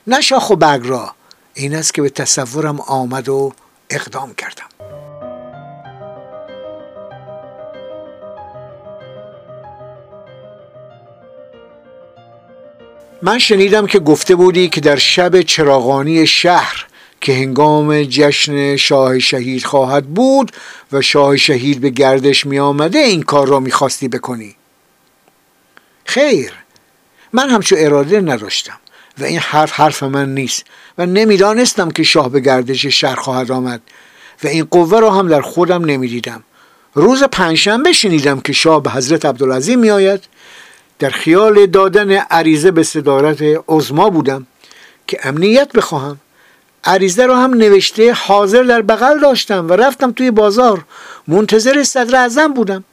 نه 0.08 0.22
شاخ 0.22 0.50
و 0.50 0.56
برگ 0.56 0.88
را. 0.88 1.16
این 1.54 1.76
است 1.76 1.94
که 1.94 2.02
به 2.02 2.10
تصورم 2.10 2.80
آمد 2.80 3.30
و 3.30 3.54
اقدام 3.90 4.34
کردم. 4.34 4.66
من 13.22 13.40
شنیدم 13.40 13.88
که 13.88 14.00
گفته 14.00 14.36
بودی 14.36 14.70
که 14.70 14.82
در 14.82 14.96
شب 14.96 15.42
چراغانی 15.42 16.28
شهر 16.28 16.86
که 17.24 17.34
هنگام 17.34 18.04
جشن 18.04 18.76
شاه 18.76 19.20
شهید 19.20 19.66
خواهد 19.66 20.06
بود 20.06 20.52
و 20.92 21.02
شاه 21.02 21.38
شهید 21.38 21.82
به 21.82 21.90
گردش 21.90 22.46
می 22.46 22.60
آمده 22.60 23.00
این 23.00 23.24
کار 23.24 23.48
را 23.48 23.60
می‌خواستی 23.60 24.08
بکنی. 24.08 24.56
خیر. 26.06 26.54
من 27.34 27.50
همچو 27.50 27.76
اراده 27.80 28.22
نداشتم 28.22 28.80
و 29.18 29.24
این 29.24 29.40
حرف 29.40 29.72
حرف 29.72 30.04
من 30.04 30.34
نیست 30.34 30.66
و 30.98 31.06
نمی‌دانستم 31.06 31.92
که 31.92 32.04
شاه 32.04 32.30
به 32.30 32.40
گردش 32.40 32.86
شهر 32.86 33.16
خواهد 33.16 33.52
آمد 33.52 33.82
و 34.44 34.48
این 34.48 34.68
قوه 34.72 35.00
را 35.00 35.12
هم 35.12 35.28
در 35.28 35.42
خودم 35.42 35.86
نمی‌دیدم. 35.86 36.44
روز 36.94 37.24
پنجشنبه 37.24 37.94
شنیدم 37.94 38.40
که 38.40 38.54
شاه 38.54 38.84
به 38.84 38.92
حضرت 38.92 39.26
عبدالعظیم 39.26 39.80
می 39.80 39.90
آید 39.90 40.24
در 41.00 41.10
خیال 41.10 41.66
دادن 41.66 42.12
عریضه 42.12 42.72
به 42.72 42.84
صدارت 42.84 43.44
عزما 43.68 44.10
بودم 44.10 44.48
که 45.08 45.20
امنیت 45.24 45.72
بخواهم. 45.72 46.20
عریضه 46.84 47.26
رو 47.26 47.36
هم 47.36 47.54
نوشته 47.54 48.14
حاضر 48.14 48.64
در 48.64 48.82
بغل 48.82 49.20
داشتم 49.20 49.70
و 49.70 49.74
رفتم 49.74 50.12
توی 50.12 50.32
بازار. 50.32 50.86
منتظر 51.28 51.84
صدر 51.84 52.16
اعظم 52.16 52.54
بودم. 52.54 52.84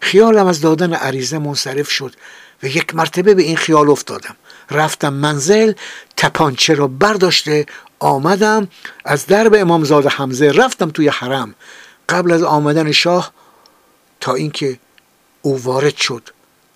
خیالم 0.00 0.46
از 0.46 0.60
دادن 0.60 0.94
عریضه 0.94 1.38
منصرف 1.38 1.90
شد 1.90 2.14
و 2.62 2.66
یک 2.66 2.94
مرتبه 2.94 3.34
به 3.34 3.42
این 3.42 3.56
خیال 3.56 3.90
افتادم. 3.90 4.36
رفتم 4.70 5.12
منزل 5.12 5.72
تپانچه 6.16 6.74
را 6.74 6.86
برداشته 6.86 7.66
آمدم. 7.98 8.68
از 9.04 9.26
درب 9.26 9.54
امامزاده 9.54 10.08
حمزه 10.08 10.50
رفتم 10.50 10.90
توی 10.90 11.08
حرم. 11.08 11.54
قبل 12.08 12.32
از 12.32 12.42
آمدن 12.42 12.92
شاه 12.92 13.32
تا 14.20 14.34
اینکه 14.34 14.78
او 15.42 15.62
وارد 15.62 15.96
شد. 15.96 16.28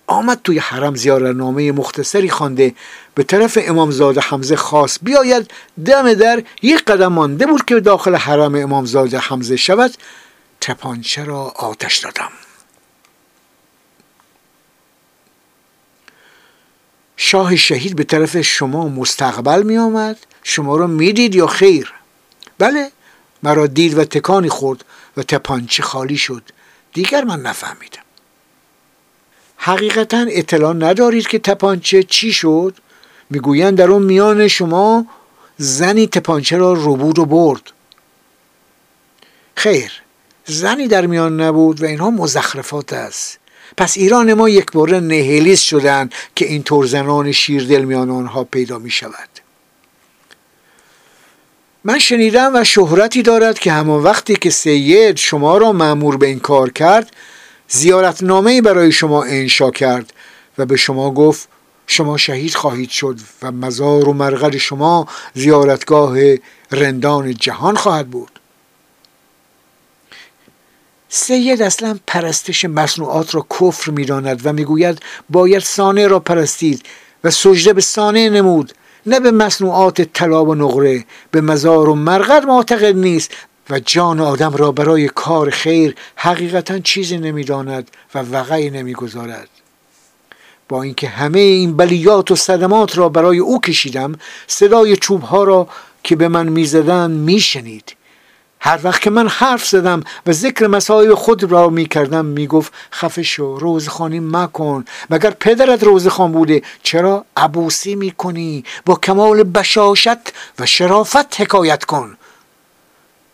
آمد 0.07 0.41
توی 0.43 0.59
حرم 0.59 0.95
زیارتنامه 0.95 1.71
مختصری 1.71 2.29
خوانده. 2.29 2.75
به 3.15 3.23
طرف 3.23 3.57
امامزاده 3.61 4.21
حمزه 4.21 4.55
خاص 4.55 4.99
بیاید. 5.01 5.51
دم 5.85 6.13
در 6.13 6.43
یک 6.61 6.85
قدم 6.85 7.07
مانده 7.07 7.45
بود 7.45 7.65
که 7.65 7.79
داخل 7.79 8.15
حرم 8.15 8.55
امامزاده 8.55 9.17
حمزه 9.17 9.55
شود. 9.55 9.91
تپانچه 10.61 11.23
را 11.23 11.41
آتش 11.41 11.97
دادم. 11.97 12.29
شاه 17.17 17.55
شهید 17.55 17.95
به 17.95 18.03
طرف 18.03 18.41
شما 18.41 18.87
مستقبل 18.87 19.63
می 19.63 19.77
آمد. 19.77 20.17
شما 20.43 20.77
را 20.77 20.87
می‌دید 20.87 21.35
یا 21.35 21.47
خیر؟ 21.47 21.93
بله 22.57 22.91
مرا 23.43 23.67
دید 23.67 23.97
و 23.97 24.05
تکانی 24.05 24.49
خورد 24.49 24.85
و 25.17 25.23
تپانچه 25.23 25.83
خالی 25.83 26.17
شد. 26.17 26.43
دیگر 26.93 27.23
من 27.23 27.41
نفهمیدم. 27.41 28.06
حقیقتا 29.57 30.25
اطلاع 30.29 30.73
ندارید 30.73 31.27
که 31.27 31.39
تپانچه 31.39 32.03
چی 32.03 32.33
شد؟ 32.33 32.75
می‌گویند 33.29 33.77
در 33.77 33.91
اون 33.91 34.03
میان 34.03 34.47
شما 34.47 35.05
زنی 35.57 36.07
تپانچه 36.07 36.57
را 36.57 36.73
ربود 36.73 37.19
و 37.19 37.25
برد. 37.25 37.61
خیر 39.55 39.91
زنی 40.45 40.87
در 40.87 41.05
میان 41.05 41.41
نبود 41.41 41.81
و 41.81 41.85
اینها 41.85 42.09
مزخرفات 42.09 42.93
است. 42.93 43.39
پس 43.77 43.97
ایران 43.97 44.33
ما 44.33 44.49
یک 44.49 44.71
باره 44.71 44.99
نهلیست 44.99 45.63
شدن 45.63 46.09
که 46.35 46.45
اینطور 46.45 46.85
زنان 46.85 47.31
شیردل 47.31 47.81
میان 47.81 48.09
آنها 48.09 48.43
پیدا 48.43 48.79
می 48.79 48.91
شود 48.91 49.29
من 51.83 51.99
شنیدم 51.99 52.51
و 52.55 52.63
شهرتی 52.63 53.21
دارد 53.21 53.59
که 53.59 53.71
همان 53.71 54.03
وقتی 54.03 54.35
که 54.35 54.49
سید 54.49 55.17
شما 55.17 55.57
را 55.57 55.71
معمور 55.71 56.17
به 56.17 56.27
این 56.27 56.39
کار 56.39 56.69
کرد 56.69 57.11
زیارتنامه 57.69 58.61
برای 58.61 58.91
شما 58.91 59.23
انشا 59.23 59.71
کرد 59.71 60.13
و 60.57 60.65
به 60.65 60.77
شما 60.77 61.11
گفت 61.11 61.47
شما 61.87 62.17
شهید 62.17 62.55
خواهید 62.55 62.89
شد 62.89 63.19
و 63.41 63.51
مزار 63.51 64.09
و 64.09 64.13
مرغد 64.13 64.57
شما 64.57 65.07
زیارتگاه 65.33 66.17
رندان 66.71 67.33
جهان 67.33 67.75
خواهد 67.75 68.07
بود. 68.07 68.39
سید 71.09 71.61
اصلا 71.61 71.99
پرستش 72.07 72.65
مصنوعات 72.65 73.35
را 73.35 73.45
کفر 73.59 73.91
می‌داند 73.91 74.41
و 74.45 74.53
می‌گوید 74.53 74.99
باید 75.29 75.63
سانه 75.63 76.07
را 76.07 76.19
پرستید 76.19 76.85
و 77.23 77.31
سجده 77.31 77.73
به 77.73 77.81
سانه 77.81 78.29
نمود 78.29 78.73
نه 79.05 79.19
به 79.19 79.31
مصنوعات 79.31 80.01
طلا 80.01 80.45
و 80.45 80.55
نقره. 80.55 81.05
به 81.31 81.41
مزار 81.41 81.89
و 81.89 81.95
مرغد 81.95 82.45
معتقد 82.45 82.95
نیست. 82.95 83.31
و 83.69 83.79
جان 83.79 84.19
آدم 84.19 84.55
را 84.55 84.71
برای 84.71 85.07
کار 85.07 85.49
خیر 85.49 85.95
حقیقتا 86.15 86.79
چیزی 86.79 87.17
نمی‌داند 87.17 87.91
و 88.15 88.19
وقعی 88.19 88.69
نمی‌گذارد. 88.69 89.49
با 90.69 90.83
اینکه 90.83 91.07
همه 91.07 91.39
این 91.39 91.77
بلیات 91.77 92.31
و 92.31 92.35
صدمات 92.35 92.97
را 92.97 93.09
برای 93.09 93.39
او 93.39 93.61
کشیدم 93.61 94.15
صدای 94.47 94.97
چوبها 94.97 95.43
را 95.43 95.67
که 96.03 96.15
به 96.15 96.27
من 96.27 96.47
می‌زدند 96.47 97.11
میشنید. 97.11 97.95
هر 98.59 98.79
وقت 98.83 99.01
که 99.01 99.09
من 99.09 99.27
حرف 99.27 99.65
زدم 99.67 100.03
و 100.25 100.31
ذکر 100.31 100.67
مسائل 100.67 101.13
خود 101.13 101.43
را 101.43 101.69
می 101.69 101.85
کردم 101.85 102.25
می 102.25 102.47
گفت 102.47 102.73
خفه 102.93 103.23
شو 103.23 103.57
روزخانی 103.57 104.19
مکن. 104.19 104.85
مگر 105.09 105.29
پدرت 105.29 105.83
روزخان 105.83 106.31
بوده؟ 106.31 106.61
چرا؟ 106.83 107.25
عبوسی 107.37 107.95
می 107.95 108.11
کنی 108.11 108.63
با 108.85 108.95
کمال 108.95 109.43
بشاشت 109.43 110.33
و 110.59 110.65
شرافت 110.65 111.41
حکایت 111.41 111.83
کن. 111.83 112.17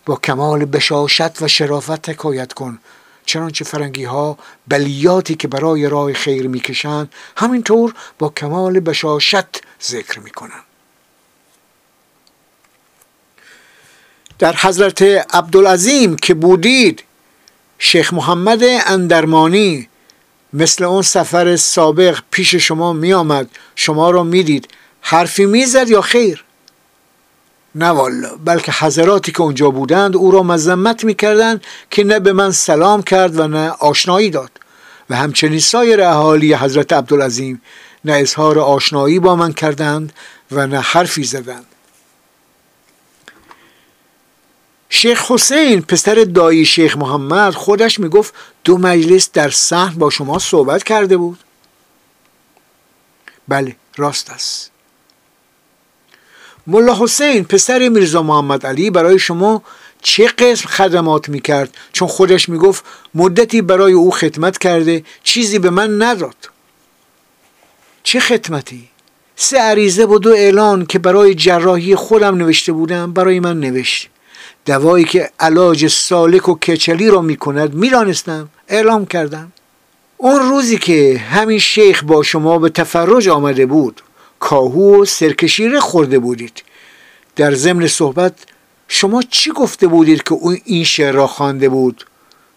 با 0.05 0.15
کمال 0.15 0.65
بشاشت 0.65 1.41
و 1.41 1.47
شرافت 1.47 2.09
حکایت 2.09 2.53
کن. 2.53 2.79
چنانچه 3.25 3.65
فرنگی 3.65 4.03
ها 4.03 4.37
بلیاتی 4.67 5.35
که 5.35 5.47
برای 5.47 5.89
راه 5.89 6.13
خیر 6.13 6.47
می‌کشند 6.47 7.13
همینطور 7.37 7.93
با 8.19 8.29
کمال 8.29 8.79
بشاشت 8.79 9.61
ذکر 9.83 10.19
می‌کنند. 10.19 10.63
در 14.39 14.55
حضرت 14.55 15.01
عبدالعظیم 15.33 16.15
که 16.15 16.33
بودید 16.33 17.03
شیخ 17.79 18.13
محمد 18.13 18.63
اندرمانی 18.63 19.89
مثل 20.53 20.83
اون 20.83 21.01
سفر 21.01 21.55
سابق 21.55 22.19
پیش 22.31 22.55
شما 22.55 22.93
می 22.93 23.13
آمد 23.13 23.49
شما 23.75 24.09
را 24.09 24.23
می‌دید. 24.23 24.67
حرفی 25.01 25.45
می‌زد 25.45 25.89
یا 25.89 26.01
خیر؟ 26.01 26.43
نه 27.75 27.89
والا 27.89 28.35
بلکه 28.45 28.71
حضراتی 28.71 29.31
که 29.31 29.41
اونجا 29.41 29.69
بودند 29.69 30.15
او 30.15 30.31
را 30.31 30.43
مذمت 30.43 31.03
می‌کردند 31.03 31.63
که 31.89 32.03
نه 32.03 32.19
به 32.19 32.33
من 32.33 32.51
سلام 32.51 33.03
کرد 33.03 33.39
و 33.39 33.47
نه 33.47 33.69
آشنایی 33.69 34.29
داد. 34.29 34.51
و 35.09 35.15
همچنین 35.15 35.59
سایر 35.59 36.01
اهالی 36.01 36.53
حضرت 36.53 36.93
عبدالعظیم 36.93 37.61
نه 38.05 38.13
اظهار 38.13 38.59
آشنایی 38.59 39.19
با 39.19 39.35
من 39.35 39.53
کردند 39.53 40.13
و 40.51 40.67
نه 40.67 40.79
حرفی 40.79 41.23
زدند. 41.23 41.65
شیخ 44.89 45.31
حسین 45.31 45.81
پسر 45.81 46.27
دایی 46.35 46.65
شیخ 46.65 46.97
محمد 46.97 47.53
خودش 47.53 47.99
می‌گفت 47.99 48.33
دو 48.63 48.77
مجلس 48.77 49.29
در 49.33 49.49
صحن 49.49 49.95
با 49.95 50.09
شما 50.09 50.39
صحبت 50.39 50.83
کرده 50.83 51.17
بود. 51.17 51.39
بله 53.47 53.75
راست 53.97 54.29
است. 54.29 54.72
ملا 56.67 56.95
حسین 56.99 57.43
پسر 57.43 57.89
میرزا 57.89 58.23
محمد 58.23 58.65
علی 58.65 58.89
برای 58.89 59.19
شما 59.19 59.63
چه 60.01 60.27
قسم 60.27 60.69
خدمات 60.69 61.29
می‌کرد؟ 61.29 61.77
چون 61.93 62.07
خودش 62.07 62.49
می‌گفت 62.49 62.85
مدتی 63.15 63.61
برای 63.61 63.93
او 63.93 64.11
خدمت 64.11 64.57
کرده 64.57 65.03
چیزی 65.23 65.59
به 65.59 65.69
من 65.69 66.01
نداد. 66.01 66.35
چه 68.03 68.19
خدمتی؟ 68.19 68.87
سه 69.35 69.57
عریضه 69.57 70.05
و 70.05 70.19
دو 70.19 70.29
اعلان 70.29 70.85
که 70.85 70.99
برای 70.99 71.35
جراحی 71.35 71.95
خودم 71.95 72.35
نوشته 72.35 72.71
بودم 72.71 73.13
برای 73.13 73.39
من 73.39 73.59
نوشت. 73.59 74.09
دوایی 74.65 75.05
که 75.05 75.29
علاج 75.39 75.87
سالک 75.87 76.49
و 76.49 76.55
کچلی 76.55 77.09
را 77.09 77.21
می‌کند 77.21 77.73
می‌دانستم 77.73 78.49
اعلام 78.67 79.05
کردم. 79.05 79.51
اون 80.17 80.39
روزی 80.39 80.77
که 80.77 81.21
همین 81.31 81.59
شیخ 81.59 82.03
با 82.03 82.23
شما 82.23 82.59
به 82.59 82.69
تفرج 82.69 83.29
آمده 83.29 83.65
بود. 83.65 84.01
کاهو 84.43 85.01
و 85.01 85.05
سرکشیره 85.05 85.79
خورده 85.79 86.19
بودید. 86.19 86.63
در 87.35 87.53
ضمن 87.53 87.87
صحبت 87.87 88.33
شما 88.87 89.21
چی 89.21 89.51
گفته 89.51 89.87
بودید 89.87 90.23
که 90.23 90.33
اون 90.33 90.57
این 90.65 90.83
شعر 90.83 91.11
را 91.11 91.27
خوانده 91.27 91.69
بود؟ 91.69 92.05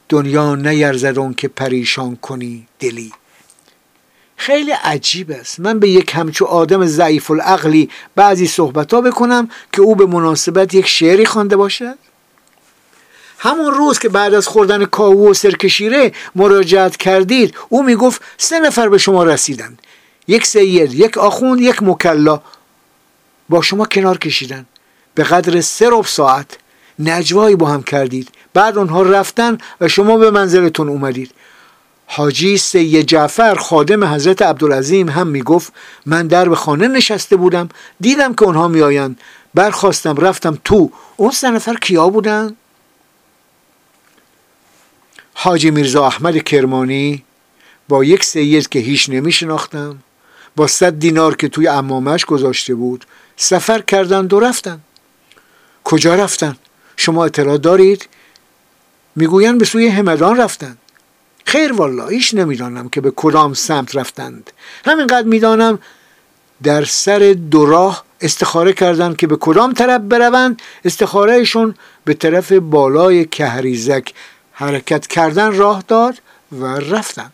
دنیا 0.08 0.54
نیرزد 0.54 1.18
اون 1.18 1.34
که 1.34 1.48
پریشان 1.48 2.16
کنی 2.16 2.66
دلی. 2.78 3.12
خیلی 4.36 4.70
عجیب 4.70 5.30
است. 5.30 5.60
من 5.60 5.78
به 5.78 5.88
یک 5.88 6.12
همچو 6.14 6.44
آدم 6.44 6.86
ضعیف 6.86 7.30
العقلی 7.30 7.90
بعضی 8.16 8.46
صحبت 8.46 8.94
ها 8.94 9.00
بکنم 9.00 9.48
که 9.72 9.82
او 9.82 9.96
به 9.96 10.06
مناسبت 10.06 10.74
یک 10.74 10.86
شعری 10.86 11.26
خوانده 11.26 11.56
باشد. 11.56 11.98
همون 13.38 13.74
روز 13.74 13.98
که 13.98 14.08
بعد 14.08 14.34
از 14.34 14.48
خوردن 14.48 14.84
کاهو 14.84 15.30
و 15.30 15.34
سرکشیره 15.34 16.12
مراجعت 16.34 16.96
کردید 16.96 17.54
او 17.68 17.82
می‌گفت 17.82 18.22
سه 18.38 18.60
نفر 18.60 18.88
به 18.88 18.98
شما 18.98 19.24
رسیدند. 19.24 19.82
یک 20.28 20.46
سید 20.46 20.94
یک 20.94 21.18
آخوند 21.18 21.60
یک 21.60 21.82
مکلا 21.82 22.40
با 23.48 23.62
شما 23.62 23.84
کنار 23.84 24.18
کشیدن. 24.18 24.66
به 25.14 25.24
قدر 25.24 25.60
سه 25.60 25.88
رب 25.92 26.04
ساعت 26.04 26.46
نجوایی 26.98 27.56
با 27.56 27.66
هم 27.66 27.82
کردید. 27.82 28.28
بعد 28.54 28.78
اونها 28.78 29.02
رفتن 29.02 29.58
و 29.80 29.88
شما 29.88 30.16
به 30.16 30.30
منزلتون 30.30 30.88
اومدید. 30.88 31.30
حاجی 32.06 32.58
سید 32.58 33.06
جعفر 33.06 33.54
خادم 33.54 34.04
حضرت 34.04 34.42
عبدالعظیم 34.42 35.08
هم 35.08 35.26
می‌گفت 35.26 35.72
من 36.06 36.26
در 36.26 36.48
به 36.48 36.56
خانه 36.56 36.88
نشسته 36.88 37.36
بودم 37.36 37.68
دیدم 38.00 38.34
که 38.34 38.44
اونها 38.44 38.68
میآیند. 38.68 39.20
برخواستم 39.54 40.16
رفتم 40.16 40.58
تو. 40.64 40.90
اون 41.16 41.30
سه 41.30 41.50
نفر 41.50 41.74
کیا 41.74 42.08
بودن؟ 42.08 42.56
حاجی 45.34 45.70
میرزا 45.70 46.06
احمد 46.06 46.42
کرمانی. 46.42 47.22
با 47.88 48.04
یک 48.04 48.24
سید 48.24 48.68
که 48.68 48.78
هیچ 48.78 49.10
نمی 49.10 49.32
شناختم 49.32 49.98
با 50.56 50.66
صد 50.66 50.98
دینار 50.98 51.36
که 51.36 51.48
توی 51.48 51.68
امامش 51.68 52.24
گذاشته 52.24 52.74
بود 52.74 53.04
سفر 53.36 53.80
کردند 53.80 54.32
و 54.32 54.40
رفتن 54.40 54.80
کجا 55.84 56.14
رفتن؟ 56.14 56.56
شما 56.96 57.24
اطلاع 57.24 57.58
دارید؟ 57.58 58.08
می‌گویند 59.16 59.58
به 59.58 59.64
سوی 59.64 59.88
همدان 59.88 60.36
رفتند. 60.36 60.78
خیر 61.44 61.72
والا 61.72 62.06
هیچ 62.06 62.34
نمی‌دانم 62.34 62.88
که 62.88 63.00
به 63.00 63.12
کدام 63.16 63.54
سمت 63.54 63.96
رفتند. 63.96 64.50
همینقدر 64.84 65.26
می‌دانم 65.26 65.78
در 66.62 66.84
سر 66.84 67.36
دو 67.50 67.66
راه 67.66 68.04
استخاره 68.20 68.72
کردند 68.72 69.16
که 69.16 69.26
به 69.26 69.36
کدام 69.36 69.72
طرف 69.72 70.00
بروند. 70.00 70.62
استخارهشون 70.84 71.74
به 72.04 72.14
طرف 72.14 72.52
بالای 72.52 73.24
کهریزک 73.24 74.14
حرکت 74.52 75.06
کردن 75.06 75.56
راه 75.56 75.84
داد 75.88 76.14
و 76.52 76.64
رفتن 76.66 77.32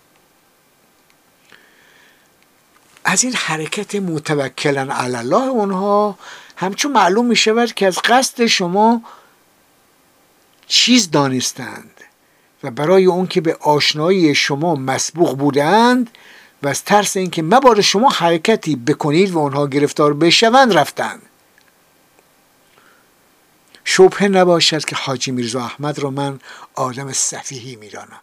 از 3.05 3.24
این 3.24 3.34
حرکت 3.34 3.94
متوکلن 3.94 4.90
الله 4.90 5.48
اونها 5.48 6.18
همچون 6.57 6.92
معلوم 6.92 7.26
می 7.26 7.36
شود 7.36 7.72
که 7.72 7.86
از 7.86 7.98
قصد 8.05 8.46
شما 8.46 9.03
چیز 10.66 11.11
دانستند 11.11 12.00
و 12.62 12.70
برای 12.70 13.05
اون 13.05 13.26
که 13.26 13.40
به 13.40 13.57
آشنایی 13.61 14.34
شما 14.34 14.74
مسبوق 14.74 15.38
بودند 15.38 16.11
و 16.62 16.68
از 16.68 16.84
ترس 16.84 17.16
اینکه 17.16 17.42
مبار 17.42 17.80
شما 17.80 18.09
حرکتی 18.09 18.76
بکنید 18.76 19.30
و 19.30 19.38
اونها 19.38 19.66
گرفتار 19.66 20.14
بشوند 20.14 20.72
رفتند. 20.72 21.22
شبه 23.84 24.28
نباشد 24.28 24.84
که 24.84 24.96
حاجی 24.96 25.30
میرزا 25.30 25.61
احمد 25.61 25.98
را 25.98 26.11
من 26.11 26.40
آدم 26.74 27.12
صفیحی 27.12 27.76
می‌دانم. 27.76 28.20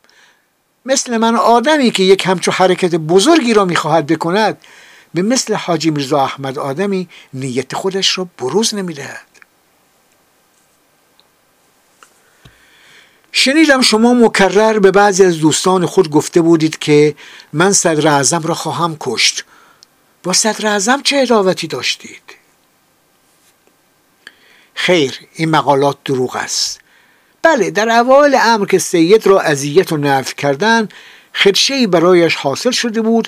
مثل 0.90 1.18
من 1.18 1.36
آدمی 1.36 1.92
که 1.92 2.04
یک 2.04 2.26
همچو 2.26 2.52
حرکت 2.52 2.96
بزرگی 2.96 3.54
را 3.54 3.66
می‌خواهد 3.66 4.08
بکند 4.08 4.58
به 5.14 5.22
مثل 5.22 5.54
حاجی 5.54 5.92
میرزا 5.92 6.24
احمد 6.24 6.60
آدمی 6.60 7.10
نیت 7.34 7.76
خودش 7.76 8.18
را 8.18 8.28
بروز 8.38 8.76
نمی‌دهد. 8.76 9.28
شنیدم 13.32 13.82
شما 13.82 14.14
مکرر 14.14 14.80
به 14.80 14.92
بعضی 14.92 15.26
از 15.26 15.40
دوستان 15.40 15.86
خود 15.86 16.10
گفته 16.10 16.42
بودید 16.42 16.78
که 16.78 17.16
من 17.54 17.74
صدر 17.74 18.08
اعظم 18.08 18.42
را 18.42 18.54
خواهم 18.54 18.98
کشت. 19.00 19.46
با 20.24 20.34
صدر 20.34 20.68
اعظم 20.68 21.02
چه 21.02 21.18
اداوتی 21.18 21.68
داشتید؟ 21.68 22.22
خیر 24.74 25.20
این 25.34 25.50
مقالات 25.50 25.98
دروغ 26.06 26.36
است. 26.36 26.80
بله 27.42 27.72
در 27.72 27.90
اوایل 27.90 28.36
امر 28.42 28.66
که 28.66 28.78
سید 28.78 29.28
را 29.28 29.42
اذیت 29.42 29.92
و 29.92 29.98
نفی 29.98 30.36
کردن 30.36 30.90
خدشه 31.34 31.88
برایش 31.88 32.36
حاصل 32.36 32.72
شده 32.72 33.02
بود 33.02 33.28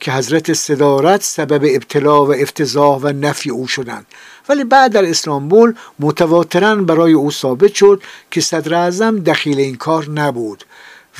که 0.00 0.12
حضرت 0.12 0.52
صدارت 0.52 1.22
سبب 1.22 1.64
ابتلا 1.74 2.26
و 2.26 2.34
افتضاح 2.34 2.98
و 3.02 3.08
نفی 3.08 3.50
او 3.50 3.68
شدند. 3.68 4.06
ولی 4.48 4.64
بعد 4.64 4.92
در 4.92 5.04
اسلامبول 5.04 5.74
متواترا 5.98 6.76
برای 6.76 7.12
او 7.12 7.30
ثابت 7.30 7.74
شد 7.74 8.02
که 8.30 8.40
صدر 8.40 8.74
اعظم 8.74 9.18
دخیل 9.18 9.58
این 9.58 9.76
کار 9.76 10.10
نبود 10.10 10.64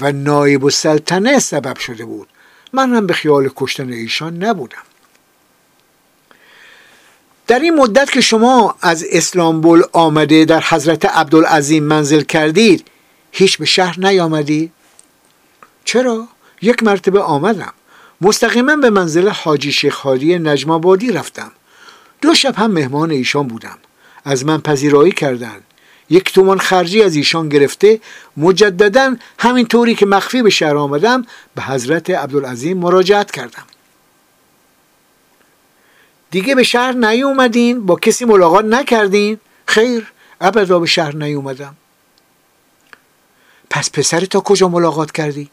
و 0.00 0.12
نایب 0.12 0.64
و 0.64 0.70
سلطنه 0.70 1.38
سبب 1.38 1.78
شده 1.78 2.04
بود. 2.04 2.28
من 2.72 2.94
هم 2.94 3.06
به 3.06 3.14
خیال 3.14 3.50
کشتن 3.56 3.92
ایشان 3.92 4.44
نبودم. 4.44 4.89
در 7.50 7.58
این 7.58 7.74
مدت 7.74 8.10
که 8.10 8.20
شما 8.20 8.74
از 8.82 9.04
اسلامبول 9.10 9.82
آمده 9.92 10.44
در 10.44 10.64
حضرت 10.68 11.04
عبدالعظیم 11.04 11.84
منزل 11.84 12.20
کردید 12.20 12.86
هیچ 13.32 13.58
به 13.58 13.64
شهر 13.64 14.00
نیامدی؟ 14.00 14.70
چرا؟ 15.84 16.28
یک 16.62 16.82
مرتبه 16.82 17.20
آمدم. 17.20 17.72
مستقیما 18.20 18.76
به 18.76 18.90
منزل 18.90 19.28
حاجی 19.28 19.72
شیخ 19.72 19.94
خالی 19.94 20.38
نجم 20.38 20.70
آبادی 20.70 21.12
رفتم. 21.12 21.52
دو 22.22 22.34
شب 22.34 22.54
هم 22.56 22.70
مهمان 22.70 23.10
ایشان 23.10 23.48
بودم. 23.48 23.78
از 24.24 24.44
من 24.44 24.60
پذیرایی 24.60 25.12
کردند. 25.12 25.62
یک 26.10 26.32
تومان 26.32 26.58
خرجی 26.58 27.02
از 27.02 27.16
ایشان 27.16 27.48
گرفته 27.48 28.00
مجددا 28.36 29.16
همین 29.38 29.66
طوری 29.66 29.94
که 29.94 30.06
مخفی 30.06 30.42
به 30.42 30.50
شهر 30.50 30.76
آمدم 30.76 31.26
به 31.54 31.62
حضرت 31.62 32.10
عبدالعظیم 32.10 32.78
مراجعت 32.78 33.30
کردم. 33.30 33.64
دیگه 36.30 36.54
به 36.54 36.62
شهر 36.62 36.92
نیومدین؟ 36.92 37.86
با 37.86 37.96
کسی 37.96 38.24
ملاقات 38.24 38.64
نکردین؟ 38.64 39.38
خیر 39.66 40.12
ابدا 40.40 40.78
به 40.78 40.86
شهر 40.86 41.16
نیومدم. 41.16 41.76
پس 43.70 43.90
پسر 43.90 44.20
تا 44.20 44.40
کجا 44.40 44.68
ملاقات 44.68 45.12
کردی؟ 45.12 45.50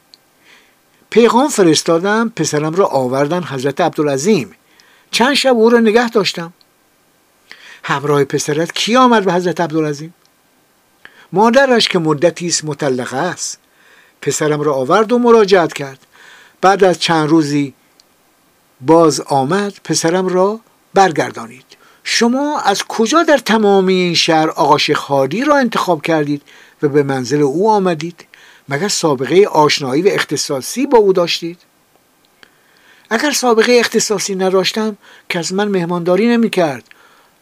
پیغام 1.10 1.50
فرستادم 1.50 2.30
پسرم 2.30 2.76
را 2.76 2.86
آوردن 2.86 3.44
حضرت 3.44 3.82
عبدالعظیم. 3.82 4.52
چند 5.12 5.34
شب 5.34 5.54
او 5.54 5.70
را 5.70 5.80
نگه 5.80 6.10
داشتم. 6.10 6.54
همراه 7.84 8.24
پسرت 8.24 8.72
کی 8.72 8.96
آمد 8.96 9.26
به 9.26 9.34
حضرت 9.34 9.62
عبدالعظیم؟ 9.62 10.14
مادرش 11.34 11.88
که 11.88 12.00
مدتی 12.00 12.48
است 12.48 12.66
مطلقه 12.66 13.18
است. 13.18 13.60
پسرم 14.22 14.62
را 14.62 14.74
آورد 14.74 15.12
و 15.12 15.20
مراجعت 15.20 15.74
کرد. 15.74 16.00
بعد 16.62 16.84
از 16.84 17.00
چند 17.00 17.30
روزی 17.30 17.74
باز 18.82 19.22
آمد 19.22 19.74
پسرم 19.84 20.28
را 20.28 20.60
برگردانید. 20.94 21.66
شما 22.04 22.60
از 22.60 22.84
کجا 22.84 23.24
در 23.24 23.38
تمامی 23.38 23.94
این 23.94 24.14
شهر 24.14 24.50
آقا 24.50 24.78
شیخ 24.78 25.12
را 25.48 25.58
انتخاب 25.58 26.02
کردید 26.02 26.42
و 26.82 26.88
به 26.88 27.04
منزل 27.04 27.42
او 27.42 27.70
آمدید؟ 27.72 28.26
مگر 28.70 28.88
سابقه 28.88 29.48
آشنایی 29.52 30.02
و 30.02 30.08
اختصاصی 30.08 30.86
با 30.86 30.98
او 30.98 31.14
داشتید؟ 31.14 31.58
اگر 33.10 33.32
سابقه 33.32 33.78
اختصاصی 33.80 34.36
نداشتم 34.36 34.98
که 35.30 35.40
از 35.40 35.54
من 35.54 35.68
مهمانداری 35.68 36.28
نمی 36.28 36.50
کرد. 36.50 36.84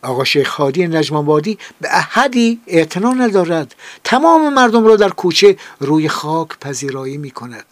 آقا 0.01 0.23
شیخ 0.23 0.49
خادی 0.49 0.87
نجمانبادی 0.87 1.57
به 1.81 1.87
احدی 1.91 2.59
اعتنا 2.67 3.13
ندارد. 3.13 3.75
تمام 4.03 4.53
مردم 4.53 4.85
را 4.85 4.95
در 4.95 5.09
کوچه 5.09 5.57
روی 5.79 6.09
خاک 6.09 6.59
پذیرایی 6.59 7.17
می 7.17 7.31
کند. 7.31 7.65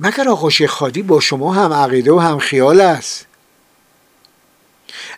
مگر 0.00 0.28
آقا 0.28 0.48
خادی 0.68 1.02
با 1.02 1.20
شما 1.20 1.52
هم 1.52 1.72
عقیده 1.72 2.12
و 2.12 2.18
هم 2.18 2.38
خیال 2.38 2.80
است؟ 2.80 3.26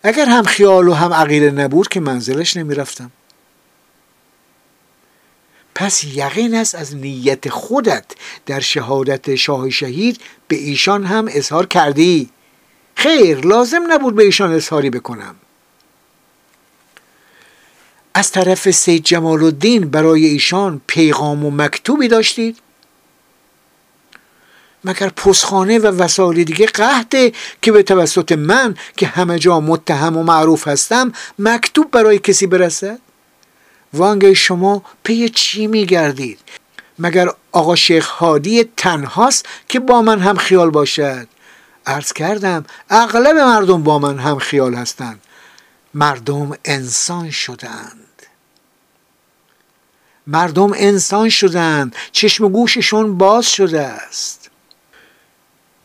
اگر 0.02 0.26
هم 0.26 0.42
خیال 0.42 0.88
و 0.88 0.92
هم 0.92 1.12
عقیده 1.12 1.50
نبود 1.50 1.88
که 1.88 2.00
منزلش 2.00 2.56
نمی 2.56 2.74
رفتم 2.74 3.10
پس 5.78 6.04
یقین 6.04 6.54
است 6.54 6.74
از 6.74 6.96
نیت 6.96 7.48
خودت 7.48 8.04
در 8.46 8.60
شهادت 8.60 9.34
شاه 9.34 9.70
شهید 9.70 10.20
به 10.48 10.56
ایشان 10.56 11.04
هم 11.04 11.28
اظهار 11.28 11.66
کردی. 11.66 12.30
خیر 12.94 13.38
لازم 13.38 13.82
نبود 13.92 14.14
به 14.14 14.24
ایشان 14.24 14.52
اظهاری 14.52 14.90
بکنم. 14.90 15.36
از 18.14 18.30
طرف 18.30 18.70
سید 18.70 19.04
جمال 19.04 19.44
الدین 19.44 19.90
برای 19.90 20.26
ایشان 20.26 20.80
پیغام 20.86 21.44
و 21.44 21.50
مکتوبی 21.50 22.08
داشتید؟ 22.08 22.58
مگر 24.84 25.08
پسخانه 25.08 25.78
و 25.78 25.86
وسایل 25.86 26.44
دیگه 26.44 26.66
قهده 26.66 27.32
که 27.62 27.72
به 27.72 27.82
توسط 27.82 28.32
من 28.32 28.76
که 28.96 29.06
همه 29.06 29.38
جا 29.38 29.60
متهم 29.60 30.16
و 30.16 30.22
معروف 30.22 30.68
هستم 30.68 31.12
مکتوب 31.38 31.90
برای 31.90 32.18
کسی 32.18 32.46
برسد؟ 32.46 32.98
وانگه 33.92 34.34
شما 34.34 34.82
پی 35.04 35.28
چی 35.28 35.66
میگردید؟ 35.66 36.38
مگر 36.98 37.28
آقا 37.52 37.76
شیخ 37.76 38.08
هادی 38.08 38.64
تنهاست 38.76 39.46
که 39.68 39.80
با 39.80 40.02
من 40.02 40.18
هم 40.18 40.36
خیال 40.36 40.70
باشد؟ 40.70 41.28
عرض 41.86 42.12
کردم 42.12 42.64
اغلب 42.90 43.36
مردم 43.36 43.82
با 43.82 43.98
من 43.98 44.18
هم 44.18 44.38
خیال 44.38 44.74
هستند. 44.74 45.20
مردم 45.94 46.56
انسان 46.64 47.30
شدند. 47.30 48.22
مردم 50.26 50.72
انسان 50.74 51.28
شدند. 51.28 51.96
چشم 52.12 52.48
گوششون 52.48 53.18
باز 53.18 53.46
شده 53.46 53.80
است. 53.80 54.37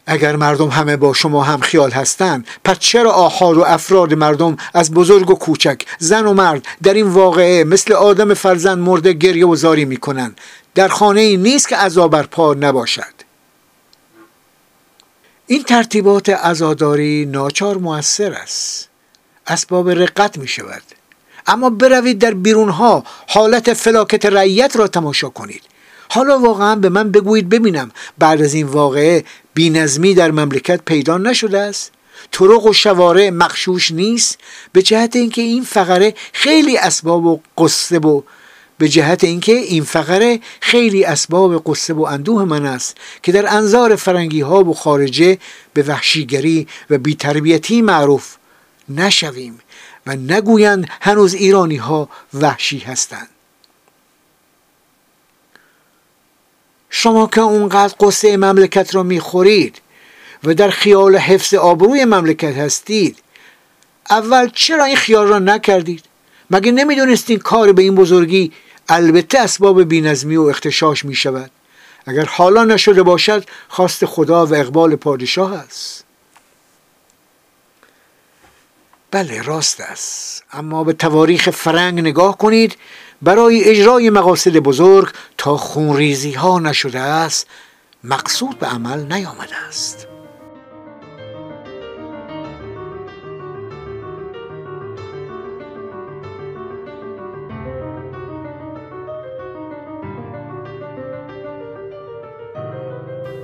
اگر 0.06 0.36
مردم 0.36 0.68
همه 0.68 0.98
با 0.98 1.14
شما 1.14 1.44
هم 1.44 1.60
خیال 1.60 1.92
هستند 1.92 2.48
پس 2.64 2.80
چرا 2.80 3.12
آحاد 3.12 3.58
و 3.58 3.62
افراد 3.62 4.14
مردم 4.14 4.58
از 4.74 4.92
بزرگ 4.92 5.30
و 5.30 5.36
کوچک 5.36 5.82
زن 6.00 6.26
و 6.26 6.34
مرد 6.34 6.66
در 6.84 6.94
این 6.94 7.08
واقعه 7.08 7.64
مثل 7.64 7.94
آدم 7.94 8.34
فرزند 8.34 8.78
مرده 8.78 9.14
گریه 9.14 9.48
و 9.48 9.56
زاری 9.56 9.86
می‌کنند 9.86 10.38
در 10.76 10.88
خانه 10.88 11.22
ای 11.22 11.38
نیست 11.38 11.68
که 11.68 11.76
عذا 11.76 12.08
بر 12.08 12.24
پا 12.24 12.54
نباشد. 12.54 13.14
این 15.48 15.64
ترتیبات 15.64 16.30
عزاداری 16.30 17.26
ناچار 17.26 17.78
موثر 17.78 18.34
است. 18.34 18.90
اسباب 19.48 19.90
رقت 19.90 20.38
می 20.38 20.48
شود 20.48 20.84
اما 21.48 21.70
بروید 21.70 22.20
در 22.20 22.34
بیرونها 22.34 23.04
حالت 23.28 23.74
فلاکت 23.74 24.26
رعیت 24.26 24.76
را 24.76 24.88
تماشا 24.88 25.30
کنید. 25.30 25.62
حالا 26.14 26.40
واقعا 26.40 26.76
به 26.76 26.90
من 26.90 27.12
بگویید 27.12 27.50
ببینم 27.50 27.92
بعد 28.18 28.42
از 28.42 28.54
این 28.54 28.68
واقعه 28.68 29.24
بینظمی 29.54 30.14
در 30.14 30.32
مملکت 30.32 30.82
پیدا 30.86 31.18
نشده 31.18 31.60
است. 31.60 31.92
طرق 32.32 32.66
و 32.66 32.74
شوارع 32.74 33.30
مخشوش 33.30 33.92
نیست. 33.92 34.38
به 34.72 34.82
جهت 34.82 35.16
اینکه 35.16 35.42
این 35.42 35.64
فقره 35.64 36.14
خیلی 36.34 36.78
اسباب 36.78 37.26
و 37.26 37.40
قصه 37.58 38.00
و 38.00 38.22
به 38.78 38.88
جهت 38.90 39.24
اینکه 39.24 39.52
این 39.52 39.84
فقره 39.84 40.40
خیلی 40.62 41.06
اسباب 41.06 41.64
قصه 41.66 41.94
و 41.94 42.02
اندوه 42.02 42.44
من 42.44 42.66
است 42.66 42.98
که 43.24 43.32
در 43.32 43.56
انظار 43.56 43.96
فرنگی 43.96 44.42
ها 44.42 44.64
و 44.64 44.74
خارجه 44.74 45.38
به 45.74 45.84
وحشیگری 45.84 46.68
و 46.90 46.98
بیتربیتی 46.98 47.82
معروف 47.82 48.36
نشویم 48.90 49.60
و 50.08 50.16
نگویند 50.16 50.88
هنوز 51.02 51.34
ایرانی 51.34 51.78
ها 51.78 52.10
وحشی 52.34 52.80
هستند. 52.80 53.33
شما 56.96 57.28
که 57.28 57.42
اونقدر 57.42 57.96
قصه 58.00 58.38
مملکت 58.38 58.96
را 58.96 59.04
می‌خورید 59.04 59.82
و 60.44 60.54
در 60.54 60.70
خیال 60.70 61.16
حفظ 61.16 61.54
آبروی 61.54 62.06
مملکت 62.06 62.58
هستید 62.58 63.18
اول 64.10 64.50
چرا 64.50 64.86
این 64.86 64.96
خیال 64.96 65.28
را 65.28 65.40
نکردید؟ 65.40 66.04
مگه 66.50 66.72
نمی‌دونستین 66.72 67.40
کار 67.40 67.72
به 67.72 67.82
این 67.82 67.96
بزرگی 67.96 68.52
البته 68.90 69.40
اسباب 69.40 69.84
بینظمی 69.84 70.36
و 70.36 70.42
اختشاش 70.42 71.06
می 71.06 71.16
شود 71.16 71.52
اگر 72.06 72.26
حالا 72.26 72.64
نشده 72.64 73.04
باشد 73.04 73.46
خواست 73.68 74.06
خدا 74.06 74.46
و 74.46 74.56
اقبال 74.56 74.96
پادشاه 74.96 75.54
است. 75.54 76.04
بله 79.12 79.42
راست 79.42 79.82
است. 79.82 80.44
اما 80.52 80.84
به 80.84 80.94
تواریخ 80.94 81.50
فرنگ 81.50 82.00
نگاه 82.00 82.38
کنید 82.38 82.78
برای 83.24 83.64
اجرای 83.64 84.10
مقاصد 84.10 84.58
بزرگ 84.58 85.08
تا 85.38 85.58
خونریزی 85.58 86.32
ها 86.32 86.60
نشده 86.60 87.00
است 87.00 87.48
مقصود 88.04 88.60
به 88.60 88.68
عمل 88.68 89.14
نیامده 89.14 89.56
است. 89.68 90.08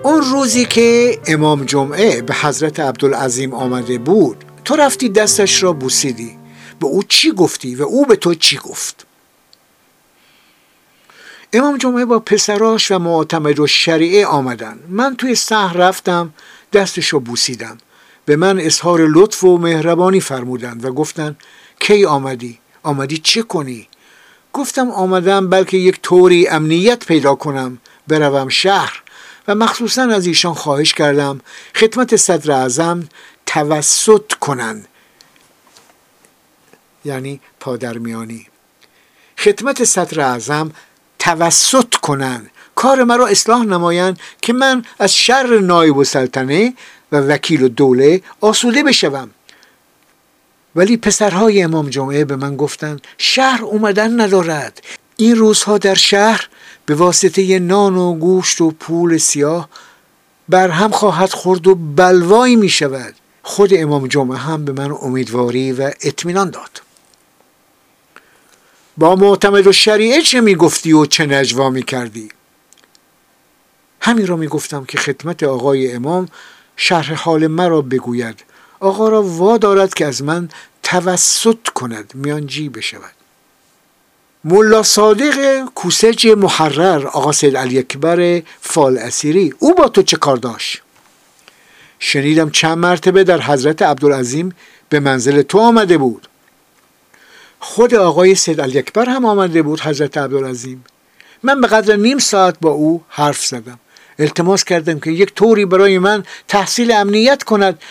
اون 0.03 0.21
روزی 0.21 0.65
که 0.65 1.19
امام 1.27 1.65
جمعه 1.65 2.21
به 2.21 2.33
حضرت 2.33 2.79
عبدالعظیم 2.79 3.53
آمده 3.53 3.97
بود 3.97 4.45
تو 4.65 4.75
رفتی 4.75 5.09
دستش 5.09 5.63
را 5.63 5.73
بوسیدی. 5.73 6.37
به 6.79 6.85
او 6.85 7.03
چی 7.03 7.31
گفتی 7.31 7.75
و 7.75 7.83
او 7.83 8.05
به 8.05 8.15
تو 8.15 8.33
چی 8.33 8.57
گفت؟ 8.57 9.08
امام 11.53 11.77
جمعه 11.77 12.05
با 12.05 12.19
پسراش 12.19 12.91
و 12.91 12.99
معتمد 12.99 13.59
و 13.59 13.67
شریعه 13.67 14.25
آمدن. 14.25 14.79
من 14.89 15.15
توی 15.15 15.35
سهر 15.35 15.77
رفتم 15.77 16.33
دستش 16.73 17.07
رو 17.07 17.19
بوسیدم. 17.19 17.77
به 18.25 18.35
من 18.35 18.59
اظهار 18.59 19.07
لطف 19.07 19.43
و 19.43 19.57
مهربانی 19.57 20.19
فرمودند 20.19 20.85
و 20.85 20.91
گفتند 20.91 21.37
کی 21.79 22.05
آمدی؟ 22.05 22.59
آمدی 22.83 23.17
چه 23.17 23.41
کنی؟ 23.41 23.87
گفتم 24.53 24.91
آمدم 24.91 25.49
بلکه 25.49 25.77
یک 25.77 26.01
طوری 26.01 26.47
امنیت 26.47 27.05
پیدا 27.05 27.35
کنم 27.35 27.77
بروم 28.07 28.49
شهر. 28.49 29.03
و 29.47 29.55
مخصوصا 29.55 30.03
از 30.03 30.25
ایشان 30.25 30.53
خواهش 30.53 30.93
کردم 30.93 31.41
خدمت 31.75 32.15
صدر 32.15 32.51
اعظم 32.51 33.09
توسط 33.45 34.33
کنند. 34.33 34.87
یعنی 37.05 37.41
پادرمیانی. 37.59 38.47
خدمت 39.37 39.83
صدر 39.83 40.21
اعظم 40.21 40.71
توسط 41.19 41.95
کنند. 41.95 42.49
کار 42.75 43.03
مرا 43.03 43.27
اصلاح 43.27 43.63
نمایند 43.63 44.19
که 44.41 44.53
من 44.53 44.83
از 44.99 45.15
شر 45.15 45.59
نایب 45.59 45.97
و 45.97 46.03
سلطنه 46.03 46.73
و 47.11 47.17
وکیل 47.17 47.63
و 47.63 47.67
دوله 47.67 48.21
آسوده 48.41 48.83
بشوم. 48.83 49.29
ولی 50.75 50.97
پسرهای 50.97 51.61
امام 51.61 51.89
جمعه 51.89 52.25
به 52.25 52.35
من 52.35 52.55
گفتند 52.55 53.01
شهر 53.17 53.63
اومدن 53.63 54.21
ندارد. 54.21 54.81
این 55.17 55.35
روزها 55.35 55.77
در 55.77 55.95
شهر 55.95 56.49
به 56.85 56.95
واسطه 56.95 57.59
نان 57.59 57.95
و 57.95 58.13
گوشت 58.13 58.61
و 58.61 58.71
پول 58.71 59.17
سیاه 59.17 59.69
بر 60.49 60.69
هم 60.69 60.91
خواهد 60.91 61.29
خورد 61.29 61.67
و 61.67 61.75
بلوایی 61.75 62.55
می 62.55 62.69
شود 62.69 63.15
خود 63.43 63.73
امام 63.73 64.07
جمعه 64.07 64.37
هم 64.37 64.65
به 64.65 64.71
من 64.71 64.91
امیدواری 65.01 65.71
و 65.71 65.91
اطمینان 66.01 66.49
داد. 66.49 66.81
با 68.99 69.15
معتمد 69.15 69.67
و 69.67 69.71
شریعه 69.71 70.21
چه 70.21 70.41
می 70.41 70.55
گفتی 70.55 70.93
و 70.93 71.05
چه 71.05 71.25
نجوا 71.25 71.69
می 71.69 71.83
کردی 71.83 72.29
همین 74.01 74.27
را 74.27 74.35
می 74.35 74.47
گفتم 74.47 74.85
که 74.85 74.97
خدمت 74.97 75.43
آقای 75.43 75.91
امام 75.91 76.27
شرح 76.75 77.13
حال 77.13 77.47
مرا 77.47 77.81
بگوید. 77.81 78.43
آقا 78.79 79.09
را 79.09 79.23
وا 79.23 79.57
دارد 79.57 79.93
که 79.93 80.05
از 80.05 80.23
من 80.23 80.49
توسط 80.83 81.67
کند 81.75 82.11
میانجی 82.15 82.69
بشود. 82.69 83.11
ملا 84.43 84.83
صادق 84.83 85.65
کوسج 85.75 86.27
محرر 86.27 87.07
آقا 87.07 87.31
سید 87.31 87.57
علی 87.57 87.79
اکبر 87.79 88.41
فال 88.61 88.97
اسیری 88.97 89.53
او 89.59 89.75
با 89.75 89.87
تو 89.87 90.01
چه 90.01 90.17
کار 90.17 90.37
داشت؟ 90.37 90.81
شنیدم 91.99 92.49
چند 92.49 92.77
مرتبه 92.77 93.23
در 93.23 93.41
حضرت 93.41 93.81
عبدالعظیم 93.81 94.55
به 94.89 94.99
منزل 94.99 95.41
تو 95.41 95.59
آمده 95.59 95.97
بود. 95.97 96.28
خود 97.59 97.95
آقای 97.95 98.35
سید 98.35 98.61
علی 98.61 98.77
اکبر 98.77 99.09
هم 99.09 99.25
آمده 99.25 99.61
بود 99.61 99.79
حضرت 99.79 100.17
عبدالعظیم. 100.17 100.83
من 101.43 101.61
به 101.61 101.67
قدر 101.67 101.95
نیم 101.95 102.17
ساعت 102.17 102.55
با 102.61 102.69
او 102.69 103.03
حرف 103.09 103.45
زدم. 103.45 103.79
التماس 104.19 104.63
کردم 104.63 104.99
که 104.99 105.11
یک 105.11 105.33
طوری 105.33 105.65
برای 105.65 105.99
من 105.99 106.23
تحصیل 106.47 106.91
امنیت 106.91 107.43
کند 107.43 107.81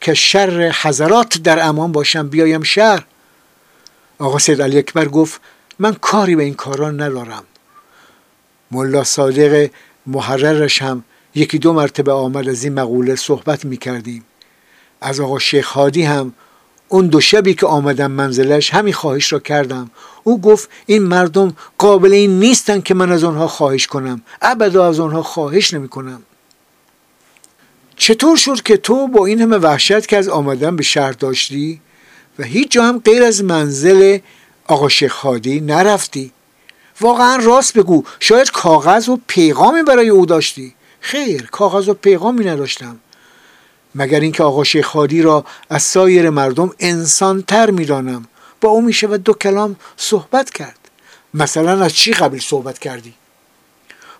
که 0.00 0.14
شر 0.14 0.74
حضرات 0.82 1.38
در 1.38 1.66
امان 1.68 1.92
باشم 1.92 2.28
بیایم 2.28 2.62
شهر. 2.62 3.04
آقا 4.18 4.38
سید 4.38 4.62
علی 4.62 4.78
اکبر 4.78 5.08
گفت 5.08 5.40
من 5.78 5.94
کاری 5.94 6.36
به 6.36 6.42
این 6.42 6.54
کاران 6.54 7.02
ندارم. 7.02 7.44
ملا 8.70 9.04
صادق 9.04 9.70
محررش 10.06 10.82
هم 10.82 11.04
یکی 11.34 11.58
دو 11.58 11.72
مرتبه 11.72 12.12
آمد 12.12 12.48
از 12.48 12.64
این 12.64 12.74
مقوله 12.74 13.16
صحبت 13.16 13.64
می 13.64 13.76
کردیم 13.76 14.24
از 15.00 15.20
آقا 15.20 15.38
شیخ 15.38 15.68
هادی 15.68 16.02
هم 16.02 16.32
اون 16.88 17.06
دو 17.06 17.20
شبی 17.20 17.54
که 17.54 17.66
آمدم 17.66 18.10
منزلش 18.10 18.74
همین 18.74 18.94
خواهش 18.94 19.32
را 19.32 19.38
کردم. 19.38 19.90
او 20.24 20.40
گفت 20.40 20.70
این 20.86 21.02
مردم 21.02 21.56
قابل 21.78 22.12
این 22.12 22.40
نیستن 22.40 22.80
که 22.80 22.94
من 22.94 23.12
از 23.12 23.24
آنها 23.24 23.48
خواهش 23.48 23.86
کنم. 23.86 24.22
ابدا 24.42 24.88
از 24.88 25.00
آنها 25.00 25.22
خواهش 25.22 25.74
نمی 25.74 25.88
کنم. 25.88 26.22
چطور 27.96 28.36
شد 28.36 28.62
که 28.62 28.76
تو 28.76 29.08
با 29.08 29.26
این 29.26 29.40
همه 29.40 29.56
وحشت 29.56 30.06
که 30.06 30.16
از 30.16 30.28
آمدن 30.28 30.76
به 30.76 30.82
شهر 30.82 31.12
داشتی 31.12 31.80
و 32.38 32.42
هیچ 32.42 32.70
جا 32.70 32.84
هم 32.84 32.98
غیر 32.98 33.22
از 33.22 33.44
منزل 33.44 34.18
آقا 34.66 34.88
شیخ 34.88 35.12
خادی 35.12 35.60
نرفتی؟ 35.60 36.32
واقعا 37.00 37.36
راست 37.36 37.78
بگو 37.78 38.04
شاید 38.20 38.50
کاغذ 38.50 39.08
و 39.08 39.18
پیغامی 39.26 39.82
برای 39.82 40.08
او 40.08 40.26
داشتی. 40.26 40.74
خیر 41.00 41.46
کاغذ 41.46 41.88
و 41.88 41.94
پیغامی 41.94 42.44
نداشتم. 42.44 42.96
مگر 43.94 44.20
اینکه 44.20 44.42
آقا 44.42 44.64
شیخ 44.64 44.86
خادی 44.86 45.22
را 45.22 45.44
از 45.70 45.82
سایر 45.82 46.30
مردم 46.30 46.70
انسان 46.78 47.42
تر 47.42 47.70
می‌دانم. 47.70 48.26
با 48.60 48.68
او 48.68 48.82
میشه 48.82 49.06
و 49.06 49.16
دو 49.16 49.32
کلام 49.32 49.76
صحبت 49.96 50.50
کرد. 50.50 50.78
مثلا 51.34 51.84
از 51.84 51.94
چی 51.94 52.12
قبل 52.12 52.38
صحبت 52.38 52.78
کردی؟ 52.78 53.14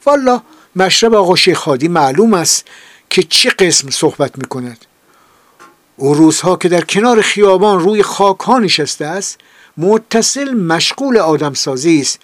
والا 0.07 0.43
مشرب 0.77 1.15
آقا 1.15 1.37
شیخ 1.37 1.59
خادی 1.59 1.89
معلوم 1.89 2.35
است 2.35 2.65
که 3.11 3.23
چه 3.23 3.51
قسم 3.51 3.91
صحبت 3.91 4.39
می‌کند. 4.39 4.85
او 5.97 6.15
روزها 6.15 6.57
که 6.57 6.69
در 6.69 6.81
کنار 6.81 7.23
خیابان 7.23 7.81
روی 7.81 8.03
خاک 8.03 8.41
ها 8.41 8.59
نشسته 8.59 9.05
است 9.05 9.39
متصل 9.77 10.55
مشغول 10.55 11.19
آدم 11.19 11.55
سازی 11.55 12.01
است 12.01 12.19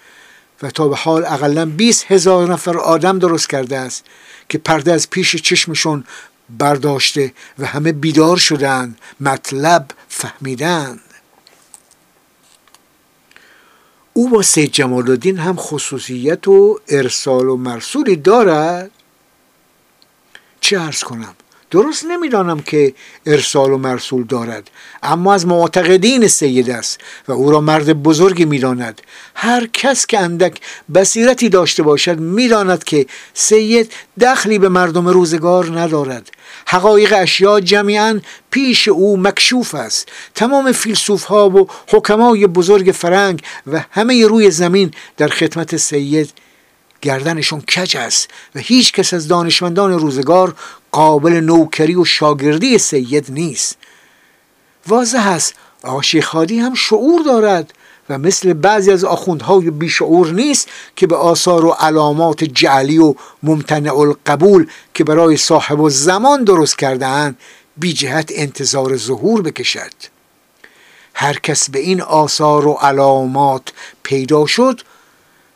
و 0.61 0.69
تا 0.69 0.87
به 0.87 0.95
حال 0.95 1.25
اقلا 1.25 1.65
20 1.65 2.11
هزار 2.11 2.53
نفر 2.53 2.77
آدم 2.77 3.19
درست 3.19 3.49
کرده 3.49 3.77
است 3.77 4.05
که 4.49 4.57
پرده 4.57 4.93
از 4.93 5.09
پیش 5.09 5.35
چشمشون 5.35 6.03
برداشته 6.49 7.33
و 7.59 7.65
همه 7.65 7.91
بیدار 7.91 8.37
شدند 8.37 8.99
مطلب 9.19 9.91
فهمیدند. 10.09 10.99
او 14.13 14.29
با 14.29 14.41
سید 14.41 14.71
جمال 14.71 15.09
الدین 15.09 15.37
هم 15.37 15.55
خصوصیت 15.55 16.47
و 16.47 16.79
ارسال 16.87 17.49
و 17.49 17.57
مرسولی 17.57 18.15
دارد. 18.15 18.91
چه 20.61 20.79
ارز 20.79 21.03
کنم؟ 21.03 21.35
درست 21.71 22.05
نمی‌دانم 22.05 22.59
که 22.59 22.93
ارسال 23.25 23.71
و 23.71 23.77
مرسول 23.77 24.23
دارد 24.23 24.71
اما 25.03 25.33
از 25.33 25.47
معتقدین 25.47 26.27
سید 26.27 26.69
است 26.69 26.99
و 27.27 27.31
او 27.31 27.51
را 27.51 27.61
مرد 27.61 28.03
بزرگی 28.03 28.45
می‌داند. 28.45 29.01
هر 29.35 29.67
کس 29.73 30.05
که 30.05 30.19
اندک 30.19 30.59
بصیرتی 30.95 31.49
داشته 31.49 31.83
باشد 31.83 32.19
می‌داند 32.19 32.83
که 32.83 33.05
سید 33.33 33.91
دخلی 34.21 34.59
به 34.59 34.69
مردم 34.69 35.07
روزگار 35.07 35.79
ندارد. 35.79 36.29
حقایق 36.67 37.13
اشیا 37.17 37.59
جمیعا 37.59 38.19
پیش 38.51 38.87
او 38.87 39.17
مکشوف 39.17 39.75
است. 39.75 40.09
تمام 40.35 40.71
فیلسوف 40.71 41.23
ها 41.23 41.49
و 41.49 41.67
حکمای 41.89 42.47
بزرگ 42.47 42.91
فرنگ 42.91 43.41
و 43.67 43.85
همه 43.91 44.27
روی 44.27 44.51
زمین 44.51 44.91
در 45.17 45.27
خدمت 45.27 45.77
سید 45.77 46.33
گردنشون 47.05 47.61
کج 47.61 47.97
است 47.97 48.29
و 48.55 48.59
هیچ 48.59 48.93
کس 48.93 49.13
از 49.13 49.27
دانشمندان 49.27 49.99
روزگار 49.99 50.55
قابل 50.91 51.33
نوکری 51.33 51.95
و 51.95 52.05
شاگردی 52.05 52.77
سید 52.77 53.25
نیست. 53.29 53.77
واضح 54.87 55.27
است 55.27 55.53
آقا 55.83 56.01
خادی 56.23 56.59
هم 56.59 56.73
شعور 56.73 57.21
دارد 57.21 57.73
و 58.09 58.17
مثل 58.17 58.53
بعضی 58.53 58.91
از 58.91 59.03
آخوندهای 59.03 59.69
بیشعور 59.69 60.31
نیست 60.31 60.67
که 60.95 61.07
به 61.07 61.15
آثار 61.15 61.65
و 61.65 61.69
علامات 61.69 62.43
جعلی 62.43 62.97
و 62.97 63.15
ممتنع 63.43 63.97
القبول 63.97 64.67
که 64.93 65.03
برای 65.03 65.37
صاحب 65.37 65.79
و 65.79 65.89
زمان 65.89 66.43
درست 66.43 66.77
کردهاند 66.77 67.37
بی 67.77 67.93
جهت 67.93 68.31
انتظار 68.35 68.97
ظهور 68.97 69.41
بکشد. 69.41 69.93
هر 71.13 71.39
کس 71.39 71.69
به 71.69 71.79
این 71.79 72.01
آثار 72.01 72.67
و 72.67 72.71
علامات 72.71 73.73
پیدا 74.03 74.45
شد 74.45 74.81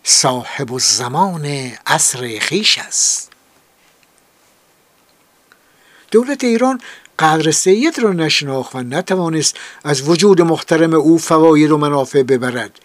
صاحب 0.10 0.78
زمان 0.78 1.45
عصر 1.86 2.39
خیش 2.39 2.80
است. 2.80 3.32
دولت 6.12 6.43
ایران 6.43 6.82
قدر 7.20 7.51
سید 7.51 7.99
را 7.99 8.14
نشناخت 8.14 8.76
و 8.76 8.82
نتوانست 8.82 9.55
از 9.84 10.10
وجود 10.10 10.41
محترم 10.41 10.93
او 10.93 11.18
فواید 11.18 11.72
و 11.72 11.78
منافع 11.78 12.24
ببرد. 12.24 12.80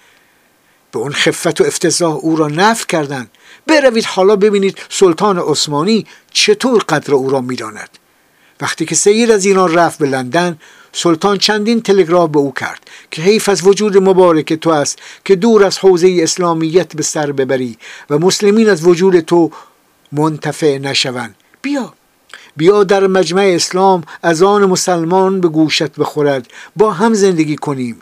به 0.93 0.99
اون 0.99 1.12
خفت 1.12 1.61
و 1.61 1.64
افتضاح 1.64 2.14
او 2.14 2.37
را 2.37 2.49
نف 2.49 2.87
کردند. 2.87 3.31
بروید 3.66 4.05
حالا 4.05 4.37
ببینید 4.37 4.79
سلطان 4.89 5.39
عثمانی 5.39 6.07
چطور 6.33 6.83
قدر 6.83 7.14
او 7.14 7.31
را 7.31 7.41
می‌داند. 7.41 7.91
وقتی 8.61 8.87
که 8.87 8.95
سید 8.95 9.31
از 9.31 9.45
ایران 9.45 9.75
رفت 9.75 9.99
به 9.99 10.07
لندن 10.07 10.59
سلطان 10.97 11.39
چندین 11.39 11.83
تلگراف 11.83 12.31
به 12.31 12.39
او 12.39 12.53
کرد 12.53 12.91
که 13.11 13.23
حیف 13.23 13.49
از 13.49 13.67
وجود 13.67 13.97
مبارک 13.97 14.53
تو 14.53 14.71
است 14.71 14.99
که 15.25 15.37
دور 15.37 15.65
از 15.65 15.79
حوزه 15.79 16.19
اسلامیت 16.23 16.97
به 16.97 17.03
سر 17.03 17.33
ببری 17.33 17.79
و 18.11 18.19
مسلمین 18.19 18.69
از 18.69 18.87
وجود 18.87 19.21
تو 19.21 19.51
منتفع 20.13 20.79
نشوند. 20.79 21.35
بیا. 21.63 21.95
بیا 22.57 22.85
در 22.85 23.07
مجمع 23.07 23.43
اسلام 23.43 24.05
از 24.23 24.43
آن 24.43 24.65
مسلمان 24.65 25.41
به 25.41 25.49
گوشت 25.49 25.93
بخورد. 25.93 26.47
با 26.77 26.91
هم 26.91 27.15
زندگی 27.15 27.57
کنیم. 27.57 28.01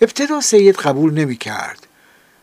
ابتدا 0.00 0.40
سید 0.40 0.76
قبول 0.76 1.14
نمی 1.14 1.36
کرد. 1.36 1.86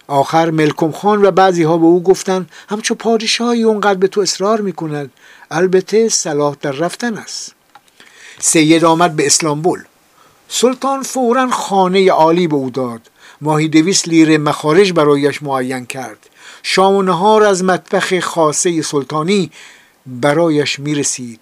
آخر 0.08 0.52
ملکم 0.52 0.92
خان 0.92 1.26
و 1.26 1.32
بعضی 1.32 1.64
ها 1.64 1.78
به 1.78 1.86
او 1.86 2.04
گفتند 2.04 2.50
همچو 2.70 2.96
پادشاهی 2.96 3.64
اونقدر 3.64 4.00
به 4.00 4.08
تو 4.08 4.22
اصرار 4.22 4.62
می 4.62 4.74
کند. 4.74 5.12
البته 5.52 6.10
صلاح 6.10 6.56
در 6.62 6.72
رفتن 6.72 7.18
است. 7.18 7.55
سید 8.40 8.86
آمد 8.86 9.16
به 9.16 9.26
اسلامبول. 9.26 9.84
سلطان 10.48 11.04
فورا 11.04 11.50
خانه 11.50 12.12
عالی 12.12 12.48
به 12.48 12.56
او 12.56 12.70
داد. 12.70 13.02
ماهی 13.42 13.68
دویست 13.68 14.08
لیر 14.08 14.38
مخارج 14.38 14.94
برایش 14.94 15.44
معین 15.44 15.86
کرد. 15.86 16.30
شام 16.64 16.96
و 16.96 17.02
نهار 17.02 17.44
از 17.44 17.64
مطبخ 17.64 18.20
خاصه 18.20 18.82
سلطانی 18.82 19.52
برایش 20.06 20.80
می‌رسید. 20.80 21.40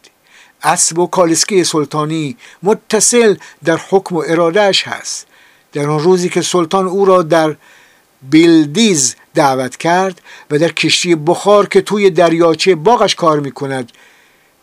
اسب 0.63 0.99
و 0.99 1.07
کالسکه 1.07 1.63
سلطانی 1.63 2.37
متصل 2.63 3.35
در 3.63 3.79
حکم 3.89 4.15
و 4.15 4.23
ارادهش 4.27 4.83
هست. 4.87 5.27
در 5.73 5.89
آن 5.89 5.99
روزی 5.99 6.29
که 6.29 6.41
سلطان 6.41 6.87
او 6.87 7.05
را 7.05 7.21
در 7.21 7.55
بیلدیز 8.21 9.15
دعوت 9.35 9.77
کرد 9.77 10.21
و 10.51 10.59
در 10.59 10.71
کشتی 10.71 11.15
بخار 11.15 11.67
که 11.67 11.81
توی 11.81 12.09
دریاچه 12.09 12.75
باغش 12.75 13.15
کار 13.15 13.39
می‌کند 13.39 13.91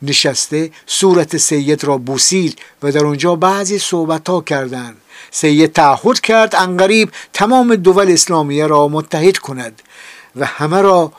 نشسته 0.02 0.70
صورت 0.86 1.36
سید 1.36 1.84
را 1.84 1.98
بوسید 1.98 2.58
و 2.82 2.92
در 2.92 3.04
اونجا 3.04 3.36
بعضی 3.36 3.78
صحبت 3.78 4.28
ها 4.28 4.40
کردند. 4.40 4.96
سید 5.30 5.72
تعهد 5.72 6.20
کرد 6.20 6.54
انقریب 6.54 7.10
تمام 7.32 7.74
دول 7.74 8.10
اسلامیه 8.12 8.66
را 8.66 8.88
متحد 8.88 9.38
کند 9.38 9.82
و 10.36 10.44
همه 10.46 10.82
را 10.82 11.12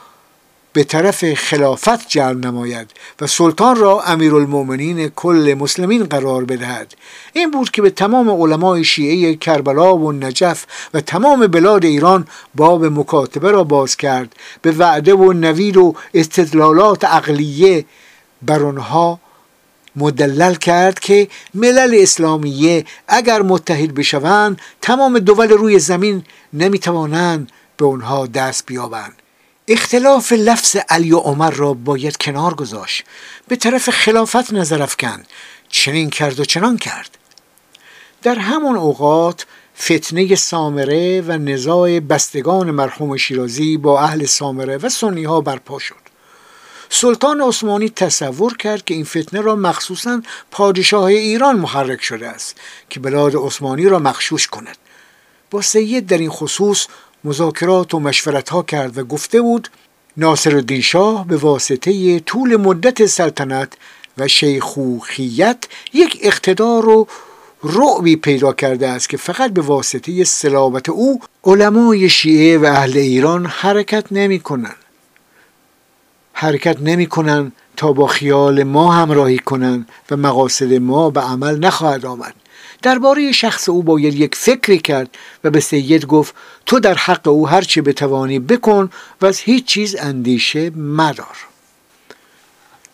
به 0.74 0.84
طرف 0.84 1.34
خلافت 1.34 2.08
جلب 2.08 2.46
نماید 2.46 2.92
و 3.22 3.28
سلطان 3.28 3.76
را 3.76 4.02
امیرالمؤمنین 4.02 5.08
کل 5.08 5.56
مسلمین 5.60 6.04
قرار 6.04 6.46
بدهد. 6.46 6.94
این 7.34 7.52
بود 7.52 7.72
که 7.72 7.82
به 7.82 7.90
تمام 7.90 8.30
علمای 8.30 8.84
شیعه 8.84 9.36
کربلا 9.36 9.98
و 9.98 10.12
نجف 10.12 10.66
و 10.94 11.02
تمام 11.02 11.48
بلاد 11.48 11.86
ایران 11.86 12.28
باب 12.56 12.86
مکاتبه 12.86 13.52
را 13.52 13.64
باز 13.64 13.96
کرد. 13.96 14.36
به 14.62 14.72
وعده 14.72 15.14
و 15.14 15.34
نوید 15.34 15.78
و 15.78 15.96
استدلالات 16.14 17.06
عقلیه 17.06 17.86
بر 18.42 18.64
آنها 18.64 19.20
مدلل 19.96 20.56
کرد 20.56 21.00
که 21.00 21.28
ملل 21.54 21.98
اسلامیه 22.02 22.86
اگر 23.08 23.42
متحد 23.42 23.94
بشوند 23.96 24.62
تمام 24.82 25.20
دول 25.20 25.50
روی 25.50 25.80
زمین 25.80 26.24
نمی‌توانند 26.54 27.52
به 27.78 27.88
آنها 27.88 28.28
دست 28.28 28.66
بیابند. 28.66 29.14
اختلاف 29.68 30.32
لفظ 30.32 30.76
علی 30.90 31.12
و 31.12 31.18
عمر 31.18 31.52
را 31.52 31.74
باید 31.74 32.18
کنار 32.18 32.54
گذاشت. 32.54 33.04
به 33.48 33.56
طرف 33.56 33.90
خلافت 33.90 34.54
نظر 34.54 34.82
افکند. 34.84 35.28
چنین 35.70 36.10
کرد 36.10 36.40
و 36.40 36.46
چنان 36.46 36.78
کرد. 36.78 37.18
در 38.22 38.36
همان 38.36 38.76
اوقات 38.76 39.46
فتنه 39.80 40.36
سامره 40.36 41.22
و 41.22 41.32
نزاع 41.32 42.00
بستگان 42.00 42.72
مرحوم 42.72 43.18
شیرازی 43.18 43.78
با 43.78 44.02
اهل 44.02 44.26
سامره 44.26 44.78
و 44.78 44.90
سنی 44.90 45.24
ها 45.24 45.42
برپا 45.42 45.80
شد. 45.80 46.01
سلطان 46.94 47.42
عثمانی 47.42 47.90
تصور 47.90 48.58
کرد 48.58 48.86
که 48.86 48.94
این 48.94 49.04
فتنه 49.04 49.42
را 49.42 49.56
مخصوصا 49.56 50.22
پادشاه 50.52 51.04
ایران 51.04 51.60
محرک 51.60 52.02
شده 52.02 52.28
است 52.28 52.56
که 52.90 53.00
بلاد 53.00 53.36
عثمانی 53.36 53.86
را 53.86 54.00
مخشوش 54.00 54.48
کند 54.48 54.78
با 55.52 55.62
سید 55.62 56.08
در 56.08 56.18
این 56.18 56.30
خصوص 56.30 56.88
مذاکرات 57.24 57.94
و 57.94 58.00
مشورت 58.00 58.50
ها 58.50 58.64
کرد 58.64 58.98
و 58.98 59.04
گفته 59.04 59.42
بود 59.42 59.70
ناصر 60.18 60.56
الدین 60.56 60.82
شاه 60.82 61.28
به 61.28 61.38
واسطه 61.38 62.20
طول 62.20 62.56
مدت 62.56 63.06
سلطنت 63.06 63.74
و 64.18 64.28
شیخوخیت 64.28 65.58
یک 65.94 66.20
اقتدار 66.22 66.90
و 66.90 67.08
رعبی 67.64 68.16
پیدا 68.16 68.54
کرده 68.54 68.88
است 68.88 69.10
که 69.10 69.18
فقط 69.18 69.52
به 69.52 69.62
واسطه 69.62 70.24
سلابت 70.24 70.90
او 70.90 71.22
علمای 71.44 72.10
شیعه 72.10 72.58
و 72.58 72.66
اهل 72.66 72.98
ایران 72.98 73.46
حرکت 73.46 74.06
نمی 74.12 74.40
کنن. 74.40 74.76
حرکت 76.42 76.78
نمی 76.82 77.06
کنن 77.06 77.52
تا 77.78 77.94
با 77.94 78.08
خیال 78.08 78.64
ما 78.64 78.94
همراهی 78.94 79.40
کنند 79.40 79.90
و 80.12 80.18
مقاصد 80.18 80.74
ما 80.74 81.10
به 81.10 81.22
عمل 81.22 81.58
نخواهد 81.60 82.06
آمد. 82.06 82.34
درباره 82.82 83.32
شخص 83.32 83.70
او 83.70 83.84
باید 83.84 84.16
یک 84.16 84.36
فکری 84.36 84.78
کرد 84.78 85.18
و 85.44 85.50
به 85.50 85.60
سید 85.60 86.06
گفت 86.06 86.36
تو 86.66 86.80
در 86.80 86.94
حق 86.94 87.28
او 87.28 87.48
هرچی 87.48 87.82
بتوانی 87.82 88.40
بکن 88.40 88.90
و 89.22 89.26
از 89.26 89.40
هیچ 89.40 89.66
چیز 89.66 89.96
اندیشه 89.96 90.70
مدار. 90.70 91.38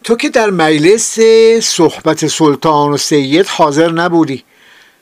تو 0.03 0.15
که 0.15 0.29
در 0.29 0.49
مجلس 0.49 1.19
صحبت 1.61 2.27
سلطان 2.27 2.91
و 2.91 2.97
سید 2.97 3.45
حاضر 3.45 3.91
نبودی. 3.91 4.43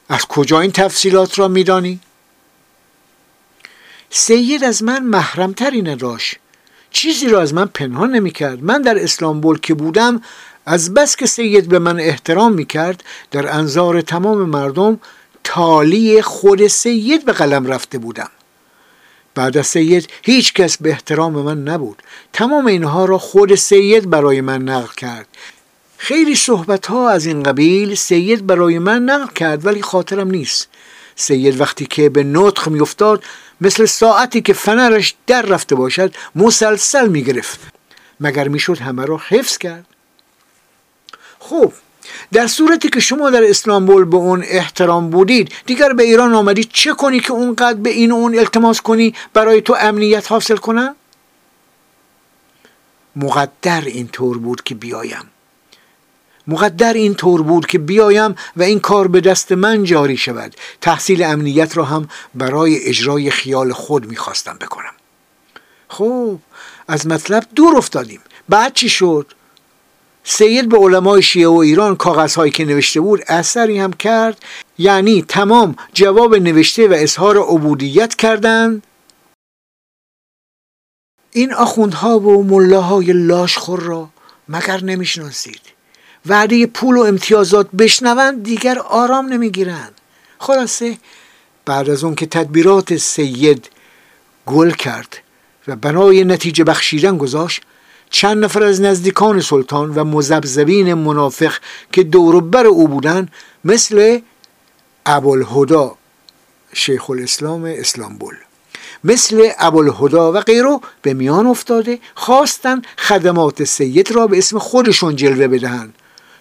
از 0.09 0.25
کجا 0.25 0.59
این 0.59 0.71
تفصیلات 0.71 1.39
را 1.39 1.47
میدانی؟ 1.47 1.99
سید 4.09 4.63
از 4.63 4.83
من 4.83 5.03
محرمتری 5.03 5.81
نداشت 5.81 6.35
چیزی 6.95 7.27
را 7.27 7.41
از 7.41 7.53
من 7.53 7.65
پنهان 7.65 8.11
نمی 8.11 8.31
کرد 8.31 8.63
من 8.63 8.81
در 8.81 9.03
اسلامبول 9.03 9.59
که 9.59 9.73
بودم 9.73 10.21
از 10.65 10.93
بس 10.93 11.15
که 11.15 11.25
سید 11.25 11.69
به 11.69 11.79
من 11.79 11.99
احترام 11.99 12.53
می 12.53 12.65
کرد 12.65 13.03
در 13.31 13.55
انظار 13.55 14.01
تمام 14.01 14.37
مردم 14.37 14.99
تالی 15.43 16.21
خود 16.21 16.67
سید 16.67 17.25
به 17.25 17.31
قلم 17.31 17.67
رفته 17.67 17.97
بودم. 17.97 18.29
بعد 19.35 19.57
از 19.57 19.67
سید 19.67 20.09
هیچ 20.23 20.53
کس 20.53 20.77
به 20.77 20.89
احترام 20.89 21.33
من 21.33 21.63
نبود. 21.63 22.03
تمام 22.33 22.65
اینها 22.65 23.05
را 23.05 23.17
خود 23.17 23.55
سید 23.55 24.09
برای 24.09 24.41
من 24.41 24.61
نقل 24.61 24.93
کرد. 24.97 25.27
خیلی 25.97 26.35
صحبت 26.35 26.85
ها 26.85 27.09
از 27.09 27.25
این 27.25 27.43
قبیل 27.43 27.95
سید 27.95 28.47
برای 28.47 28.79
من 28.79 29.03
نقل 29.03 29.33
کرد 29.33 29.65
ولی 29.65 29.81
خاطرم 29.81 30.31
نیست. 30.31 30.67
سید 31.15 31.61
وقتی 31.61 31.85
که 31.85 32.09
به 32.09 32.23
نطخ 32.23 32.67
میافتاد 32.67 33.23
مثل 33.61 33.85
ساعتی 33.85 34.41
که 34.41 34.53
فنرش 34.53 35.15
در 35.27 35.41
رفته 35.41 35.75
باشد 35.75 36.15
مسلسل 36.35 37.07
می‌گرفت. 37.07 37.59
مگر 38.19 38.47
می‌شد 38.47 38.77
همه 38.77 39.05
را 39.05 39.21
حفظ 39.27 39.57
کرد؟ 39.57 39.85
خب 41.39 41.73
در 42.31 42.47
صورتی 42.47 42.89
که 42.89 42.99
شما 42.99 43.29
در 43.29 43.43
اسلامبول 43.43 44.05
به 44.05 44.17
اون 44.17 44.43
احترام 44.47 45.09
بودید 45.09 45.53
دیگر 45.65 45.93
به 45.93 46.03
ایران 46.03 46.33
آمدید 46.33 46.69
چه 46.73 46.93
کنی 46.93 47.19
که 47.19 47.31
اونقدر 47.31 47.79
به 47.79 47.89
این 47.89 48.11
و 48.11 48.15
اون 48.15 48.39
التماس 48.39 48.81
کنی 48.81 49.13
برای 49.33 49.61
تو 49.61 49.75
امنیت 49.79 50.31
حاصل 50.31 50.55
کنن؟ 50.55 50.95
مقدر 53.15 53.81
اینطور 53.81 54.37
بود 54.37 54.63
که 54.63 54.75
بیایم. 54.75 55.29
مقدر 56.47 56.93
این 56.93 57.15
طور 57.15 57.41
بود 57.41 57.65
که 57.65 57.79
بیایم 57.79 58.35
و 58.57 58.63
این 58.63 58.79
کار 58.79 59.07
به 59.07 59.21
دست 59.21 59.51
من 59.51 59.83
جاری 59.83 60.17
شود. 60.17 60.55
تحصیل 60.81 61.23
امنیت 61.23 61.77
را 61.77 61.85
هم 61.85 62.09
برای 62.35 62.85
اجرای 62.85 63.31
خیال 63.31 63.73
خود 63.73 64.05
می‌خواستم 64.05 64.57
بکنم. 64.61 64.93
خب 65.87 66.39
از 66.87 67.07
مطلب 67.07 67.43
دور 67.55 67.77
افتادیم. 67.77 68.21
بعد 68.49 68.73
چی 68.73 68.89
شد؟ 68.89 69.33
سید 70.23 70.69
به 70.69 70.77
علمای 70.77 71.21
شیعه 71.21 71.47
و 71.47 71.53
ایران 71.53 71.95
کاغذهایی 71.95 72.51
که 72.51 72.65
نوشته 72.65 73.01
بود 73.01 73.23
اثری 73.27 73.79
هم 73.79 73.93
کرد 73.93 74.41
یعنی 74.77 75.21
تمام 75.21 75.75
جواب 75.93 76.35
نوشته 76.35 76.87
و 76.87 76.93
اظهار 76.93 77.37
عبودیت 77.37 78.15
کردند 78.15 78.83
این 81.31 81.53
آخوندها 81.53 82.19
و 82.19 82.43
ملاهای 82.43 83.13
لاشخور 83.13 83.79
را 83.79 84.09
مگر 84.49 84.83
نمی‌شناسید؟ 84.83 85.74
وعده 86.27 86.65
پول 86.65 86.97
و 86.97 87.01
امتیازات 87.01 87.71
بشنوند 87.71 88.43
دیگر 88.43 88.79
آرام 88.79 89.25
نمی‌گیرند. 89.25 90.01
خلاصه 90.39 90.97
بعد 91.65 91.89
از 91.89 92.03
اون 92.03 92.15
که 92.15 92.25
تدبیرات 92.25 92.95
سید 92.95 93.69
گل 94.45 94.71
کرد 94.71 95.17
و 95.67 95.75
بنای 95.75 96.23
نتیجه 96.23 96.63
بخشیدن 96.63 97.17
گذاشت 97.17 97.61
چند 98.09 98.43
نفر 98.43 98.63
از 98.63 98.81
نزدیکان 98.81 99.41
سلطان 99.41 99.95
و 99.95 100.03
مزبزبین 100.03 100.93
منافق 100.93 101.53
که 101.91 102.03
دوروبر 102.03 102.67
او 102.67 102.87
بودند 102.87 103.31
مثل 103.65 104.19
ابوالهدا 105.05 105.95
شیخ 106.73 107.09
الاسلام 107.09 107.63
اسلامبول 107.65 108.35
مثل 109.03 109.49
ابوالهدا 109.59 110.33
و 110.33 110.39
غیره 110.39 110.79
به 111.01 111.13
میان 111.13 111.47
افتاده 111.47 111.99
خواستند 112.15 112.87
خدمات 112.97 113.63
سید 113.63 114.11
را 114.11 114.27
به 114.27 114.37
اسم 114.37 114.59
خودشون 114.59 115.15
جلوه 115.15 115.47
بدهند. 115.47 115.93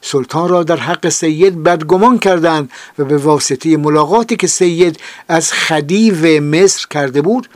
سلطان 0.06 0.48
را 0.48 0.62
در 0.62 0.76
حق 0.76 1.08
سید 1.08 1.62
بدگمان 1.62 2.18
کردند 2.18 2.70
و 2.98 3.04
به 3.04 3.16
واسطه 3.16 3.76
ملاقاتی 3.76 4.36
که 4.36 4.46
سید 4.46 5.00
از 5.28 5.52
خدیو 5.52 6.42
مصر 6.42 6.86
کرده 6.90 7.22
بود 7.22 7.48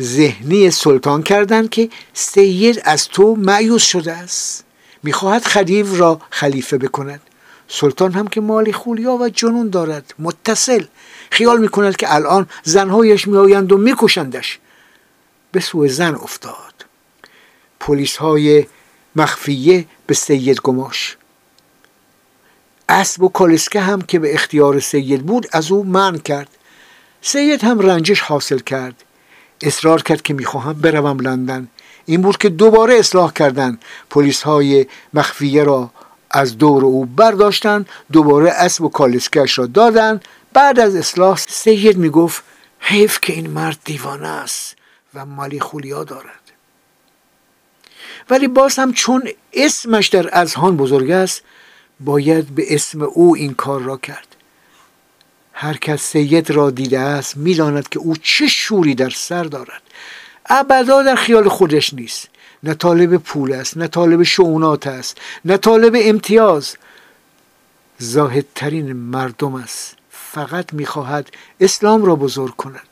ذهنی 0.00 0.70
سلطان 0.70 1.22
کردند 1.22 1.70
که 1.70 1.90
سید 2.14 2.82
از 2.84 3.08
تو 3.08 3.34
معیوز 3.34 3.82
شده 3.82 4.12
است. 4.12 4.64
می‌خواهد 5.02 5.44
خدیو 5.44 5.96
را 5.96 6.20
خلیفه 6.30 6.78
بکند. 6.78 7.20
سلطان 7.68 8.12
هم 8.12 8.26
که 8.26 8.40
مالی 8.40 8.72
خولیا 8.72 9.12
و 9.12 9.28
جنون 9.28 9.68
دارد. 9.70 10.14
متصل. 10.18 10.84
خیال 11.30 11.60
می‌کند 11.60 11.96
که 11.96 12.14
الان 12.14 12.46
زنهایش 12.64 13.28
میآیند 13.28 13.72
و 13.72 13.76
میکشندش. 13.76 14.58
به 15.52 15.60
سوی 15.60 15.88
زن 15.88 16.14
افتاد. 16.14 16.74
پلیس 17.80 18.16
های 18.16 18.66
مخفیه 19.16 19.84
به 20.06 20.14
سید 20.14 20.60
گماش. 20.60 21.17
اسب 22.88 23.22
و 23.22 23.28
کالسکه 23.28 23.80
هم 23.80 24.02
که 24.02 24.18
به 24.18 24.34
اختیار 24.34 24.80
سید 24.80 25.26
بود 25.26 25.46
از 25.52 25.72
او 25.72 25.84
من 25.84 26.18
کرد. 26.18 26.48
سید 27.22 27.64
هم 27.64 27.78
رنجش 27.78 28.20
حاصل 28.20 28.58
کرد. 28.58 29.04
اصرار 29.62 30.02
کرد 30.02 30.22
که 30.22 30.34
می‌خواهم 30.34 30.72
بروم 30.72 31.20
لندن. 31.20 31.68
این 32.06 32.22
بود 32.22 32.36
که 32.36 32.48
دوباره 32.48 32.94
اصلاح 32.94 33.32
کردند 33.32 33.82
پلیس 34.10 34.42
های 34.42 34.86
مخفیه 35.14 35.64
را 35.64 35.90
از 36.30 36.58
دور 36.58 36.84
او 36.84 37.06
برداشتند 37.06 37.88
دوباره 38.12 38.50
اسب 38.50 38.84
و 38.84 38.88
کالسکش 38.88 39.58
را 39.58 39.66
دادند 39.66 40.24
بعد 40.52 40.80
از 40.80 40.96
اصلاح 40.96 41.36
سید 41.36 41.98
می‌گفت 41.98 42.42
حیف 42.78 43.20
که 43.20 43.32
این 43.32 43.50
مرد 43.50 43.78
دیوانه 43.84 44.28
است 44.28 44.76
و 45.14 45.26
مالی 45.26 45.60
خولیا 45.60 46.04
دارد. 46.04 46.40
ولی 48.30 48.48
باز 48.48 48.78
هم 48.78 48.92
چون 48.92 49.28
اسمش 49.52 50.08
در 50.08 50.28
اذهان 50.32 50.76
بزرگ 50.76 51.10
است 51.10 51.42
باید 52.00 52.54
به 52.54 52.74
اسم 52.74 53.02
او 53.02 53.36
این 53.36 53.54
کار 53.54 53.80
را 53.80 53.96
کرد. 53.96 54.36
هر 55.52 55.76
کس 55.76 56.02
سید 56.02 56.50
را 56.50 56.70
دیده 56.70 56.98
است 56.98 57.36
می‌داند 57.36 57.88
که 57.88 57.98
او 57.98 58.16
چه 58.16 58.46
شوری 58.46 58.94
در 58.94 59.10
سر 59.10 59.44
دارد. 59.44 59.82
ابدا 60.46 61.02
در 61.02 61.14
خیال 61.14 61.48
خودش 61.48 61.94
نیست. 61.94 62.28
نه 62.62 62.74
طالب 62.74 63.16
پول 63.16 63.52
است 63.52 63.76
نه 63.76 63.86
طالب 63.86 64.22
شعونات 64.22 64.86
است 64.86 65.18
نه 65.44 65.56
طالب 65.56 65.96
امتیاز. 66.00 66.76
زاهدترین 67.98 68.92
مردم 68.92 69.54
است. 69.54 69.96
فقط 70.10 70.72
می‌خواهد 70.72 71.30
اسلام 71.60 72.04
را 72.04 72.16
بزرگ 72.16 72.56
کند. 72.56 72.88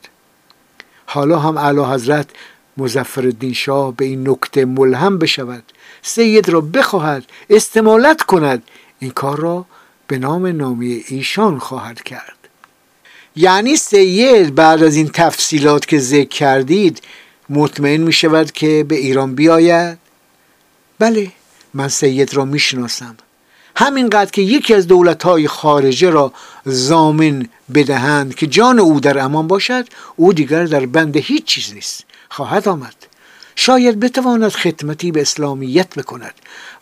حالا 1.07 1.39
هم 1.39 1.57
اعلی 1.57 1.81
حضرت 1.81 2.29
مزفر 2.77 3.33
شاه 3.55 3.97
به 3.97 4.05
این 4.05 4.29
نکته 4.29 4.65
ملهم 4.65 5.19
بشود. 5.19 5.73
سید 6.03 6.49
را 6.49 6.61
بخواهد 6.61 7.25
استمالت 7.51 8.23
کند. 8.23 8.63
این 8.99 9.11
کار 9.11 9.39
را 9.39 9.67
به 10.07 10.19
نام 10.19 10.47
نامی 10.47 11.05
ایشان 11.09 11.59
خواهد 11.59 12.03
کرد. 12.03 12.37
یعنی 13.37 13.77
سید 13.77 14.55
بعد 14.55 14.83
از 14.83 14.97
این 14.97 15.09
تفصیلات 15.09 15.87
که 15.87 15.99
ذکر 15.99 16.29
کردید 16.29 17.03
مطمئن 17.49 18.01
می 18.01 18.13
شود 18.13 18.53
که 18.53 18.85
به 18.89 18.95
ایران 18.95 19.35
بیاید؟ 19.35 19.99
بله 20.99 21.33
من 21.75 21.89
سید 21.89 22.35
را 22.35 22.45
می 22.45 22.59
شناسم. 22.59 23.17
همینقدر 23.77 24.31
که 24.31 24.43
یکی 24.43 24.75
از 24.75 24.87
دولتهای 24.87 25.49
خارجه 25.49 26.11
را 26.11 26.33
زامن 26.65 27.49
بدهند 27.75 28.35
که 28.35 28.47
جان 28.47 28.79
او 28.79 29.01
در 29.01 29.19
امان 29.19 29.47
باشد 29.47 29.89
او 30.17 30.33
دیگر 30.33 30.65
در 30.65 30.87
بند 30.87 31.17
هیچ 31.17 31.45
چیز 31.45 31.75
نیست. 31.75 32.05
خواهد 32.29 32.69
آمد. 32.69 33.06
شاید 33.57 34.01
بتواند 34.01 34.53
خدمتی 34.53 35.13
به 35.13 35.21
اسلامیت 35.21 35.95
بکند. 35.95 36.35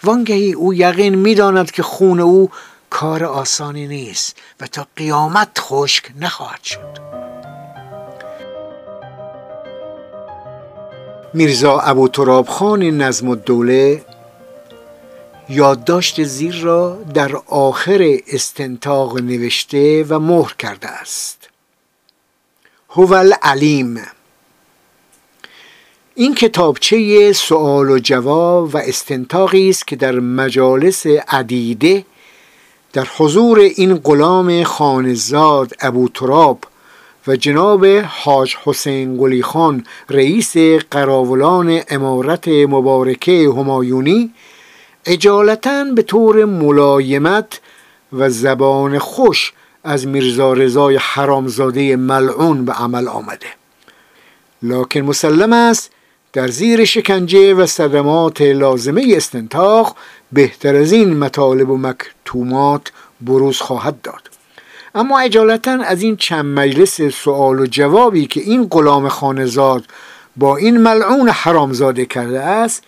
وانگهی 0.04 0.52
او 0.52 0.74
یقین 0.74 1.14
می‌داند 1.14 1.70
که 1.70 1.82
خون 1.82 2.20
او 2.20 2.50
کار 2.90 3.24
آسانی 3.24 3.86
نیست 3.86 4.36
و 4.60 4.66
تا 4.66 4.86
قیامت 4.96 5.58
خشک 5.58 6.04
نخواهد 6.20 6.62
شد. 6.62 6.98
میرزا 11.34 11.78
ابو 11.78 12.08
تراب 12.08 12.48
خان 12.48 12.82
نظم 12.82 13.28
الدوله 13.28 14.04
یادداشت 15.48 16.22
زیر 16.22 16.60
را 16.60 16.98
در 17.14 17.36
آخر 17.46 18.16
استنتاق 18.32 19.18
نوشته 19.18 20.04
و 20.08 20.18
مهر 20.18 20.54
کرده 20.58 20.88
است. 20.88 21.48
هو 22.90 23.14
علیم 23.42 24.02
این 26.16 26.34
کتابچه 26.34 27.32
سوال 27.32 27.90
و 27.90 27.98
جواب 27.98 28.74
و 28.74 28.78
استنتاقی 28.78 29.70
است 29.70 29.86
که 29.86 29.96
در 29.96 30.20
مجالس 30.20 31.06
عدیده 31.06 32.04
در 32.92 33.06
حضور 33.16 33.58
این 33.58 33.94
غلام 33.94 34.64
خانزاد 34.64 35.72
ابو 35.80 36.08
تراب 36.08 36.58
و 37.26 37.36
جناب 37.36 37.86
حاج 37.86 38.56
حسین 38.64 39.16
گلی 39.16 39.42
خان 39.42 39.86
رئیس 40.10 40.56
قراولان 40.90 41.80
امارت 41.88 42.48
مبارکه 42.48 43.48
همایونی 43.56 44.34
اجالتا 45.06 45.84
به 45.84 46.02
طور 46.02 46.44
ملایمت 46.44 47.60
و 48.12 48.30
زبان 48.30 48.98
خوش 48.98 49.52
از 49.84 50.06
میرزا 50.06 50.52
رضای 50.52 50.96
حرامزاده 50.96 51.96
ملعون 51.96 52.64
به 52.64 52.72
عمل 52.72 53.08
آمده. 53.08 53.46
لکن 54.62 55.00
مسلم 55.00 55.52
است 55.52 55.93
در 56.34 56.48
زیر 56.48 56.84
شکنجه 56.84 57.54
و 57.54 57.66
صدمات 57.66 58.42
لازمه 58.42 59.04
استنتاق 59.16 59.96
بهتر 60.32 60.76
از 60.76 60.92
این 60.92 61.16
مطالب 61.16 61.70
و 61.70 61.76
مکتومات 61.76 62.92
بروز 63.20 63.58
خواهد 63.58 64.02
داد. 64.02 64.30
اما 64.94 65.18
اجالتا 65.18 65.70
از 65.70 66.02
این 66.02 66.16
چند 66.16 66.44
مجلس 66.44 67.00
سوال 67.00 67.60
و 67.60 67.66
جوابی 67.66 68.26
که 68.26 68.40
این 68.40 68.66
غلام 68.66 69.08
خانزاد 69.08 69.84
با 70.36 70.56
این 70.56 70.76
ملعون 70.76 71.28
حرامزاده 71.28 72.06
کرده 72.06 72.40
است 72.40 72.82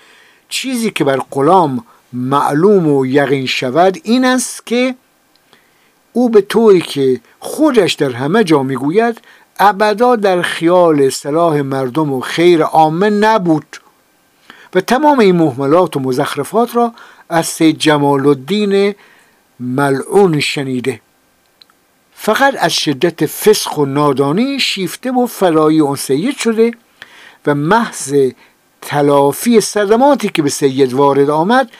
چیزی 0.48 0.90
که 0.90 1.04
بر 1.04 1.20
غلام 1.30 1.84
معلوم 2.12 2.88
و 2.88 3.06
یقین 3.06 3.46
شود 3.46 4.00
این 4.02 4.24
است 4.24 4.66
که 4.66 4.94
او 6.12 6.28
به 6.28 6.40
طوری 6.40 6.80
که 6.80 7.20
خودش 7.38 7.92
در 7.92 8.10
همه 8.10 8.44
جا 8.44 8.62
می‌گوید 8.62 9.20
ابدا 9.58 10.16
در 10.16 10.42
خیال 10.42 11.10
صلاح 11.10 11.60
مردم 11.60 12.12
و 12.12 12.20
خیر 12.20 12.62
عامه 12.62 13.10
نبود 13.10 13.76
و 14.74 14.80
تمام 14.80 15.18
این 15.18 15.36
محملات 15.36 15.96
و 15.96 16.00
مزخرفات 16.00 16.76
را 16.76 16.92
از 17.28 17.46
سید 17.46 17.78
جمال 17.78 18.26
الدین 18.26 18.94
ملعون 19.60 20.40
شنیده. 20.40 21.00
فقط 22.14 22.54
از 22.58 22.72
شدت 22.72 23.26
فسق 23.26 23.78
و 23.78 23.86
نادانی 23.86 24.60
شیفته 24.60 25.12
و 25.12 25.26
فلایی 25.26 25.80
اون 25.80 25.96
سید 25.96 26.36
شده 26.36 26.72
و 27.46 27.54
محض 27.54 28.14
تلافی 28.82 29.60
صدماتی 29.60 30.28
که 30.28 30.42
به 30.42 30.48
سید 30.48 30.92
وارد 30.92 31.30
آمد 31.30 31.70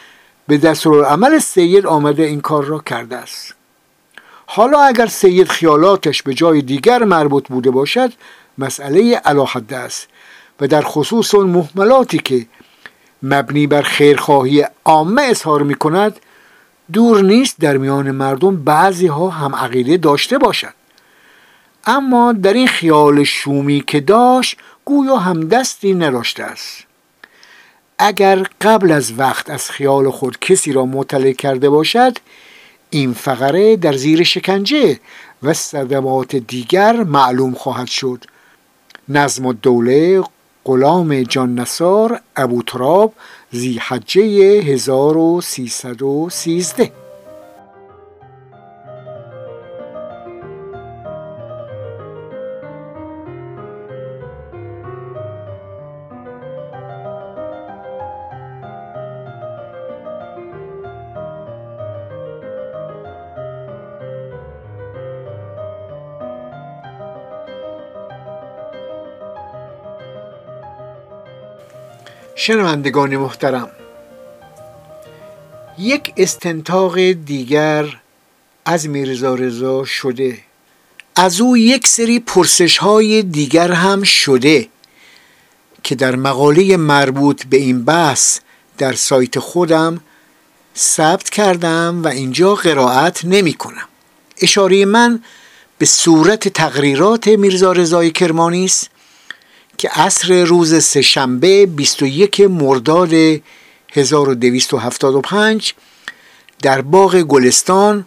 به 0.49 0.59
دستور 0.59 1.05
عمل 1.05 1.39
سید 1.39 1.87
آمده 1.87 2.23
این 2.23 2.41
کار 2.41 2.65
را 2.65 2.79
کرده 2.79 3.17
است. 3.17 3.56
حالا 4.47 4.81
اگر 4.81 5.07
سید 5.07 5.49
خیالاتش 5.49 6.23
به 6.23 6.35
جای 6.35 6.63
دیگر 6.63 7.05
مربوط 7.05 7.49
بوده 7.49 7.71
باشد 7.71 8.13
مسئله 8.59 9.17
علاحده 9.17 9.77
است 9.77 10.09
و 10.61 10.67
در 10.67 10.83
خصوص 10.83 11.35
اون 11.35 11.47
محملاتی 11.47 12.19
که 12.19 12.47
مبنی 13.23 13.67
بر 13.67 13.83
خیرخواهی 13.83 14.65
عامه 14.85 15.23
اظهار 15.23 15.63
می 15.63 15.75
کند 15.75 16.21
دور 16.93 17.23
نیست 17.23 17.57
در 17.61 17.77
میان 17.77 18.11
مردم 18.11 18.57
بعضی 18.57 19.07
ها 19.07 19.29
هم 19.29 19.55
عقیده 19.55 19.97
داشته 19.97 20.39
باشد. 20.39 20.75
اما 21.87 22.33
در 22.33 22.53
این 22.53 22.67
خیال 22.67 23.25
شومی 23.25 23.85
که 23.87 24.01
داشت 24.01 24.57
گویا 24.85 25.17
هم 25.17 25.49
دستی 25.49 25.95
نداشته 25.95 26.43
است. 26.43 26.85
اگر 27.99 28.43
قبل 28.61 28.93
از 28.93 29.19
وقت 29.19 29.51
از 29.51 29.71
خیال 29.71 30.11
خود 30.11 30.39
کسی 30.41 30.73
را 30.73 30.85
مطلع 30.85 31.33
کرده 31.33 31.71
باشد 31.71 32.19
این 32.97 33.13
فقره 33.13 33.77
در 33.77 33.93
زیر 33.93 34.23
شکنجه 34.23 35.01
و 35.43 35.53
صدمات 35.53 36.37
دیگر 36.37 37.03
معلوم 37.03 37.55
خواهد 37.55 37.87
شد. 37.87 38.25
نظم 39.09 39.47
الدوله 39.47 40.23
غلام 40.65 41.23
جان 41.23 41.55
نصار 41.55 42.21
ابو 42.37 42.63
تراب 42.63 43.13
زیحجه 43.51 44.23
1313 44.63 46.93
شنوندگان 72.47 73.17
محترم. 73.17 73.71
یک 75.79 76.13
استنتاق 76.17 77.01
دیگر 77.01 78.01
از 78.65 78.89
میرزا 78.89 79.35
رضا 79.35 79.85
شده. 79.85 80.39
از 81.17 81.41
او 81.41 81.57
یک 81.57 81.87
سری 81.87 82.21
پرسش 82.21 82.79
های 82.79 83.23
دیگر 83.23 83.73
هم 83.73 84.03
شده 84.03 84.69
که 85.83 85.95
در 85.95 86.17
مقاله 86.17 86.77
مربوط 86.77 87.47
به 87.47 87.57
این 87.57 87.85
بحث 87.85 88.39
در 88.79 88.93
سایت 88.93 89.39
خودم 89.39 90.01
ثبت 90.77 91.31
کردم 91.31 92.03
و 92.05 92.09
اینجا 92.09 92.55
قرائت 92.55 93.25
نمی 93.25 93.53
کنم. 93.53 93.89
اشاره 94.43 94.85
من 94.85 95.23
به 95.79 95.87
صورت 95.87 96.49
تقریرات 96.49 97.29
میرزا 97.29 97.73
رضای 97.73 98.11
کرمانی 98.11 98.65
است. 98.65 98.91
که 99.79 99.89
عصر 99.89 100.45
روز 100.45 100.85
سهشنبه 100.85 101.67
21 101.67 102.41
مرداد 102.41 103.41
1275 103.93 105.75
در 106.63 106.81
باغ 106.81 107.17
گلستان 107.17 108.07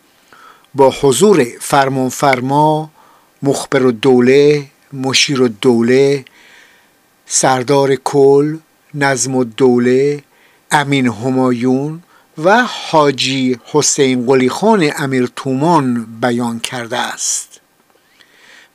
با 0.76 0.94
حضور 1.02 1.46
فرمانفرما 1.60 2.92
مخبر 3.44 3.86
الدوله 3.86 4.66
مشیر 4.94 5.44
الدوله 5.44 6.26
سردار 7.26 7.96
کل 7.96 8.58
نظم 8.94 9.36
الدوله 9.36 10.24
امین 10.72 11.08
همایون 11.08 12.04
و 12.38 12.64
حاجی 12.64 13.60
حسین 13.66 14.26
قلیخان 14.26 14.92
امیر 14.98 15.32
تومان 15.36 16.08
بیان 16.22 16.60
کرده 16.60 16.98
است. 16.98 17.62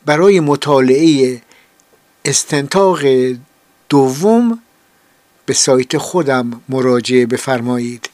برای 0.06 0.40
مطالعه 0.40 1.40
استنتاق 2.24 3.00
دوم 3.88 4.58
به 5.46 5.54
سایت 5.54 5.98
خودم 5.98 6.62
مراجعه 6.68 7.26
بفرمایید. 7.26 8.10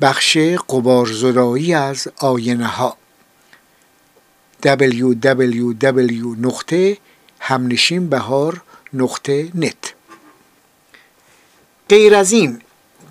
بخش 0.00 0.36
قبارزدایی 0.68 1.74
از 1.74 2.08
آینه 2.18 2.66
ها. 2.66 2.96
www 4.66 5.76
همنشین 7.40 8.08
بهار 8.08 8.62
نقطه 8.92 9.50
نت. 9.54 9.94
غیر 11.88 12.14
از 12.14 12.32
این 12.32 12.60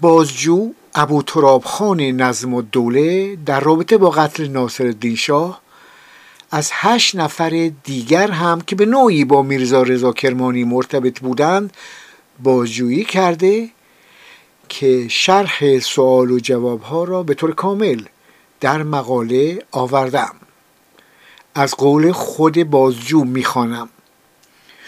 بازجو 0.02 0.74
ابو 0.96 1.24
تراب 1.24 1.64
خان 1.64 2.02
نظم 2.02 2.54
الدوله 2.54 3.36
در 3.36 3.60
رابطه 3.60 3.98
با 3.98 4.10
قتل 4.10 4.48
ناصر 4.48 5.16
شاه 5.16 5.62
از 6.52 6.70
هشت 6.74 7.16
نفر 7.16 7.72
دیگر 7.84 8.32
هم 8.32 8.62
که 8.62 8.76
به 8.76 8.86
نوعی 8.86 9.26
با 9.26 9.42
میرزا 9.42 9.84
رضا 9.84 10.14
کرمانی 10.14 10.64
مرتبط 10.64 11.20
بودند 11.20 11.74
بازجویی 12.44 13.04
کرده 13.04 13.70
که 14.70 15.08
شرح 15.08 15.80
سوال 15.80 16.32
و 16.32 16.40
جواب 16.40 16.82
ها 16.82 17.04
را 17.04 17.24
به 17.24 17.34
طور 17.34 17.54
کامل 17.56 18.02
در 18.60 18.84
مقاله 18.84 19.66
آوردم. 19.72 20.36
از 21.56 21.76
قول 21.76 22.12
خود 22.12 22.64
بازجو 22.64 23.24
می‌خوانم. 23.24 23.90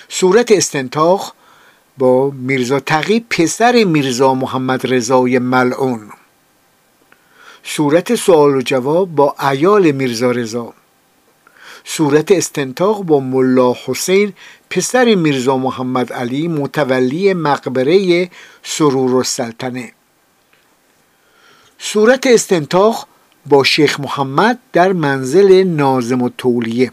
صورت 0.10 0.52
استنتاق 0.52 1.34
با 1.98 2.30
میرزا 2.30 2.80
تقی 2.80 3.20
پسر 3.30 3.84
میرزا 3.84 4.34
محمد 4.34 4.94
رضای 4.94 5.40
ملعون. 5.40 6.10
صورت 7.64 8.16
سوال 8.16 8.56
و 8.56 8.62
جواب 8.62 9.16
با 9.16 9.36
ایال 9.52 9.92
میرزا 9.92 10.32
رضا. 10.32 10.74
صورت 11.84 12.32
استنتاق 12.32 13.04
با 13.04 13.20
ملا 13.20 13.76
حسین 13.86 14.34
پسر 14.70 15.16
میرزا 15.16 15.58
محمد 15.58 16.14
علی 16.14 16.48
متولی 16.48 17.34
مقبره 17.34 18.30
سرور 18.64 19.18
السلطنه. 19.18 19.94
صورت 21.80 22.28
استنتاق 22.28 23.08
با 23.46 23.64
شیخ 23.64 24.00
محمد 24.00 24.60
در 24.74 24.94
منزل 24.94 25.64
نازم 25.64 26.22
و 26.22 26.30
تولیه 26.38 26.92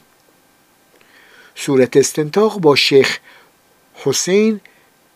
صورت 1.55 1.97
استنتاق 1.97 2.61
با 2.61 2.77
شیخ 2.77 3.19
حسین 3.95 4.61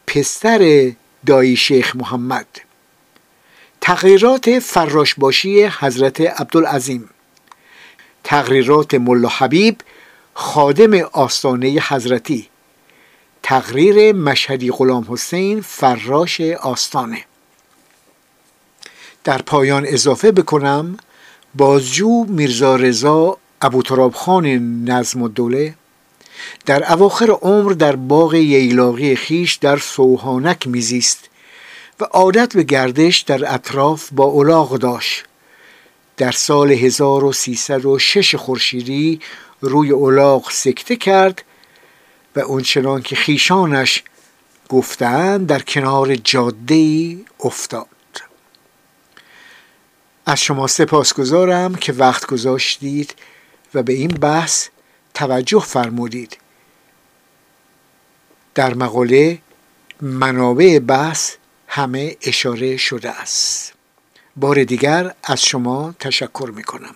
پسر 0.07 0.93
دایی 1.27 1.57
شیخ 1.57 1.97
محمد. 1.97 2.47
تغییرات 3.81 4.59
فراشباشی 4.59 5.65
حضرت 5.65 6.21
عبدالعظیم. 6.21 7.09
تقریرات 8.25 8.95
ملا 8.95 9.29
حبیب 9.29 9.81
خادم 10.35 10.95
آستانه 11.13 11.69
حضرتی. 11.89 12.49
تقریر 13.43 14.13
مشهدی 14.13 14.71
غلام 14.71 15.07
حسین 15.09 15.61
فراش 15.61 16.41
آستانه. 16.41 17.25
در 19.25 19.43
پایان 19.43 19.85
اضافه 19.87 20.33
بکنم 20.33 20.97
بازجو 21.55 22.25
میرزا 22.29 22.77
رضا 22.77 23.39
ابوتراب 23.63 24.15
خان 24.15 24.47
نظم 24.85 25.23
و 25.23 25.29
دوله 25.29 25.75
در 26.67 26.93
اواخر 26.93 27.31
عمر 27.31 27.73
در 27.73 27.97
باغ 27.97 28.35
ییلاقی 28.35 29.17
خیش 29.17 29.55
در 29.55 29.77
سوهانک 29.77 30.67
میزیست 30.67 31.29
و 32.01 32.05
عادت 32.05 32.57
به 32.57 32.63
گردش 32.63 33.21
در 33.21 33.55
اطراف 33.55 34.09
با 34.13 34.25
اولاغ 34.25 34.77
داشت. 34.79 35.25
در 36.23 36.33
سال 36.33 36.73
1306 36.73 38.35
خورشیدی 38.35 39.21
روی 39.61 39.91
اولاغ 39.91 40.51
سکته 40.51 40.97
کرد 40.97 41.45
و 42.37 42.41
اونچنان 42.41 43.03
که 43.03 43.17
خیشانش 43.17 44.03
گفتند 44.69 45.47
در 45.47 45.63
کنار 45.63 46.17
جاده 46.17 47.17
افتاد. 47.41 47.87
از 50.27 50.41
شما 50.41 50.67
سپاسگزارم 50.67 51.75
که 51.75 51.93
وقت 51.93 52.27
گذاشتید 52.27 53.15
و 53.75 53.83
به 53.83 53.93
این 53.93 54.11
بحث 54.11 54.69
توجه 55.15 55.61
فرمودید. 55.61 56.37
در 58.55 58.75
مقاله 58.75 59.39
منابع 60.01 60.79
بحث 60.79 61.35
همه 61.69 62.17
اشاره 62.23 62.77
شده 62.77 63.11
است. 63.11 63.82
بار 64.37 64.65
دیگر 64.65 65.15
از 65.25 65.43
شما 65.43 65.95
تشکر 66.01 66.53
می 66.57 66.63
کنم 66.63 66.95